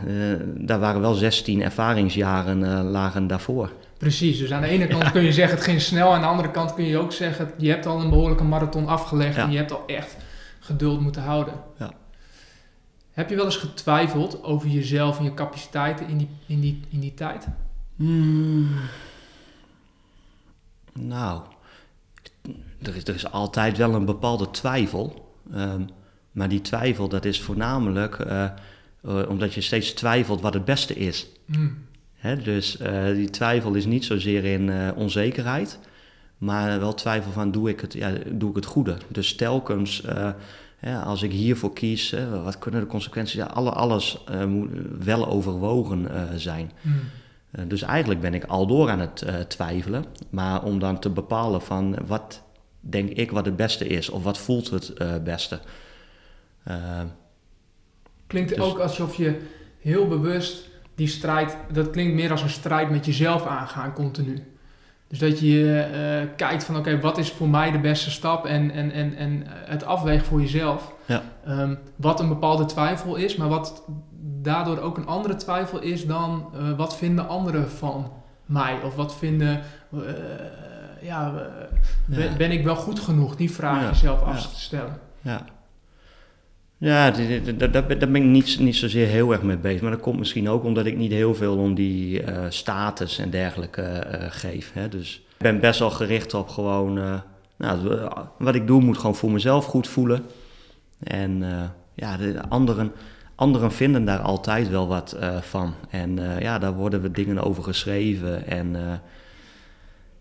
daar 0.55 0.79
waren 0.79 1.01
wel 1.01 1.13
16 1.13 1.62
ervaringsjaren 1.62 2.83
lagen 2.83 3.27
daarvoor. 3.27 3.71
Precies, 3.99 4.38
dus 4.38 4.51
aan 4.51 4.62
de 4.62 4.67
ene 4.67 4.88
kant 4.88 5.03
ja. 5.03 5.09
kun 5.09 5.23
je 5.23 5.33
zeggen 5.33 5.55
het 5.55 5.65
ging 5.65 5.81
snel... 5.81 6.13
aan 6.13 6.21
de 6.21 6.27
andere 6.27 6.51
kant 6.51 6.73
kun 6.73 6.83
je 6.83 6.97
ook 6.97 7.12
zeggen... 7.12 7.51
je 7.57 7.69
hebt 7.69 7.85
al 7.85 7.99
een 7.99 8.09
behoorlijke 8.09 8.43
marathon 8.43 8.88
afgelegd... 8.88 9.38
en 9.38 9.51
je 9.51 9.57
hebt 9.57 9.71
al 9.71 9.83
echt 9.88 10.15
geduld 10.59 11.01
moeten 11.01 11.21
houden. 11.21 11.53
Ja. 11.79 11.91
Heb 13.12 13.29
je 13.29 13.35
wel 13.35 13.45
eens 13.45 13.57
getwijfeld 13.57 14.43
over 14.43 14.69
jezelf 14.69 15.17
en 15.17 15.23
je 15.23 15.33
capaciteiten 15.33 16.07
in 16.07 16.17
die, 16.17 16.29
in 16.45 16.59
die, 16.59 16.81
in 16.89 16.99
die 16.99 17.13
tijd? 17.13 17.47
Hmm. 17.95 18.69
Nou, 20.93 21.41
er 22.81 22.95
is, 22.95 23.03
er 23.03 23.15
is 23.15 23.31
altijd 23.31 23.77
wel 23.77 23.93
een 23.93 24.05
bepaalde 24.05 24.51
twijfel. 24.51 25.33
Um, 25.55 25.88
maar 26.31 26.49
die 26.49 26.62
twijfel, 26.62 27.07
dat 27.07 27.25
is 27.25 27.41
voornamelijk 27.41 28.17
uh, 28.17 28.45
uh, 29.05 29.29
omdat 29.29 29.53
je 29.53 29.62
steeds 29.62 29.91
twijfelt 29.91 30.41
wat 30.41 30.53
het 30.53 30.65
beste 30.65 30.95
is. 30.95 31.27
Mm. 31.45 31.88
Hè, 32.19 32.41
dus 32.41 32.79
uh, 32.82 33.05
die 33.05 33.29
twijfel 33.29 33.73
is 33.73 33.86
niet 33.86 34.05
zozeer 34.05 34.45
in 34.45 34.95
onzekerheid, 34.95 35.79
maar 36.38 36.79
wel 36.79 36.93
twijfel 36.93 37.32
van 37.32 37.51
doe 37.51 37.69
ik 37.69 37.79
het, 37.79 37.93
ja, 37.93 38.12
doe 38.32 38.49
ik 38.49 38.55
het 38.55 38.65
goede. 38.65 38.97
Dus 39.08 39.36
telkens 39.36 40.03
ja, 40.82 41.01
als 41.01 41.21
ik 41.21 41.32
hiervoor 41.32 41.73
kies, 41.73 42.15
wat 42.43 42.60
kunnen 42.60 42.82
de 42.82 42.88
consequenties? 42.88 43.36
Ja, 43.36 43.45
alles 43.45 44.23
uh, 44.32 44.45
moet 44.45 44.69
wel 44.99 45.27
overwogen 45.27 46.08
zijn. 46.36 46.71
Mm. 46.82 46.93
Uh, 47.51 47.65
dus 47.67 47.82
eigenlijk 47.82 48.21
ben 48.21 48.34
ik 48.34 48.43
al 48.43 48.67
door 48.67 48.89
aan 48.89 48.99
het 48.99 49.49
twijfelen. 49.49 50.05
Maar 50.29 50.63
om 50.63 50.79
dan 50.79 50.99
te 50.99 51.10
bepalen 51.10 51.62
van 51.62 51.97
wat 52.08 52.43
denk 52.79 53.10
ik 53.10 53.32
wat 53.32 53.45
het 53.45 53.55
beste 53.55 53.88
is, 53.88 54.10
of 54.10 54.23
wat 54.23 54.38
voelt 54.38 54.69
het 54.69 55.23
beste. 55.23 55.60
klinkt 58.27 58.49
dus, 58.49 58.60
ook 58.60 58.79
alsof 58.79 59.15
je 59.15 59.41
heel 59.79 60.08
bewust 60.08 60.68
die 60.99 61.07
strijd, 61.07 61.57
dat 61.71 61.89
klinkt 61.89 62.13
meer 62.13 62.31
als 62.31 62.41
een 62.41 62.49
strijd 62.49 62.89
met 62.89 63.05
jezelf 63.05 63.45
aangaan 63.45 63.93
continu. 63.93 64.53
Dus 65.07 65.19
dat 65.19 65.39
je 65.39 65.88
uh, 66.23 66.35
kijkt 66.35 66.63
van 66.63 66.77
oké, 66.77 66.89
okay, 66.89 67.01
wat 67.01 67.17
is 67.17 67.31
voor 67.31 67.49
mij 67.49 67.71
de 67.71 67.79
beste 67.79 68.12
stap 68.12 68.45
en, 68.45 68.71
en, 68.71 68.91
en, 68.91 69.15
en 69.15 69.43
het 69.45 69.83
afwegen 69.83 70.25
voor 70.25 70.41
jezelf. 70.41 70.93
Ja. 71.05 71.23
Um, 71.47 71.79
wat 71.95 72.19
een 72.19 72.27
bepaalde 72.27 72.65
twijfel 72.65 73.15
is, 73.15 73.35
maar 73.35 73.47
wat 73.47 73.83
daardoor 74.41 74.79
ook 74.79 74.97
een 74.97 75.07
andere 75.07 75.35
twijfel 75.35 75.79
is 75.79 76.05
dan 76.05 76.49
uh, 76.55 76.77
wat 76.77 76.97
vinden 76.97 77.27
anderen 77.27 77.69
van 77.69 78.12
mij? 78.45 78.81
Of 78.83 78.95
wat 78.95 79.15
vinden, 79.15 79.62
uh, 79.93 80.01
ja, 81.01 81.31
ben, 82.05 82.23
ja, 82.23 82.35
ben, 82.38 82.51
ik 82.51 82.63
wel 82.63 82.75
goed 82.75 82.99
genoeg? 82.99 83.35
Die 83.35 83.51
vraag 83.51 83.81
ja. 83.81 83.89
jezelf 83.89 84.21
af 84.21 84.47
te 84.47 84.59
stellen. 84.59 84.99
Ja. 85.21 85.45
Ja, 86.80 87.12
daar, 87.70 87.86
ben 87.98 88.15
ik 88.15 88.24
niet, 88.24 88.60
niet 88.60 88.76
zozeer 88.76 89.08
heel 89.08 89.32
erg 89.32 89.42
mee 89.42 89.58
bezig. 89.58 89.82
Maar 89.82 89.92
dat 89.92 90.00
komt 90.00 90.18
misschien 90.18 90.50
ook 90.50 90.63
omdat 90.63 90.86
ik 90.86 90.98
niet 90.98 91.12
heel 91.12 91.36
veel 91.36 91.58
om 91.58 91.74
die 91.74 92.24
uh, 92.24 92.46
status 92.50 93.18
en 93.18 93.30
dergelijke 93.30 93.82
uh, 93.82 94.26
geef. 94.30 94.72
Hè. 94.74 94.89
Dus 94.89 95.15
ik 95.15 95.38
ben 95.38 95.60
best 95.60 95.80
wel 95.80 95.92
gericht 95.92 96.34
op 96.34 96.50
gewoon... 96.50 96.98
Uh, 96.98 97.20
nou, 97.58 98.10
wat 98.38 98.56
ik 98.56 98.68
doe 98.68 98.82
moet 98.82 98.98
gewoon 98.98 99.15
voor 99.15 99.32
mezelf 99.32 99.65
goed 99.65 99.88
voelen. 99.88 100.26
En 101.04 101.44
ja, 101.94 102.18
de 102.18 102.42
anderen, 102.50 102.92
anderen 103.36 103.72
vinden 103.72 104.06
daar 104.06 104.20
altijd 104.20 104.70
wel 104.70 104.88
wat 104.88 105.18
van. 105.42 105.74
En 105.89 106.20
ja, 106.39 106.60
daar 106.60 106.74
worden 106.74 107.02
we 107.02 107.12
dingen 107.12 107.44
over 107.44 107.63
geschreven. 107.63 108.48
En 108.48 109.02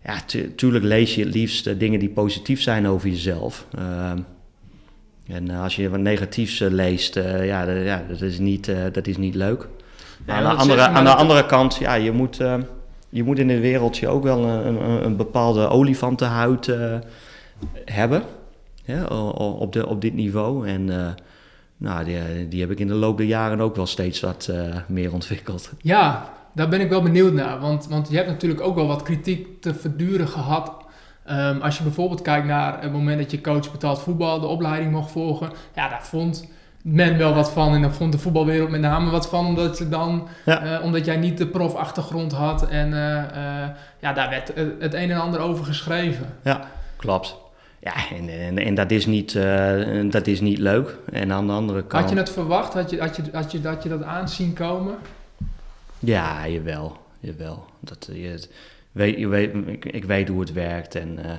ja, 0.03 0.17
tuurlijk 0.55 0.85
lees 0.85 1.15
je 1.15 1.23
het 1.23 1.33
liefst 1.33 1.79
dingen 1.79 1.99
die 1.99 2.09
positief 2.09 2.61
zijn 2.61 2.87
over 2.87 3.09
jezelf... 3.09 3.67
En 5.29 5.51
uh, 5.51 5.63
als 5.63 5.75
je 5.75 5.89
wat 5.89 5.99
negatiefs 5.99 6.61
uh, 6.61 6.69
leest, 6.69 7.17
uh, 7.17 7.45
ja, 7.45 7.65
dat, 7.65 7.83
ja, 7.83 8.03
dat, 8.09 8.21
is 8.21 8.39
niet, 8.39 8.71
dat 8.91 9.07
is 9.07 9.17
niet 9.17 9.35
leuk. 9.35 9.67
Ja, 10.25 10.33
aan, 10.33 10.43
de 10.43 10.61
andere, 10.61 10.81
aan 10.81 11.03
de 11.03 11.13
andere 11.13 11.45
kant, 11.45 11.75
ja, 11.75 11.93
je 11.93 12.11
moet, 12.11 12.37
je 13.09 13.23
moet 13.23 13.39
in 13.39 13.49
het 13.49 13.59
wereldje 13.59 14.07
ook 14.07 14.23
wel 14.23 14.43
een, 14.43 14.65
een, 14.65 15.05
een 15.05 15.15
bepaalde 15.15 15.67
olifantenhuid 15.67 16.71
hebben. 17.85 18.23
Ja, 18.83 19.05
op, 19.05 19.73
de, 19.73 19.87
op 19.87 20.01
dit 20.01 20.13
niveau. 20.13 20.67
En 20.67 21.15
nou, 21.77 22.03
die, 22.03 22.47
die 22.47 22.61
heb 22.61 22.71
ik 22.71 22.79
in 22.79 22.87
de 22.87 22.93
loop 22.93 23.17
der 23.17 23.25
jaren 23.25 23.61
ook 23.61 23.75
wel 23.75 23.85
steeds 23.85 24.19
wat 24.19 24.51
meer 24.87 25.13
ontwikkeld. 25.13 25.71
Ja, 25.81 26.33
daar 26.53 26.69
ben 26.69 26.81
ik 26.81 26.89
wel 26.89 27.01
benieuwd 27.01 27.33
naar. 27.33 27.59
Want, 27.59 27.87
want 27.87 28.09
je 28.09 28.15
hebt 28.15 28.29
natuurlijk 28.29 28.61
ook 28.61 28.75
wel 28.75 28.87
wat 28.87 29.03
kritiek 29.03 29.61
te 29.61 29.73
verduren 29.73 30.27
gehad 30.27 30.71
Um, 31.31 31.61
als 31.61 31.77
je 31.77 31.83
bijvoorbeeld 31.83 32.21
kijkt 32.21 32.47
naar 32.47 32.81
het 32.81 32.91
moment 32.91 33.19
dat 33.19 33.31
je 33.31 33.41
coach 33.41 33.71
betaald 33.71 33.99
voetbal 33.99 34.39
de 34.39 34.45
opleiding 34.45 34.91
mocht 34.91 35.11
volgen, 35.11 35.51
ja, 35.75 35.89
daar 35.89 36.05
vond 36.05 36.47
men 36.81 37.17
wel 37.17 37.33
wat 37.33 37.51
van 37.51 37.73
en 37.73 37.81
daar 37.81 37.93
vond 37.93 38.11
de 38.11 38.17
voetbalwereld 38.17 38.69
met 38.69 38.81
name 38.81 39.09
wat 39.09 39.29
van, 39.29 39.45
omdat, 39.45 39.85
dan, 39.89 40.27
ja. 40.45 40.79
uh, 40.79 40.83
omdat 40.83 41.05
jij 41.05 41.17
niet 41.17 41.37
de 41.37 41.47
profachtergrond 41.47 42.31
had 42.31 42.67
en 42.67 42.91
uh, 42.91 43.15
uh, 43.15 43.67
ja, 43.99 44.13
daar 44.13 44.29
werd 44.29 44.51
het 44.79 44.93
een 44.93 45.11
en 45.11 45.21
ander 45.21 45.39
over 45.39 45.65
geschreven. 45.65 46.35
Ja, 46.43 46.67
klopt. 46.95 47.35
Ja, 47.79 47.93
en, 48.15 48.29
en, 48.29 48.57
en 48.57 48.75
dat, 48.75 48.91
is 48.91 49.05
niet, 49.05 49.39
dat 50.11 50.27
is 50.27 50.41
niet 50.41 50.57
leuk. 50.57 50.97
En 51.11 51.31
aan 51.31 51.47
de 51.47 51.53
andere 51.53 51.83
kant... 51.83 52.03
Had 52.03 52.11
je 52.11 52.17
het 52.17 52.29
verwacht? 52.29 52.73
Had 52.73 52.89
je, 52.89 52.99
had 52.99 53.15
je, 53.15 53.23
had 53.31 53.51
je, 53.51 53.59
had 53.63 53.83
je 53.83 53.89
dat 53.89 54.03
aanzien 54.03 54.53
komen? 54.53 54.95
Ja, 55.99 56.47
jawel. 56.47 56.97
jawel. 57.19 57.65
Dat, 57.79 58.09
je, 58.11 58.47
weet, 59.27 59.53
ik, 59.65 59.85
ik 59.85 60.03
weet 60.03 60.27
hoe 60.27 60.39
het 60.39 60.53
werkt 60.53 60.95
en... 60.95 61.19
Uh, 61.25 61.31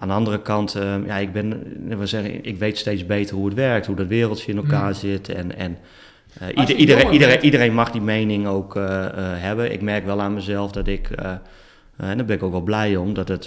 aan 0.00 0.08
de 0.08 0.14
andere 0.14 0.42
kant, 0.42 0.76
uh, 0.76 0.94
ja, 1.06 1.16
ik, 1.16 1.32
ben, 1.32 1.62
we 1.98 2.06
zeggen, 2.06 2.44
ik 2.44 2.58
weet 2.58 2.78
steeds 2.78 3.06
beter 3.06 3.36
hoe 3.36 3.46
het 3.46 3.54
werkt, 3.54 3.86
hoe 3.86 3.96
dat 3.96 4.06
wereldje 4.06 4.52
in 4.52 4.58
elkaar 4.58 4.86
mm. 4.86 4.94
zit. 4.94 5.28
En, 5.28 5.56
en 5.56 5.78
uh, 6.42 6.48
ieder, 6.48 6.76
iedereen, 6.76 7.12
iedereen, 7.12 7.44
iedereen, 7.44 7.74
mag 7.74 7.90
die 7.90 8.00
mening 8.00 8.46
ook 8.46 8.74
hebben. 9.14 9.72
Ik 9.72 9.80
merk 9.80 10.04
wel 10.04 10.20
aan 10.20 10.34
mezelf 10.34 10.72
dat 10.72 10.86
ik, 10.86 11.10
en 11.96 12.16
daar 12.16 12.24
ben 12.24 12.36
ik 12.36 12.42
ook 12.42 12.52
wel 12.52 12.60
blij 12.60 12.96
om, 12.96 13.14
dat, 13.14 13.28
het, 13.28 13.44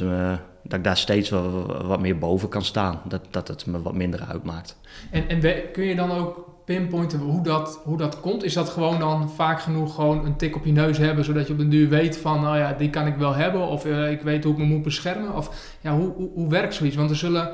dat 0.63 0.77
ik 0.77 0.83
daar 0.83 0.97
steeds 0.97 1.29
wat, 1.29 1.65
wat 1.85 2.01
meer 2.01 2.17
boven 2.17 2.49
kan 2.49 2.63
staan. 2.63 3.01
Dat, 3.07 3.21
dat 3.29 3.47
het 3.47 3.65
me 3.65 3.81
wat 3.81 3.95
minder 3.95 4.21
uitmaakt. 4.29 4.77
En, 5.11 5.27
en 5.27 5.71
kun 5.71 5.85
je 5.85 5.95
dan 5.95 6.11
ook 6.11 6.50
pinpointen 6.75 7.19
hoe 7.19 7.43
dat, 7.43 7.81
hoe 7.83 7.97
dat 7.97 8.19
komt? 8.19 8.43
Is 8.43 8.53
dat 8.53 8.69
gewoon 8.69 8.99
dan 8.99 9.29
vaak 9.29 9.61
genoeg 9.61 9.95
gewoon 9.95 10.25
een 10.25 10.35
tik 10.35 10.55
op 10.55 10.65
je 10.65 10.71
neus 10.71 10.97
hebben, 10.97 11.25
zodat 11.25 11.47
je 11.47 11.53
op 11.53 11.59
een 11.59 11.69
duur 11.69 11.89
weet 11.89 12.17
van, 12.17 12.41
nou 12.41 12.57
ja, 12.57 12.73
die 12.73 12.89
kan 12.89 13.07
ik 13.07 13.15
wel 13.15 13.33
hebben, 13.33 13.67
of 13.67 13.85
uh, 13.85 14.11
ik 14.11 14.21
weet 14.21 14.43
hoe 14.43 14.53
ik 14.53 14.59
me 14.59 14.65
moet 14.65 14.83
beschermen? 14.83 15.35
Of 15.35 15.75
ja, 15.81 15.95
hoe, 15.95 16.13
hoe, 16.15 16.29
hoe 16.33 16.49
werkt 16.49 16.73
zoiets? 16.73 16.95
Want 16.95 17.09
er 17.09 17.15
zullen, 17.15 17.49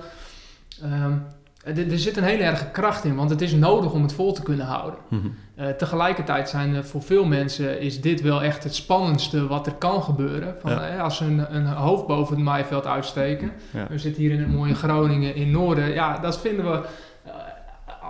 um, 0.84 1.24
er, 1.63 1.91
er, 1.91 1.99
zit 1.99 2.18
een 2.18 2.24
hele 2.24 2.43
erge 2.43 2.72
kracht 2.72 3.03
in, 3.03 3.15
want 3.15 3.30
het 3.30 3.41
is 3.41 3.51
nodig 3.51 3.91
om 3.91 4.01
het 4.01 4.13
vol 4.13 4.34
te 4.34 4.43
kunnen 4.43 4.65
houden. 4.65 4.99
Mm 5.09 5.36
uh, 5.59 5.68
tegelijkertijd 5.68 6.49
zijn 6.49 6.76
er 6.76 6.86
voor 6.86 7.01
veel 7.01 7.26
mensen 7.26 7.80
is 7.80 8.01
dit 8.01 8.22
wel 8.22 8.43
echt 8.43 8.63
het 8.63 8.76
spannendste 8.76 9.47
wat 9.47 9.65
er 9.65 9.74
kan 9.74 10.03
gebeuren. 10.03 10.55
Van, 10.61 10.72
ja. 10.72 10.95
uh, 10.95 11.03
als 11.03 11.18
ze 11.18 11.26
een, 11.26 11.55
een, 11.55 11.65
hoofd 11.65 12.07
boven 12.07 12.36
het 12.36 12.43
maaiveld 12.43 12.86
uitsteken. 12.86 13.51
Ja. 13.72 13.88
We 13.89 13.97
zitten 13.97 14.22
hier 14.22 14.32
in 14.32 14.39
het 14.39 14.51
mooie 14.51 14.76
Groningen 14.76 15.36
in 15.36 15.51
Noorden. 15.51 15.93
Ja, 15.93 16.18
dat 16.18 16.39
vinden 16.39 16.72
we 16.72 16.86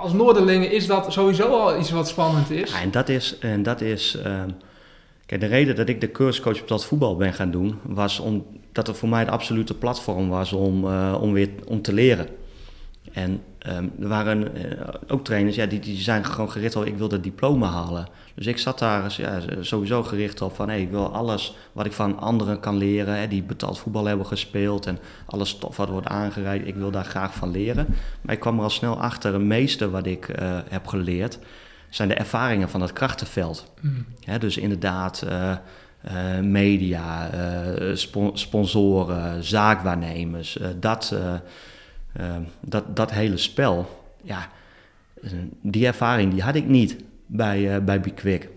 als 0.01 0.13
Noorderlingen 0.13 0.71
is 0.71 0.87
dat 0.87 1.13
sowieso 1.13 1.47
al 1.47 1.79
iets 1.79 1.91
wat 1.91 2.07
spannend 2.07 2.51
is. 2.51 2.71
Ja, 2.71 2.81
en 2.81 2.91
dat 2.91 3.09
is, 3.09 3.37
en 3.39 3.63
dat 3.63 3.81
is 3.81 4.17
uh, 4.25 4.43
kijk, 5.25 5.41
de 5.41 5.47
reden 5.47 5.75
dat 5.75 5.89
ik 5.89 6.01
de 6.01 6.11
cursuscoach 6.11 6.61
op 6.61 6.67
dat 6.67 6.85
voetbal 6.85 7.15
ben 7.15 7.33
gaan 7.33 7.51
doen, 7.51 7.79
was 7.83 8.19
omdat 8.19 8.87
het 8.87 8.97
voor 8.97 9.09
mij 9.09 9.19
het 9.19 9.29
absolute 9.29 9.73
platform 9.73 10.29
was 10.29 10.53
om, 10.53 10.85
uh, 10.85 11.17
om 11.21 11.33
weer 11.33 11.49
om 11.67 11.81
te 11.81 11.93
leren. 11.93 12.27
En 13.11 13.41
um, 13.67 13.91
er 14.01 14.07
waren 14.07 14.57
uh, 14.57 14.71
ook 15.07 15.23
trainers, 15.23 15.55
ja, 15.55 15.65
die, 15.65 15.79
die 15.79 15.97
zijn 15.97 16.25
gewoon 16.25 16.51
gericht 16.51 16.75
op, 16.75 16.85
ik 16.85 16.97
wil 16.97 17.07
dat 17.07 17.23
diploma 17.23 17.67
halen. 17.67 18.07
Dus 18.35 18.45
ik 18.45 18.57
zat 18.57 18.79
daar 18.79 19.15
ja, 19.17 19.39
sowieso 19.59 20.03
gericht 20.03 20.41
op 20.41 20.55
van, 20.55 20.69
hey, 20.69 20.81
ik 20.81 20.89
wil 20.89 21.13
alles 21.13 21.55
wat 21.71 21.85
ik 21.85 21.91
van 21.91 22.19
anderen 22.19 22.59
kan 22.59 22.77
leren, 22.77 23.19
hè, 23.19 23.27
die 23.27 23.43
betaald 23.43 23.79
voetbal 23.79 24.05
hebben 24.05 24.25
gespeeld 24.25 24.85
en 24.85 24.99
alles 25.25 25.49
stof 25.49 25.77
wat 25.77 25.89
wordt 25.89 26.07
aangereikt, 26.07 26.67
ik 26.67 26.75
wil 26.75 26.91
daar 26.91 27.05
graag 27.05 27.33
van 27.33 27.51
leren. 27.51 27.87
Maar 28.21 28.33
ik 28.33 28.39
kwam 28.39 28.57
er 28.57 28.63
al 28.63 28.69
snel 28.69 29.01
achter, 29.01 29.33
het 29.33 29.41
meeste 29.41 29.89
wat 29.89 30.05
ik 30.05 30.39
uh, 30.39 30.57
heb 30.69 30.87
geleerd, 30.87 31.39
zijn 31.89 32.07
de 32.07 32.15
ervaringen 32.15 32.69
van 32.69 32.81
het 32.81 32.93
krachtenveld. 32.93 33.71
Mm. 33.81 34.05
dus 34.39 34.57
inderdaad, 34.57 35.23
uh, 35.27 35.51
uh, 36.11 36.39
media, 36.39 37.29
spon 37.93 38.37
sponsoren, 38.37 39.43
zaakwaarnemers, 39.43 40.57
dat 40.79 41.13
Ehm, 41.13 41.37
dat, 42.61 42.95
dat 42.95 43.11
hele 43.11 43.37
spel, 43.37 44.03
ja, 44.23 44.49
die 45.61 45.85
ervaring 45.85 46.31
die 46.31 46.41
had 46.41 46.55
ik 46.55 46.67
niet 46.67 46.95
bij, 47.25 47.75
uh, 47.75 47.83
bij. 47.83 48.01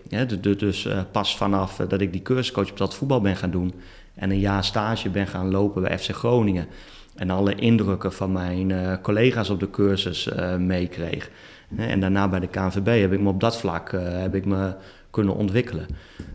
Ja, 0.07 0.25
dus, 0.25 0.85
uh, 0.85 1.01
pas 1.11 1.37
vanaf 1.37 1.79
uh, 1.79 1.89
dat 1.89 2.01
ik 2.01 2.11
die 2.11 2.21
cursuscoach 2.21 2.71
op 2.71 2.77
dat 2.77 2.95
voetbal 2.95 3.21
ben 3.21 3.35
gaan 3.35 3.51
doen 3.51 3.73
en 4.15 4.31
een 4.31 4.39
jaar 4.39 4.63
stage 4.63 5.09
ben 5.09 5.27
gaan 5.27 5.51
lopen 5.51 5.81
bij 5.81 5.99
FC 5.99 6.09
Groningen 6.09 6.67
en 7.15 7.29
alle 7.29 7.55
indrukken 7.55 8.13
van 8.13 8.31
mijn 8.31 9.01
collega's 9.01 9.49
op 9.49 9.59
de 9.59 9.69
cursus 9.69 10.29
meekreeg. 10.57 11.29
en 11.75 11.99
daarna 11.99 12.27
bij 12.27 12.39
de 12.39 12.47
KNVB 12.47 13.01
heb 13.01 13.13
ik 13.13 13.19
me 13.19 13.29
op 13.29 13.39
dat 13.39 13.57
vlak 13.57 13.91
heb 13.97 14.35
ik 14.35 14.45
me 14.45 14.75
kunnen 15.09 15.35
ontwikkelen. 15.35 15.85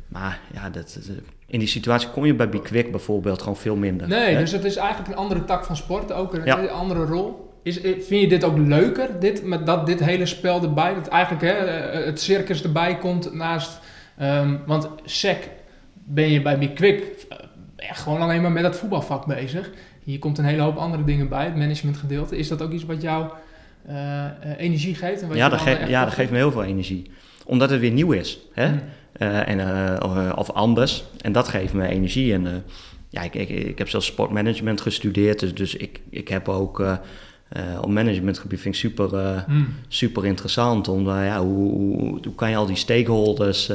Maar 0.08 0.40
ja, 0.52 0.70
dat, 0.70 0.98
in 1.46 1.58
die 1.58 1.68
situatie 1.68 2.08
kom 2.08 2.24
je 2.24 2.34
bij 2.34 2.48
Quick 2.48 2.90
bijvoorbeeld 2.90 3.40
gewoon 3.40 3.56
veel 3.56 3.76
minder. 3.76 4.08
Nee, 4.08 4.34
hè? 4.34 4.40
dus 4.40 4.52
het 4.52 4.64
is 4.64 4.76
eigenlijk 4.76 5.10
een 5.10 5.16
andere 5.16 5.44
tak 5.44 5.64
van 5.64 5.76
sport, 5.76 6.12
ook 6.12 6.34
een 6.34 6.70
andere 6.70 7.04
rol. 7.04 7.54
Is, 7.62 7.80
eh, 7.80 7.92
vind 7.92 8.20
je 8.20 8.28
dit 8.28 8.44
ook 8.44 8.58
leuker, 8.58 9.20
dit, 9.20 9.44
met 9.44 9.66
dat 9.66 9.86
dit 9.86 10.04
hele 10.04 10.26
spel 10.26 10.62
erbij, 10.62 10.94
dat 10.94 11.08
eigenlijk 11.08 11.42
hè, 11.42 11.52
eh, 11.52 12.04
het 12.04 12.20
circus 12.20 12.62
erbij 12.62 12.98
komt 12.98 13.34
naast... 13.34 13.80
Um, 14.22 14.60
want 14.66 14.88
SEC 15.04 15.50
ben 16.04 16.30
je 16.30 16.42
bij 16.42 16.72
Quick 16.74 17.26
echt 17.76 18.00
gewoon 18.00 18.20
alleen 18.20 18.42
maar 18.42 18.52
met 18.52 18.62
dat 18.62 18.76
voetbalvak 18.76 19.26
bezig. 19.26 19.70
Hier 20.04 20.18
komt 20.18 20.38
een 20.38 20.44
hele 20.44 20.62
hoop 20.62 20.76
andere 20.76 21.04
dingen 21.04 21.28
bij, 21.28 21.44
het 21.44 21.56
managementgedeelte. 21.56 22.36
Is 22.36 22.48
dat 22.48 22.62
ook 22.62 22.72
iets 22.72 22.84
wat 22.84 23.02
jou 23.02 23.30
uh, 23.88 24.24
energie 24.56 24.94
geeft? 24.94 25.22
En 25.22 25.28
wat 25.28 25.36
ja, 25.36 25.48
dat, 25.48 25.60
ge 25.60 25.84
ja 25.88 26.04
dat 26.04 26.14
geeft 26.14 26.30
me 26.30 26.36
heel 26.36 26.52
veel 26.52 26.64
energie. 26.64 27.10
Omdat 27.44 27.70
het 27.70 27.80
weer 27.80 27.90
nieuw 27.90 28.12
is. 28.12 28.38
Hè? 28.52 28.68
Mm. 28.68 28.80
Uh, 29.18 29.48
en, 29.48 29.58
uh, 29.58 30.32
of 30.34 30.50
anders. 30.50 31.04
En 31.20 31.32
dat 31.32 31.48
geeft 31.48 31.72
me 31.72 31.88
energie. 31.88 32.32
En 32.32 32.44
uh, 32.44 32.50
ja, 33.08 33.22
ik, 33.22 33.34
ik, 33.34 33.48
ik 33.48 33.78
heb 33.78 33.88
zelfs 33.88 34.06
sportmanagement 34.06 34.80
gestudeerd. 34.80 35.38
Dus, 35.38 35.54
dus 35.54 35.76
ik, 35.76 36.00
ik 36.10 36.28
heb 36.28 36.48
ook 36.48 36.84
op 37.80 37.90
managementgebied 37.90 38.60
vind 38.60 38.74
ik 38.74 38.80
super, 38.80 39.44
mm. 39.48 39.74
super 39.88 40.26
interessant. 40.26 40.88
Om, 40.88 41.08
ja, 41.08 41.40
hoe, 41.40 41.70
hoe, 41.70 42.18
hoe, 42.24 42.34
kan 42.34 42.50
je 42.50 42.56
al 42.56 42.66
die 42.66 42.76
stakeholders, 42.76 43.70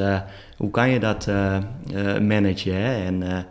hoe 0.57 0.71
kan 0.71 0.89
je 0.89 0.99
dat 0.99 1.27
managen? 2.21 2.75
Hè? 2.75 3.05
En 3.05 3.45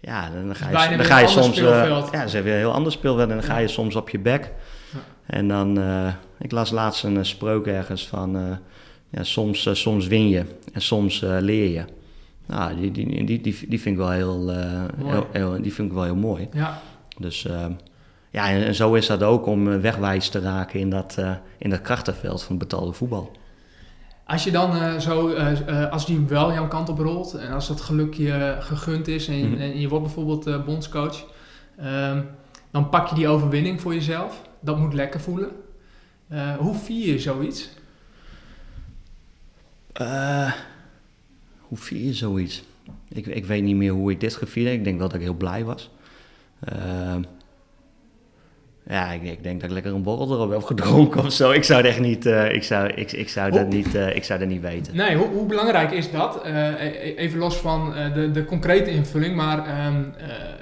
ja, 0.00 0.30
dan 0.30 0.54
ga 0.54 0.88
je, 0.90 0.96
dan 0.96 1.06
ga 1.06 1.18
je 1.18 1.28
soms. 1.28 1.56
ja, 1.56 2.26
ze 2.26 2.34
hebben 2.34 2.52
een 2.52 2.58
heel 2.58 2.72
ander 2.72 2.92
speelveld 2.92 3.30
en 3.30 3.36
dan 3.36 3.44
ga 3.44 3.58
je 3.58 3.68
soms 3.68 3.96
op 3.96 4.10
je 4.10 4.18
bek. 4.18 4.50
Ja. 4.92 4.98
En 5.26 5.48
dan, 5.48 5.80
ik 6.38 6.50
las 6.50 6.70
laatst 6.70 7.04
een 7.04 7.24
spreuk 7.26 7.66
ergens 7.66 8.08
van 8.08 8.58
ja, 9.10 9.22
soms, 9.22 9.66
uh, 9.66 9.74
soms 9.74 10.06
win 10.06 10.28
je 10.28 10.44
en 10.72 10.82
soms 10.82 11.22
uh, 11.22 11.36
leer 11.40 11.70
je. 11.70 11.84
Nou, 12.46 12.76
die, 12.76 12.90
die, 12.90 13.24
die, 13.24 13.40
die, 13.40 13.56
die 13.68 13.80
vind 13.80 13.84
ik 13.84 13.96
wel 13.96 14.10
heel, 14.10 14.50
uh, 14.50 14.84
heel, 15.04 15.26
heel, 15.32 15.62
die 15.62 15.74
vind 15.74 15.88
ik 15.88 15.94
wel 15.94 16.04
heel 16.04 16.16
mooi. 16.16 16.48
Ja. 16.52 16.80
Dus 17.18 17.46
ja, 18.30 18.50
en, 18.50 18.64
en, 18.64 18.74
zo 18.74 18.94
is 18.94 19.06
dat 19.06 19.22
ook 19.22 19.46
om 19.46 19.80
wegwijs 19.80 20.28
te 20.28 20.40
raken 20.40 20.80
in 20.80 20.90
dat, 20.90 21.16
in 21.58 21.70
dat 21.70 21.80
krachtenveld 21.80 22.42
van 22.42 22.58
betaalde 22.58 22.92
voetbal. 22.92 23.30
Als 24.26 24.44
je 24.44 24.50
dan 24.50 25.00
zo, 25.00 25.34
als 25.90 26.06
die 26.06 26.26
wel 26.28 26.52
jouw 26.52 26.68
kant 26.68 26.88
op 26.88 26.98
rolt 26.98 27.34
en 27.34 27.52
als 27.52 27.68
dat 27.68 27.80
geluk 27.80 28.14
je 28.14 28.56
gegund 28.60 29.08
is 29.08 29.28
en, 29.28 29.38
mm 29.38 29.52
-hmm. 29.52 29.60
en 29.60 29.80
je 29.80 29.88
wordt 29.88 30.04
bijvoorbeeld 30.04 30.64
bondscoach, 30.64 31.24
ehm, 31.76 32.22
dan 32.70 32.88
pak 32.88 33.08
je 33.08 33.14
die 33.14 33.28
overwinning 33.28 33.80
voor 33.80 33.94
jezelf. 33.94 34.42
Dat 34.60 34.78
moet 34.78 34.94
lekker 34.94 35.20
voelen. 35.20 35.50
hoe 36.58 36.74
vier 36.74 37.06
je 37.06 37.18
zoiets? 37.18 37.68
Uh, 40.00 40.52
hoe 41.60 41.78
vier 41.78 42.04
je 42.04 42.14
zoiets? 42.14 42.64
Ik, 43.08 43.26
ik 43.26 43.44
weet 43.44 43.62
niet 43.62 43.76
meer 43.76 43.92
hoe 43.92 44.10
ik 44.10 44.20
dit 44.20 44.34
gevierd 44.34 44.72
Ik 44.72 44.84
denk 44.84 44.98
wel 44.98 45.06
dat 45.06 45.16
ik 45.16 45.22
heel 45.22 45.34
blij 45.34 45.64
was. 45.64 45.90
Uh, 46.72 47.16
ja, 48.86 49.12
ik, 49.12 49.22
ik, 49.22 49.42
denk 49.42 49.60
dat 49.60 49.68
ik 49.68 49.74
lekker 49.74 49.94
een 49.94 50.02
borrel 50.02 50.32
erop 50.32 50.50
heb 50.50 50.62
gedronken 50.62 51.24
of 51.24 51.32
zo. 51.32 51.50
Ik 51.50 51.64
zou 51.64 51.84
echt 51.84 52.00
niet, 52.00 52.26
uh, 52.26 52.52
ik 52.52 52.62
zou, 52.62 52.88
ik, 52.88 53.12
ik 53.12 53.28
zou 53.28 53.50
dat 53.50 53.68
niet, 53.68 53.94
uh, 53.94 54.16
ik 54.16 54.24
zou 54.24 54.38
dat 54.38 54.48
niet 54.48 54.60
weten. 54.60 54.96
Nee, 54.96 55.16
hoe, 55.16 55.28
hoe 55.28 55.46
belangrijk 55.46 55.90
is 55.90 56.10
dat? 56.10 56.46
Uh, 56.46 57.18
even 57.18 57.38
los 57.38 57.56
van 57.56 57.92
de, 58.14 58.30
de 58.30 58.44
concrete 58.44 58.90
invulling, 58.90 59.36
maar 59.36 59.86
um, 59.86 60.12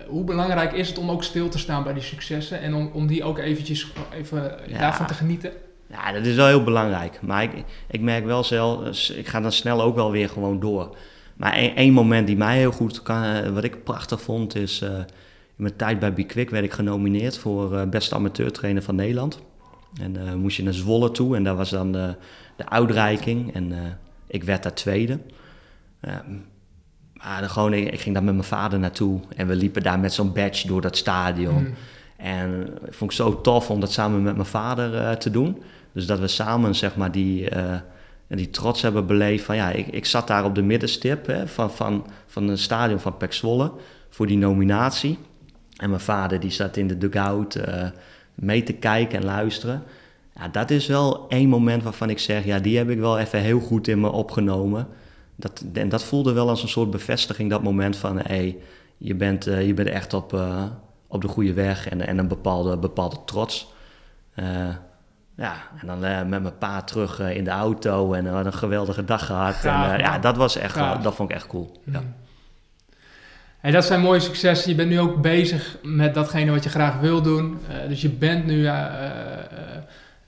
hoe 0.09 0.25
belangrijk 0.25 0.73
is 0.73 0.89
het 0.89 0.99
om 0.99 1.11
ook 1.11 1.25
stil 1.25 1.49
te 1.49 1.59
staan 1.59 1.83
bij 1.83 1.93
die 1.93 2.03
successen 2.03 2.61
en 2.61 2.75
om, 2.75 2.91
om 2.93 3.07
die 3.07 3.25
ook 3.25 3.39
eventjes 3.39 3.93
even 4.19 4.55
ja. 4.67 4.79
daarvan 4.79 5.07
te 5.07 5.15
genieten? 5.15 5.53
Ja, 5.91 6.13
dat 6.13 6.27
is 6.27 6.35
wel 6.35 6.47
heel 6.47 6.65
belangrijk. 6.65 7.19
Maar 7.23 7.43
ik, 7.43 7.65
ik 7.91 8.01
merk 8.01 8.25
wel 8.25 8.45
zelf, 8.45 9.09
ik 9.09 9.29
ga 9.29 9.41
dan 9.41 9.53
snel 9.53 9.83
ook 9.83 9.95
wel 9.95 10.11
weer 10.11 10.29
gewoon 10.29 10.61
door. 10.61 10.97
Maar 11.39 11.53
één 11.53 11.93
moment 11.93 12.27
die 12.27 12.37
mij 12.37 12.59
heel 12.59 12.73
goed 12.73 13.03
kan, 13.03 13.23
eh, 13.23 13.49
wat 13.51 13.65
ik 13.65 13.85
prachtig 13.85 14.23
vond, 14.23 14.55
is 14.55 14.83
uh, 14.83 14.89
in 14.99 15.05
mijn 15.57 15.77
tijd 15.77 15.99
bij 15.99 16.13
Bikwik 16.13 16.51
werd 16.51 16.65
ik 16.65 16.73
genomineerd 16.73 17.39
voor 17.39 17.73
uh, 17.73 17.83
beste 17.85 18.15
amateurtrainer 18.15 18.83
van 18.83 18.95
Nederland. 18.95 19.41
En 20.01 20.15
uh, 20.17 20.35
moest 20.35 20.57
je 20.57 20.63
naar 20.63 20.73
Zwolle 20.73 21.11
toe 21.11 21.37
en 21.37 21.45
daar 21.45 21.57
was 21.57 21.71
dan 21.71 21.93
de, 21.93 22.15
de 22.57 22.69
uitreiking 22.69 23.55
en 23.55 23.99
ik 24.27 24.45
werd 24.45 24.63
daar 24.63 24.75
tweede. 24.75 25.19
maar 27.13 27.41
dan 27.41 27.51
gewoon, 27.51 27.73
ik, 27.73 27.93
ik, 27.93 28.01
ging 28.01 28.15
daar 28.15 28.25
met 28.25 28.35
mijn 28.35 28.47
vader 28.47 28.79
naartoe 28.79 29.21
en 29.37 29.47
we 29.47 29.55
liepen 29.55 29.83
daar 29.83 29.99
met 29.99 30.13
zo'n 30.13 30.33
badge 30.33 30.67
door 30.67 30.81
dat 30.81 30.97
stadion. 30.97 31.63
Mm. 31.63 31.75
En 32.17 32.69
ik 32.87 32.95
vond 32.95 33.11
ik 33.11 33.17
zo 33.17 33.41
tof 33.41 33.71
om 33.71 33.81
dat 33.81 33.93
samen 33.93 34.23
met 34.23 34.35
mijn 34.35 34.47
vader 34.47 35.19
te 35.19 35.31
doen. 35.31 35.63
Dus 35.93 36.07
dat 36.07 36.19
we 36.19 36.27
samen 36.27 36.75
zeg 36.75 36.97
maar 36.97 37.13
die, 37.13 37.55
uh, 37.55 37.75
die 38.29 38.51
trots 38.51 38.83
hebben 38.83 39.07
beleefd 39.07 39.45
van 39.45 39.57
ja, 39.57 39.71
ik, 39.71 39.87
ik 39.87 40.07
zat 40.07 40.27
daar 40.27 40.45
op 40.45 40.55
de 40.55 40.63
middenstip 40.63 41.27
hè, 41.27 41.49
van, 41.49 41.71
van, 41.71 42.07
van 42.27 42.49
een 42.49 42.59
stadion 42.59 43.01
van 43.01 43.17
Pek 43.17 43.33
Zwolle 43.33 43.73
voor 44.09 44.27
die 44.27 44.39
nominatie. 44.39 45.19
En 45.77 45.89
mijn 45.89 46.01
vader 46.01 46.41
die 46.41 46.51
zat 46.51 46.77
in 46.77 46.87
de 46.87 46.99
dugout 46.99 47.57
uh, 47.57 47.87
mee 48.35 48.63
te 48.63 48.73
kijken 48.73 49.19
en 49.19 49.25
luisteren. 49.25 49.83
Ja, 50.35 50.49
dat 50.49 50.71
is 50.71 50.87
wel 50.87 51.29
één 51.29 51.49
moment 51.49 51.83
waarvan 51.83 52.11
ik 52.11 52.19
zeg, 52.19 52.45
ja, 52.45 52.59
die 52.59 52.77
heb 52.77 52.91
ik 52.91 52.99
wel 52.99 53.19
even 53.19 53.41
heel 53.41 53.61
goed 53.61 53.89
in 53.89 54.01
me 54.01 54.11
opgenomen. 54.11 54.87
Dat, 55.37 55.65
en 55.73 55.89
dat 55.89 56.05
voelde 56.05 56.33
wel 56.33 56.49
als 56.49 56.63
een 56.63 56.69
soort 56.69 56.91
bevestiging, 56.91 57.51
dat 57.51 57.63
moment 57.63 57.97
van, 57.97 58.17
hé, 58.17 58.23
hey, 58.23 58.57
je, 58.97 59.15
bent, 59.15 59.47
uh, 59.47 59.67
je 59.67 59.75
bent 59.75 59.89
echt 59.89 60.15
op, 60.15 60.41
op 61.07 61.23
de 61.23 61.29
goede 61.29 61.53
weg 61.53 61.89
en, 61.89 62.07
en 62.07 62.19
een 62.19 62.29
bepaalde, 62.29 62.79
bepaalde 62.79 63.17
trots. 63.25 63.73
Ja, 65.39 65.55
en 65.81 65.87
dan 65.87 66.29
met 66.29 66.43
mijn 66.43 66.59
pa 66.59 66.83
terug 66.83 67.21
in 67.21 67.45
de 67.45 67.51
auto 67.51 68.13
en 68.13 68.27
een 68.27 68.53
geweldige 68.53 69.05
dag 69.05 69.27
gehad. 69.27 69.65
en, 69.65 69.99
ja, 69.99 70.19
dat 70.19 70.37
was 70.37 70.57
echt, 70.57 70.75
dat 71.03 71.15
vond 71.15 71.31
ik 71.31 71.37
echt 71.37 71.47
cool. 71.47 71.83
Ja. 71.85 72.01
Mm. 72.01 72.15
En 73.61 73.73
dat 73.73 73.85
zijn 73.85 74.01
mooie 74.01 74.21
successen. 74.21 74.71
Je 74.71 74.77
bent 74.77 74.89
nu 74.89 75.01
ook 75.01 75.21
bezig 75.23 75.77
met 75.83 76.15
datgene 76.15 76.51
wat 76.51 76.65
je 76.65 76.71
graag 76.71 77.01
wil 77.01 77.23
doen. 77.23 77.59
Uh, 77.71 77.89
dus 77.89 78.03
je 78.03 78.09
bent 78.09 78.47
nu 78.47 78.57
uh, 78.57 78.85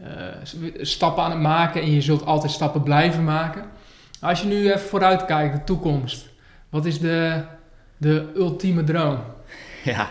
uh, 0.01 0.07
stappen 0.81 1.23
aan 1.23 1.31
het 1.31 1.41
maken 1.41 1.83
en 1.83 1.93
je 1.93 2.01
zult 2.01 2.25
altijd 2.25 2.53
stappen 2.53 2.83
blijven 2.83 3.25
maken. 3.25 3.65
Als 4.21 4.41
je 4.41 4.47
nu 4.47 4.67
even 4.67 4.81
vooruit 4.81 5.25
kijkt, 5.25 5.55
de 5.55 5.65
toekomst. 5.65 6.29
Wat 6.69 6.85
is 6.85 6.99
de, 6.99 7.43
de 7.97 8.33
ultieme 8.37 8.85
droom? 8.85 9.19
Ja, 9.85 10.09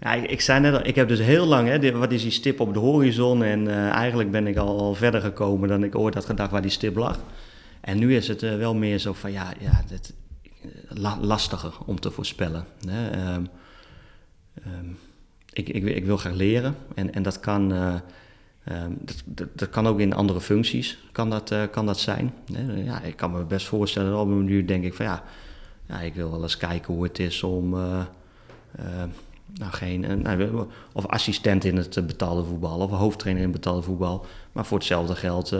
ja, 0.00 0.14
ik 0.14 0.40
zei 0.40 0.60
net 0.60 0.86
ik 0.86 0.94
heb 0.94 1.08
dus 1.08 1.18
heel 1.18 1.46
lang, 1.46 1.68
hè, 1.68 1.92
wat 1.92 2.12
is 2.12 2.22
die 2.22 2.30
stip 2.30 2.60
op 2.60 2.72
de 2.72 2.78
horizon? 2.78 3.42
En 3.42 3.90
eigenlijk 3.90 4.30
ben 4.30 4.46
ik 4.46 4.56
al, 4.56 4.78
al, 4.78 4.94
verder 4.94 5.20
gekomen 5.20 5.68
dan 5.68 5.84
ik 5.84 5.98
ooit 5.98 6.14
had 6.14 6.24
gedacht 6.24 6.50
waar 6.50 6.62
die 6.62 6.70
stip 6.70 6.96
lag. 6.96 7.18
En 7.80 7.98
nu 7.98 8.16
is 8.16 8.28
het 8.28 8.40
wel 8.40 8.74
meer 8.74 8.98
zo 8.98 9.12
van, 9.12 9.32
ja, 9.32 9.52
ja 9.58 9.82
dit, 9.88 10.14
lastiger 11.20 11.72
om 11.86 12.00
te 12.00 12.10
voorspellen. 12.10 12.64
Hè. 12.86 13.10
Ehm, 13.10 13.44
ehm, 14.54 14.86
ik, 15.52 15.68
ik, 15.68 15.84
ik, 15.84 16.04
wil 16.04 16.16
graag 16.16 16.34
leren 16.34 16.76
en, 16.94 17.14
en 17.14 17.22
dat 17.22 17.40
kan... 17.40 17.72
Uh, 17.72 17.94
dat, 18.88 19.22
dat, 19.54 19.70
kan 19.70 19.86
ook 19.86 20.00
in 20.00 20.14
andere 20.14 20.40
functies 20.40 20.98
kan 21.12 21.30
dat, 21.30 21.54
kan 21.70 21.86
dat 21.86 21.98
zijn. 21.98 22.32
Ja, 22.84 23.02
ik 23.02 23.16
kan 23.16 23.30
me 23.30 23.44
best 23.44 23.66
voorstellen, 23.66 24.18
op 24.18 24.28
een 24.28 24.36
manier 24.36 24.66
denk 24.66 24.84
ik 24.84 24.94
van 24.94 25.06
ja, 25.06 25.22
ja, 25.88 26.00
ik 26.00 26.14
wil 26.14 26.30
wel 26.30 26.42
eens 26.42 26.56
kijken 26.56 26.94
hoe 26.94 27.02
het 27.02 27.18
is 27.18 27.42
om 27.42 27.74
nou, 29.54 29.72
geen, 29.72 30.22
nou, 30.22 30.66
of 30.92 31.06
assistent 31.06 31.64
in 31.64 31.76
het 31.76 32.06
betaalde 32.06 32.44
voetbal 32.44 32.78
of 32.78 32.90
hoofdtrainer 32.90 33.42
in 33.42 33.48
het 33.48 33.60
betaalde 33.60 33.82
voetbal. 33.82 34.26
Maar 34.52 34.66
voor 34.66 34.78
hetzelfde 34.78 35.14
geld 35.14 35.52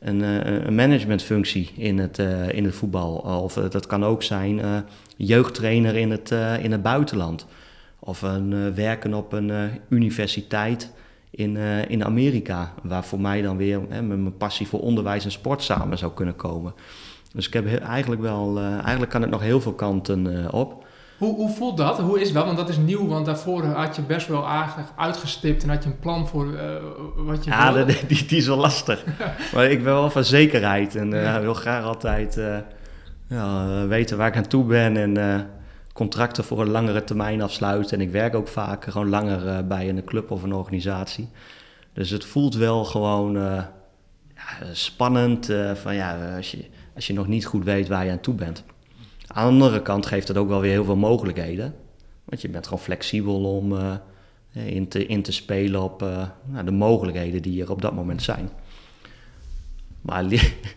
een, 0.00 0.22
eh, 0.22 0.64
een 0.64 0.74
managementfunctie 0.74 1.70
in 1.76 1.98
het, 1.98 2.18
eh, 2.18 2.48
in 2.48 2.64
het 2.64 2.74
voetbal. 2.74 3.14
Of 3.16 3.56
eh, 3.56 3.70
dat 3.70 3.86
kan 3.86 4.04
ook 4.04 4.22
zijn 4.22 4.84
jeugdtrainer 5.16 5.96
in 5.96 6.10
het, 6.10 6.30
in 6.60 6.72
het 6.72 6.82
buitenland. 6.82 7.46
Of 7.98 8.22
een, 8.22 8.74
werken 8.74 9.14
op 9.14 9.32
een 9.32 9.70
universiteit 9.88 10.92
in, 11.30 11.56
in 11.88 12.04
Amerika. 12.04 12.74
Waar 12.82 13.04
voor 13.04 13.20
mij 13.20 13.42
dan 13.42 13.56
weer 13.56 13.80
mijn 13.80 14.36
passie 14.36 14.66
voor 14.66 14.80
onderwijs 14.80 15.24
en 15.24 15.30
sport 15.30 15.62
samen 15.62 15.98
zou 15.98 16.12
kunnen 16.12 16.36
komen. 16.36 16.74
Dus 17.32 17.46
ik 17.46 17.52
heb 17.52 17.78
eigenlijk 17.78 18.20
wel, 18.20 18.58
eigenlijk 18.60 19.10
kan 19.10 19.20
het 19.20 19.30
nog 19.30 19.40
heel 19.40 19.60
veel 19.60 19.72
kanten 19.72 20.52
op. 20.52 20.86
Hoe, 21.20 21.34
hoe 21.34 21.50
voelt 21.50 21.76
dat? 21.76 21.98
Hoe 21.98 22.20
is 22.20 22.32
dat? 22.32 22.44
Want 22.44 22.56
dat 22.56 22.68
is 22.68 22.76
nieuw, 22.76 23.06
want 23.06 23.26
daarvoor 23.26 23.64
had 23.64 23.96
je 23.96 24.02
best 24.02 24.26
wel 24.26 24.48
aardig 24.48 24.74
uitgestipt 24.96 25.62
en 25.62 25.68
had 25.68 25.82
je 25.82 25.90
een 25.90 25.98
plan 25.98 26.28
voor 26.28 26.46
uh, 26.46 26.60
wat 27.16 27.44
je 27.44 27.50
Ja, 27.50 27.84
die, 27.84 27.96
die, 28.06 28.26
die, 28.26 28.38
is 28.38 28.46
wel 28.46 28.56
lastig. 28.56 29.04
maar 29.54 29.70
ik 29.70 29.84
ben 29.84 29.92
wel 29.92 30.10
van 30.10 30.24
zekerheid 30.24 30.94
en 30.94 31.12
uh, 31.12 31.38
wil 31.38 31.54
graag 31.54 31.84
altijd 31.84 32.36
uh, 32.36 32.56
ja, 33.26 33.86
weten 33.86 34.16
waar 34.16 34.28
ik 34.28 34.36
aan 34.36 34.46
toe 34.46 34.64
ben 34.64 35.16
en 35.16 35.46
contracten 35.92 36.44
voor 36.44 36.60
een 36.60 36.70
langere 36.70 37.04
termijn 37.04 37.42
afsluiten. 37.42 37.98
En 37.98 38.04
ik 38.04 38.12
werk 38.12 38.34
ook 38.34 38.48
vaak 38.48 38.84
gewoon 38.84 39.08
langer 39.08 39.66
bij 39.66 39.88
een 39.88 40.04
club 40.04 40.30
of 40.30 40.42
een 40.42 40.54
organisatie. 40.54 41.28
Dus 41.92 42.10
het 42.10 42.24
voelt 42.24 42.54
wel 42.54 42.84
gewoon 42.84 43.32
ja, 44.34 44.72
spannend 44.72 45.52
van 45.74 45.94
ja, 45.94 46.36
als 46.36 46.50
je, 46.50 46.64
als 46.94 47.06
je 47.06 47.12
nog 47.12 47.26
niet 47.26 47.46
goed 47.46 47.64
weet 47.64 47.88
waar 47.88 48.04
je 48.04 48.10
aan 48.10 48.20
toe 48.20 48.34
bent. 48.34 48.64
Aan 49.32 49.46
de 49.46 49.64
andere 49.64 49.82
kant 49.82 50.06
geeft 50.06 50.28
het 50.28 50.36
ook 50.36 50.48
wel 50.48 50.60
weer 50.60 50.70
heel 50.70 50.84
veel 50.84 50.96
mogelijkheden. 50.96 51.74
Want 52.24 52.42
je 52.42 52.48
bent 52.48 52.64
gewoon 52.64 52.82
flexibel 52.82 53.56
om 53.56 53.72
uh, 53.72 53.94
in, 54.52 54.88
te, 54.88 55.06
in 55.06 55.22
te 55.22 55.32
spelen 55.32 55.82
op 55.82 56.02
uh, 56.02 56.22
nou, 56.44 56.64
de 56.64 56.70
mogelijkheden 56.70 57.42
die 57.42 57.62
er 57.62 57.70
op 57.70 57.82
dat 57.82 57.94
moment 57.94 58.22
zijn. 58.22 58.50
Maar 60.00 60.24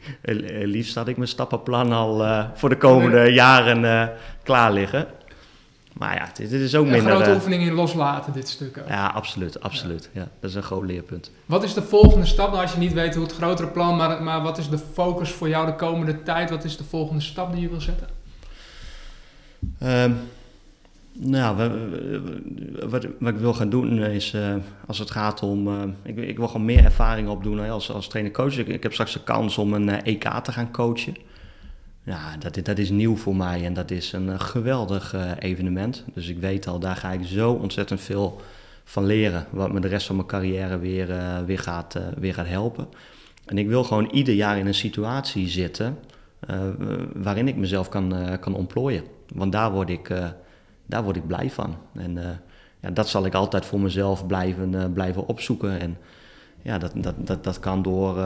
liefst 0.75 0.95
had 0.95 1.07
ik 1.07 1.17
mijn 1.17 1.29
stappenplan 1.29 1.91
al 1.91 2.21
uh, 2.21 2.45
voor 2.53 2.69
de 2.69 2.77
komende 2.77 3.31
jaren 3.31 4.11
klaar 4.43 4.73
liggen. 4.73 5.07
Maar 5.93 6.15
ja, 6.15 6.29
dit, 6.33 6.51
is 6.51 6.75
ook 6.75 6.85
minder... 6.85 7.11
Een 7.11 7.21
grote 7.21 7.33
oefening 7.33 7.63
in 7.63 7.73
loslaten, 7.73 8.33
dit 8.33 8.47
stuk. 8.47 8.77
Ook. 8.77 8.87
Ja, 8.87 9.07
absoluut. 9.07 9.61
absoluut. 9.61 10.09
Ja. 10.13 10.27
dat 10.39 10.49
is 10.49 10.55
een 10.55 10.63
groot 10.63 10.85
leerpunt. 10.85 11.31
Wat 11.45 11.63
is 11.63 11.73
de 11.73 11.81
volgende 11.81 12.25
stap? 12.25 12.49
Nou, 12.49 12.61
als 12.61 12.73
je 12.73 12.79
niet 12.79 12.93
weet 12.93 13.15
hoe 13.15 13.23
het 13.23 13.33
grotere 13.33 13.67
plan, 13.67 13.95
maar, 13.95 14.23
maar 14.23 14.41
wat 14.41 14.57
is 14.57 14.69
de 14.69 14.79
focus 14.93 15.31
voor 15.31 15.49
jou 15.49 15.65
de 15.65 15.75
komende 15.75 16.23
tijd? 16.23 16.49
Wat 16.49 16.63
is 16.63 16.77
de 16.77 16.83
volgende 16.83 17.21
stap 17.21 17.51
die 17.53 17.61
je 17.61 17.69
wil 17.69 17.81
zetten? 17.81 18.07
Um, 19.83 20.15
nou, 21.19 21.55
wat, 22.89 23.05
wat, 23.19 23.33
ik 23.33 23.39
wil 23.39 23.53
gaan 23.53 23.69
doen 23.69 23.99
is, 23.99 24.33
uh, 24.33 24.55
als 24.87 24.99
het 24.99 25.11
gaat 25.11 25.43
om, 25.43 25.67
uh, 25.67 25.81
ik, 26.03 26.17
ik, 26.17 26.37
wil 26.37 26.47
gewoon 26.47 26.65
meer 26.65 26.83
ervaring 26.83 27.27
opdoen 27.27 27.69
als, 27.69 27.91
als 27.91 28.07
trainer-coach. 28.07 28.57
Ik, 28.57 28.67
ik, 28.67 28.83
heb 28.83 28.93
straks 28.93 29.13
de 29.13 29.23
kans 29.23 29.57
om 29.57 29.73
een 29.73 29.87
uh, 29.87 29.93
eh, 29.93 30.05
EK 30.05 30.23
te 30.43 30.51
gaan 30.51 30.71
coachen. 30.71 31.15
Ja, 32.03 32.37
dat, 32.39 32.65
dat 32.65 32.77
is 32.77 32.89
nieuw 32.89 33.15
voor 33.15 33.35
mij 33.35 33.65
en 33.65 33.73
dat 33.73 33.91
is 33.91 34.11
een 34.11 34.39
geweldig 34.39 35.15
evenement. 35.39 36.03
Dus 36.13 36.27
ik 36.27 36.37
weet 36.37 36.67
al, 36.67 36.79
daar 36.79 36.95
ga 36.95 37.11
ik 37.11 37.25
zo 37.25 37.51
ontzettend 37.51 38.01
veel 38.01 38.41
van 38.83 39.05
leren. 39.05 39.45
Wat 39.49 39.71
me 39.71 39.79
de 39.79 39.87
rest 39.87 40.07
van 40.07 40.15
mijn 40.15 40.27
carrière 40.27 40.79
weer, 40.79 41.07
weer, 41.45 41.59
gaat, 41.59 41.99
weer 42.17 42.33
gaat 42.33 42.47
helpen. 42.47 42.87
En 43.45 43.57
ik 43.57 43.67
wil 43.67 43.83
gewoon 43.83 44.09
ieder 44.11 44.33
jaar 44.33 44.57
in 44.57 44.67
een 44.67 44.73
situatie 44.73 45.47
zitten 45.47 45.97
waarin 47.13 47.47
ik 47.47 47.55
mezelf 47.55 47.89
kan, 47.89 48.37
kan 48.39 48.55
ontplooien. 48.55 49.03
Want 49.33 49.51
daar 49.51 49.71
word 49.71 49.89
ik, 49.89 50.09
uh, 50.09 50.25
daar 50.85 51.03
word 51.03 51.15
ik 51.15 51.27
blij 51.27 51.49
van. 51.49 51.75
En 51.93 52.17
uh, 52.17 52.23
ja, 52.79 52.89
dat 52.89 53.09
zal 53.09 53.25
ik 53.25 53.33
altijd 53.33 53.65
voor 53.65 53.79
mezelf 53.79 54.27
blijven, 54.27 54.73
uh, 54.73 54.83
blijven 54.93 55.27
opzoeken. 55.27 55.79
En 55.79 55.97
ja, 56.61 56.77
dat, 56.77 56.91
dat, 56.95 57.15
dat, 57.27 57.43
dat 57.43 57.59
kan 57.59 57.81
door 57.81 58.17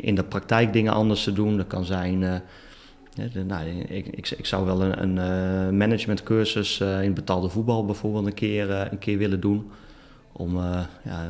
in 0.00 0.14
de 0.14 0.24
praktijk 0.24 0.72
dingen 0.72 0.92
anders 0.92 1.24
te 1.24 1.32
doen. 1.32 1.56
Dat 1.56 1.66
kan 1.66 1.84
zijn. 1.84 2.18
Nou, 3.46 3.66
ik, 3.68 4.06
ik, 4.06 4.30
ik, 4.30 4.46
zou 4.46 4.66
wel 4.66 4.82
een, 4.82 5.16
een 5.16 5.76
managementcursus 5.76 6.80
in 6.80 7.14
betaalde 7.14 7.48
voetbal 7.48 7.84
bijvoorbeeld 7.84 8.26
een 8.26 8.34
keer, 8.34 8.70
een 8.70 8.98
keer 8.98 9.18
willen 9.18 9.40
doen. 9.40 9.70
Om 10.32 10.56
ja, 11.02 11.28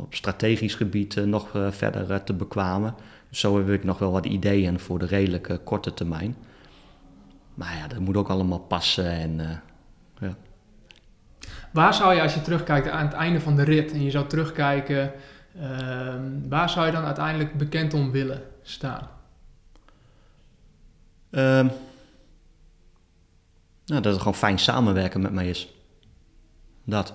op 0.00 0.14
strategisch 0.14 0.74
gebied 0.74 1.26
nog 1.26 1.48
verder 1.70 2.24
te 2.24 2.32
bekwamen. 2.32 2.94
zo 3.30 3.56
heb 3.56 3.68
ik 3.68 3.84
nog 3.84 3.98
wel 3.98 4.12
wat 4.12 4.26
ideeën 4.26 4.78
voor 4.78 4.98
de 4.98 5.06
redelijke 5.06 5.58
korte 5.58 5.94
termijn. 5.94 6.36
Maar 7.54 7.76
ja, 7.76 7.86
dat 7.86 7.98
moet 7.98 8.16
ook 8.16 8.28
allemaal 8.28 8.58
passen. 8.58 9.10
En, 9.10 9.38
uh, 9.38 9.50
ja. 10.20 10.34
Waar 11.70 11.94
zou 11.94 12.14
je, 12.14 12.22
als 12.22 12.34
je 12.34 12.42
terugkijkt 12.42 12.88
aan 12.88 13.06
het 13.06 13.14
einde 13.14 13.40
van 13.40 13.56
de 13.56 13.62
rit 13.62 13.92
en 13.92 14.02
je 14.02 14.10
zou 14.10 14.26
terugkijken, 14.26 15.12
uh, 15.56 16.14
waar 16.48 16.70
zou 16.70 16.86
je 16.86 16.92
dan 16.92 17.04
uiteindelijk 17.04 17.58
bekend 17.58 17.94
om 17.94 18.10
willen 18.10 18.42
staan? 18.62 19.08
Um, 21.30 21.70
nou, 23.86 24.00
dat 24.00 24.12
het 24.12 24.18
gewoon 24.18 24.34
fijn 24.34 24.58
samenwerken 24.58 25.20
met 25.20 25.32
mij 25.32 25.48
is. 25.48 25.74
Dat. 26.84 27.12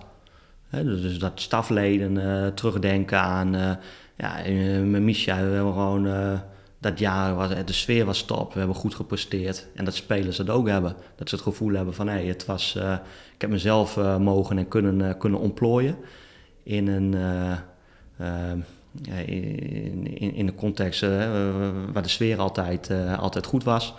dus, 0.70 1.02
dus 1.02 1.20
dat 1.20 1.42
stafleden 1.42 2.16
uh, 2.16 2.48
terugdenken 2.48 3.20
aan. 3.20 3.56
Uh, 3.56 3.72
ja, 4.18 4.36
met 4.84 5.02
Misha 5.02 5.36
we 5.36 5.54
hebben 5.54 5.74
gewoon 5.74 6.08
dat 6.80 7.00
jaar 7.00 7.36
was 7.36 7.50
de 7.66 7.74
sfeer 7.74 8.06
was 8.06 8.24
top. 8.24 8.54
We 8.54 8.60
hebben 8.60 8.78
goed 8.78 8.96
gepresteerd. 8.96 9.68
En 9.76 9.86
dat 9.86 9.96
spelers 9.96 10.38
het 10.38 10.50
ook 10.50 10.68
hebben. 10.68 10.96
Dat 11.16 11.30
ze 11.30 11.36
het 11.36 11.44
gevoel 11.44 11.74
hebben 11.74 11.94
van 11.94 12.08
hé, 12.08 12.14
hey, 12.14 12.26
het 12.26 12.46
was. 12.46 12.76
Uh, 12.78 12.94
ik 13.34 13.42
heb 13.42 13.50
mezelf 13.50 13.98
uh, 13.98 14.18
mogen 14.18 14.58
en 14.58 14.68
kunnen, 14.68 15.00
uh, 15.00 15.14
kunnen 15.18 15.40
ontplooien. 15.40 15.96
In 16.64 16.88
een. 16.88 17.14
in, 19.26 20.18
in, 20.18 20.34
in 20.34 20.48
een 20.48 20.56
context 20.56 21.02
waar 21.92 22.04
de 22.04 22.10
sfeer 22.10 22.38
altijd, 22.38 22.92
altijd 23.18 23.46
goed 23.46 23.64
was. 23.64 23.94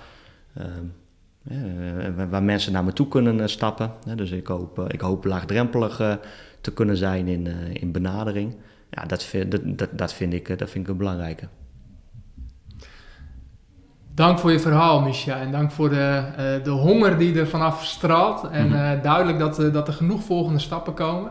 waar 2.31 2.43
mensen 2.43 2.73
naar 2.73 2.85
me 2.85 2.93
toe 2.93 3.09
kunnen 3.09 3.49
stappen. 3.49 3.93
dus 4.15 4.31
ik 4.31 4.47
hoop, 4.47 4.79
ik 4.89 5.01
hoop 5.01 5.25
laagdrempelig 5.25 6.19
te 6.61 6.73
kunnen 6.73 6.97
zijn 6.97 7.29
in, 7.29 7.47
in 7.73 7.93
benadering. 7.93 8.57
Ja, 8.91 9.05
dat, 9.05 9.35
dat, 9.49 9.79
dat, 9.79 9.89
dat, 9.99 10.13
vind 10.13 10.33
ik, 10.33 10.59
dat 10.59 10.71
vind 10.71 10.85
ik 10.85 10.91
een 10.91 10.97
belangrijke. 10.97 11.49
Dank 14.19 14.39
voor 14.39 14.53
je 14.53 14.61
verhaal, 14.61 15.01
Misha. 15.01 15.41
En 15.41 15.51
dank 15.51 15.71
voor 15.71 15.89
de, 15.89 16.23
uh, 16.31 16.65
de 16.65 16.71
honger 16.71 17.19
die 17.19 17.39
er 17.39 17.49
vanaf 17.49 17.85
straalt. 17.85 18.49
En 18.51 18.73
uh, 18.73 18.91
duidelijk 19.03 19.39
dat, 19.39 19.61
uh, 19.61 19.73
dat 19.73 19.89
er 19.89 19.95
genoeg 19.95 20.23
volgende 20.23 20.59
stappen 20.59 20.95
komen. 20.95 21.31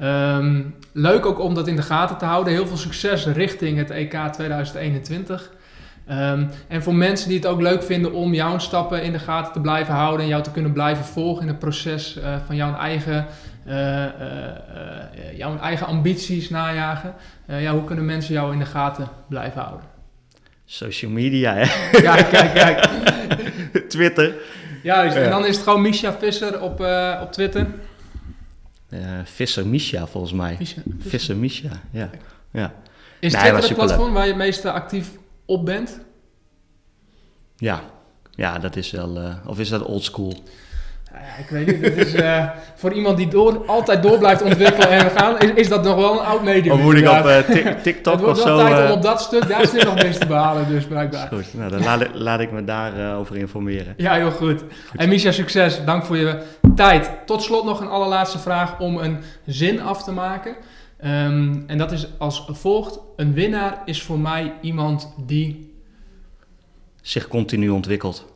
Um, 0.00 0.74
leuk 0.92 1.26
ook 1.26 1.40
om 1.40 1.54
dat 1.54 1.68
in 1.68 1.76
de 1.76 1.82
gaten 1.82 2.16
te 2.16 2.24
houden. 2.24 2.52
Heel 2.52 2.66
veel 2.66 2.76
succes 2.76 3.26
richting 3.26 3.78
het 3.78 3.90
EK 3.90 4.16
2021. 4.32 5.50
Um, 6.10 6.48
en 6.68 6.82
voor 6.82 6.94
mensen 6.94 7.28
die 7.28 7.38
het 7.38 7.46
ook 7.46 7.60
leuk 7.60 7.82
vinden 7.82 8.12
om 8.12 8.34
jouw 8.34 8.58
stappen 8.58 9.02
in 9.02 9.12
de 9.12 9.18
gaten 9.18 9.52
te 9.52 9.60
blijven 9.60 9.94
houden 9.94 10.20
en 10.20 10.28
jou 10.28 10.42
te 10.42 10.50
kunnen 10.50 10.72
blijven 10.72 11.04
volgen 11.04 11.42
in 11.42 11.48
het 11.48 11.58
proces 11.58 12.18
van 12.46 12.56
jouw 12.56 12.76
eigen, 12.76 13.26
jouw 15.34 15.58
eigen 15.58 15.86
ambities 15.86 16.50
najagen. 16.50 17.14
ja, 17.46 17.72
hoe 17.72 17.84
kunnen 17.84 18.04
mensen 18.04 18.34
jou 18.34 18.52
in 18.52 18.58
de 18.58 18.64
gaten 18.66 19.08
blijven 19.28 19.60
houden? 19.60 19.95
Social 20.66 21.10
media, 21.10 21.54
hè? 21.54 21.90
Kijk, 21.90 22.28
kijk, 22.28 22.54
kijk. 22.54 22.88
Twitter. 23.88 24.34
Juist, 24.82 25.16
en 25.16 25.30
dan 25.30 25.46
is 25.46 25.54
het 25.56 25.64
gewoon 25.64 25.82
Misha 25.82 26.12
Visser 26.18 26.60
op, 26.60 26.80
uh, 26.80 27.20
op 27.22 27.32
Twitter. 27.32 27.66
Uh, 28.88 29.00
Visser 29.24 29.66
Misha, 29.66 30.06
volgens 30.06 30.32
mij. 30.32 30.56
Visser, 30.56 30.82
Visser 30.98 31.36
Misha, 31.36 31.70
ja. 31.90 32.10
ja. 32.50 32.74
Is 33.20 33.32
Nee, 33.32 33.52
was 33.52 33.68
het 33.68 33.78
platform 33.78 34.12
waar 34.12 34.22
je 34.22 34.28
het 34.28 34.38
meest 34.38 34.64
actief 34.64 35.08
op 35.44 35.64
bent? 35.64 36.00
Ja, 37.56 37.80
ja 38.34 38.58
dat 38.58 38.76
is 38.76 38.90
wel... 38.90 39.16
eh, 39.16 39.34
of 39.46 39.58
is 39.58 39.68
dat 39.68 39.82
old 39.82 40.02
school? 40.02 40.42
Nou 41.16 41.28
ja, 41.28 41.36
ik 41.38 41.48
weet 41.48 41.66
niet. 41.66 41.96
Dat 41.96 42.06
is, 42.06 42.14
eh, 42.14 42.48
voor 42.74 42.92
iemand 42.92 43.16
die 43.16 43.28
door, 43.28 43.66
altijd 43.66 44.02
door 44.02 44.18
blijft 44.18 44.42
ontwikkelen 44.42 44.88
en 44.88 45.10
gaan, 45.10 45.38
is, 45.38 45.50
is 45.54 45.68
dat 45.68 45.84
nog 45.84 45.96
wel 45.96 46.12
een 46.12 46.26
oud 46.26 46.42
medium. 46.42 46.72
Of 46.74 46.80
moet 46.80 46.94
ik 46.94 47.08
op 47.08 47.26
eh, 47.26 47.38
Tik- 47.38 47.64
Het 47.64 47.82
TikTok 47.82 48.20
wordt 48.20 48.38
of 48.38 48.44
wel 48.44 48.58
zo... 48.58 48.64
tijd 48.66 48.78
eh, 48.78 48.84
om 48.84 48.90
op 48.90 49.02
dat 49.02 49.20
stuk, 49.20 49.48
daar 49.48 49.70
nu 49.72 49.80
nog 49.80 50.02
winst 50.02 50.20
te 50.20 50.26
behalen, 50.26 50.68
dus 50.68 50.84
blijkbaar. 50.84 51.28
Goed, 51.28 51.54
nou, 51.54 51.70
dan 51.70 51.82
laat 51.82 52.00
ik, 52.00 52.10
laat 52.14 52.40
ik 52.40 52.52
me 52.52 52.64
daarover 52.64 53.14
over 53.16 53.36
informeren. 53.36 53.94
Ja, 53.96 54.14
heel 54.14 54.30
goed. 54.30 54.64
En 54.96 55.08
Misha, 55.08 55.32
succes. 55.32 55.84
Dank 55.84 56.04
voor 56.04 56.16
je 56.16 56.42
tijd. 56.74 57.10
Tot 57.26 57.42
slot 57.42 57.64
nog 57.64 57.80
een 57.80 57.88
allerlaatste 57.88 58.38
vraag 58.38 58.80
om 58.80 58.98
een 58.98 59.18
zin 59.46 59.80
af 59.80 60.02
te 60.04 60.12
maken. 60.12 60.56
Ehm, 60.98 61.54
en 61.66 61.78
dat 61.78 61.92
is 61.92 62.08
als 62.18 62.46
volgt. 62.48 62.98
Een 63.16 63.32
winnaar 63.32 63.82
is 63.84 64.02
voor 64.02 64.18
mij 64.18 64.52
iemand 64.60 65.14
die... 65.26 65.74
Zich 67.02 67.28
continu 67.28 67.68
ontwikkelt. 67.68 68.35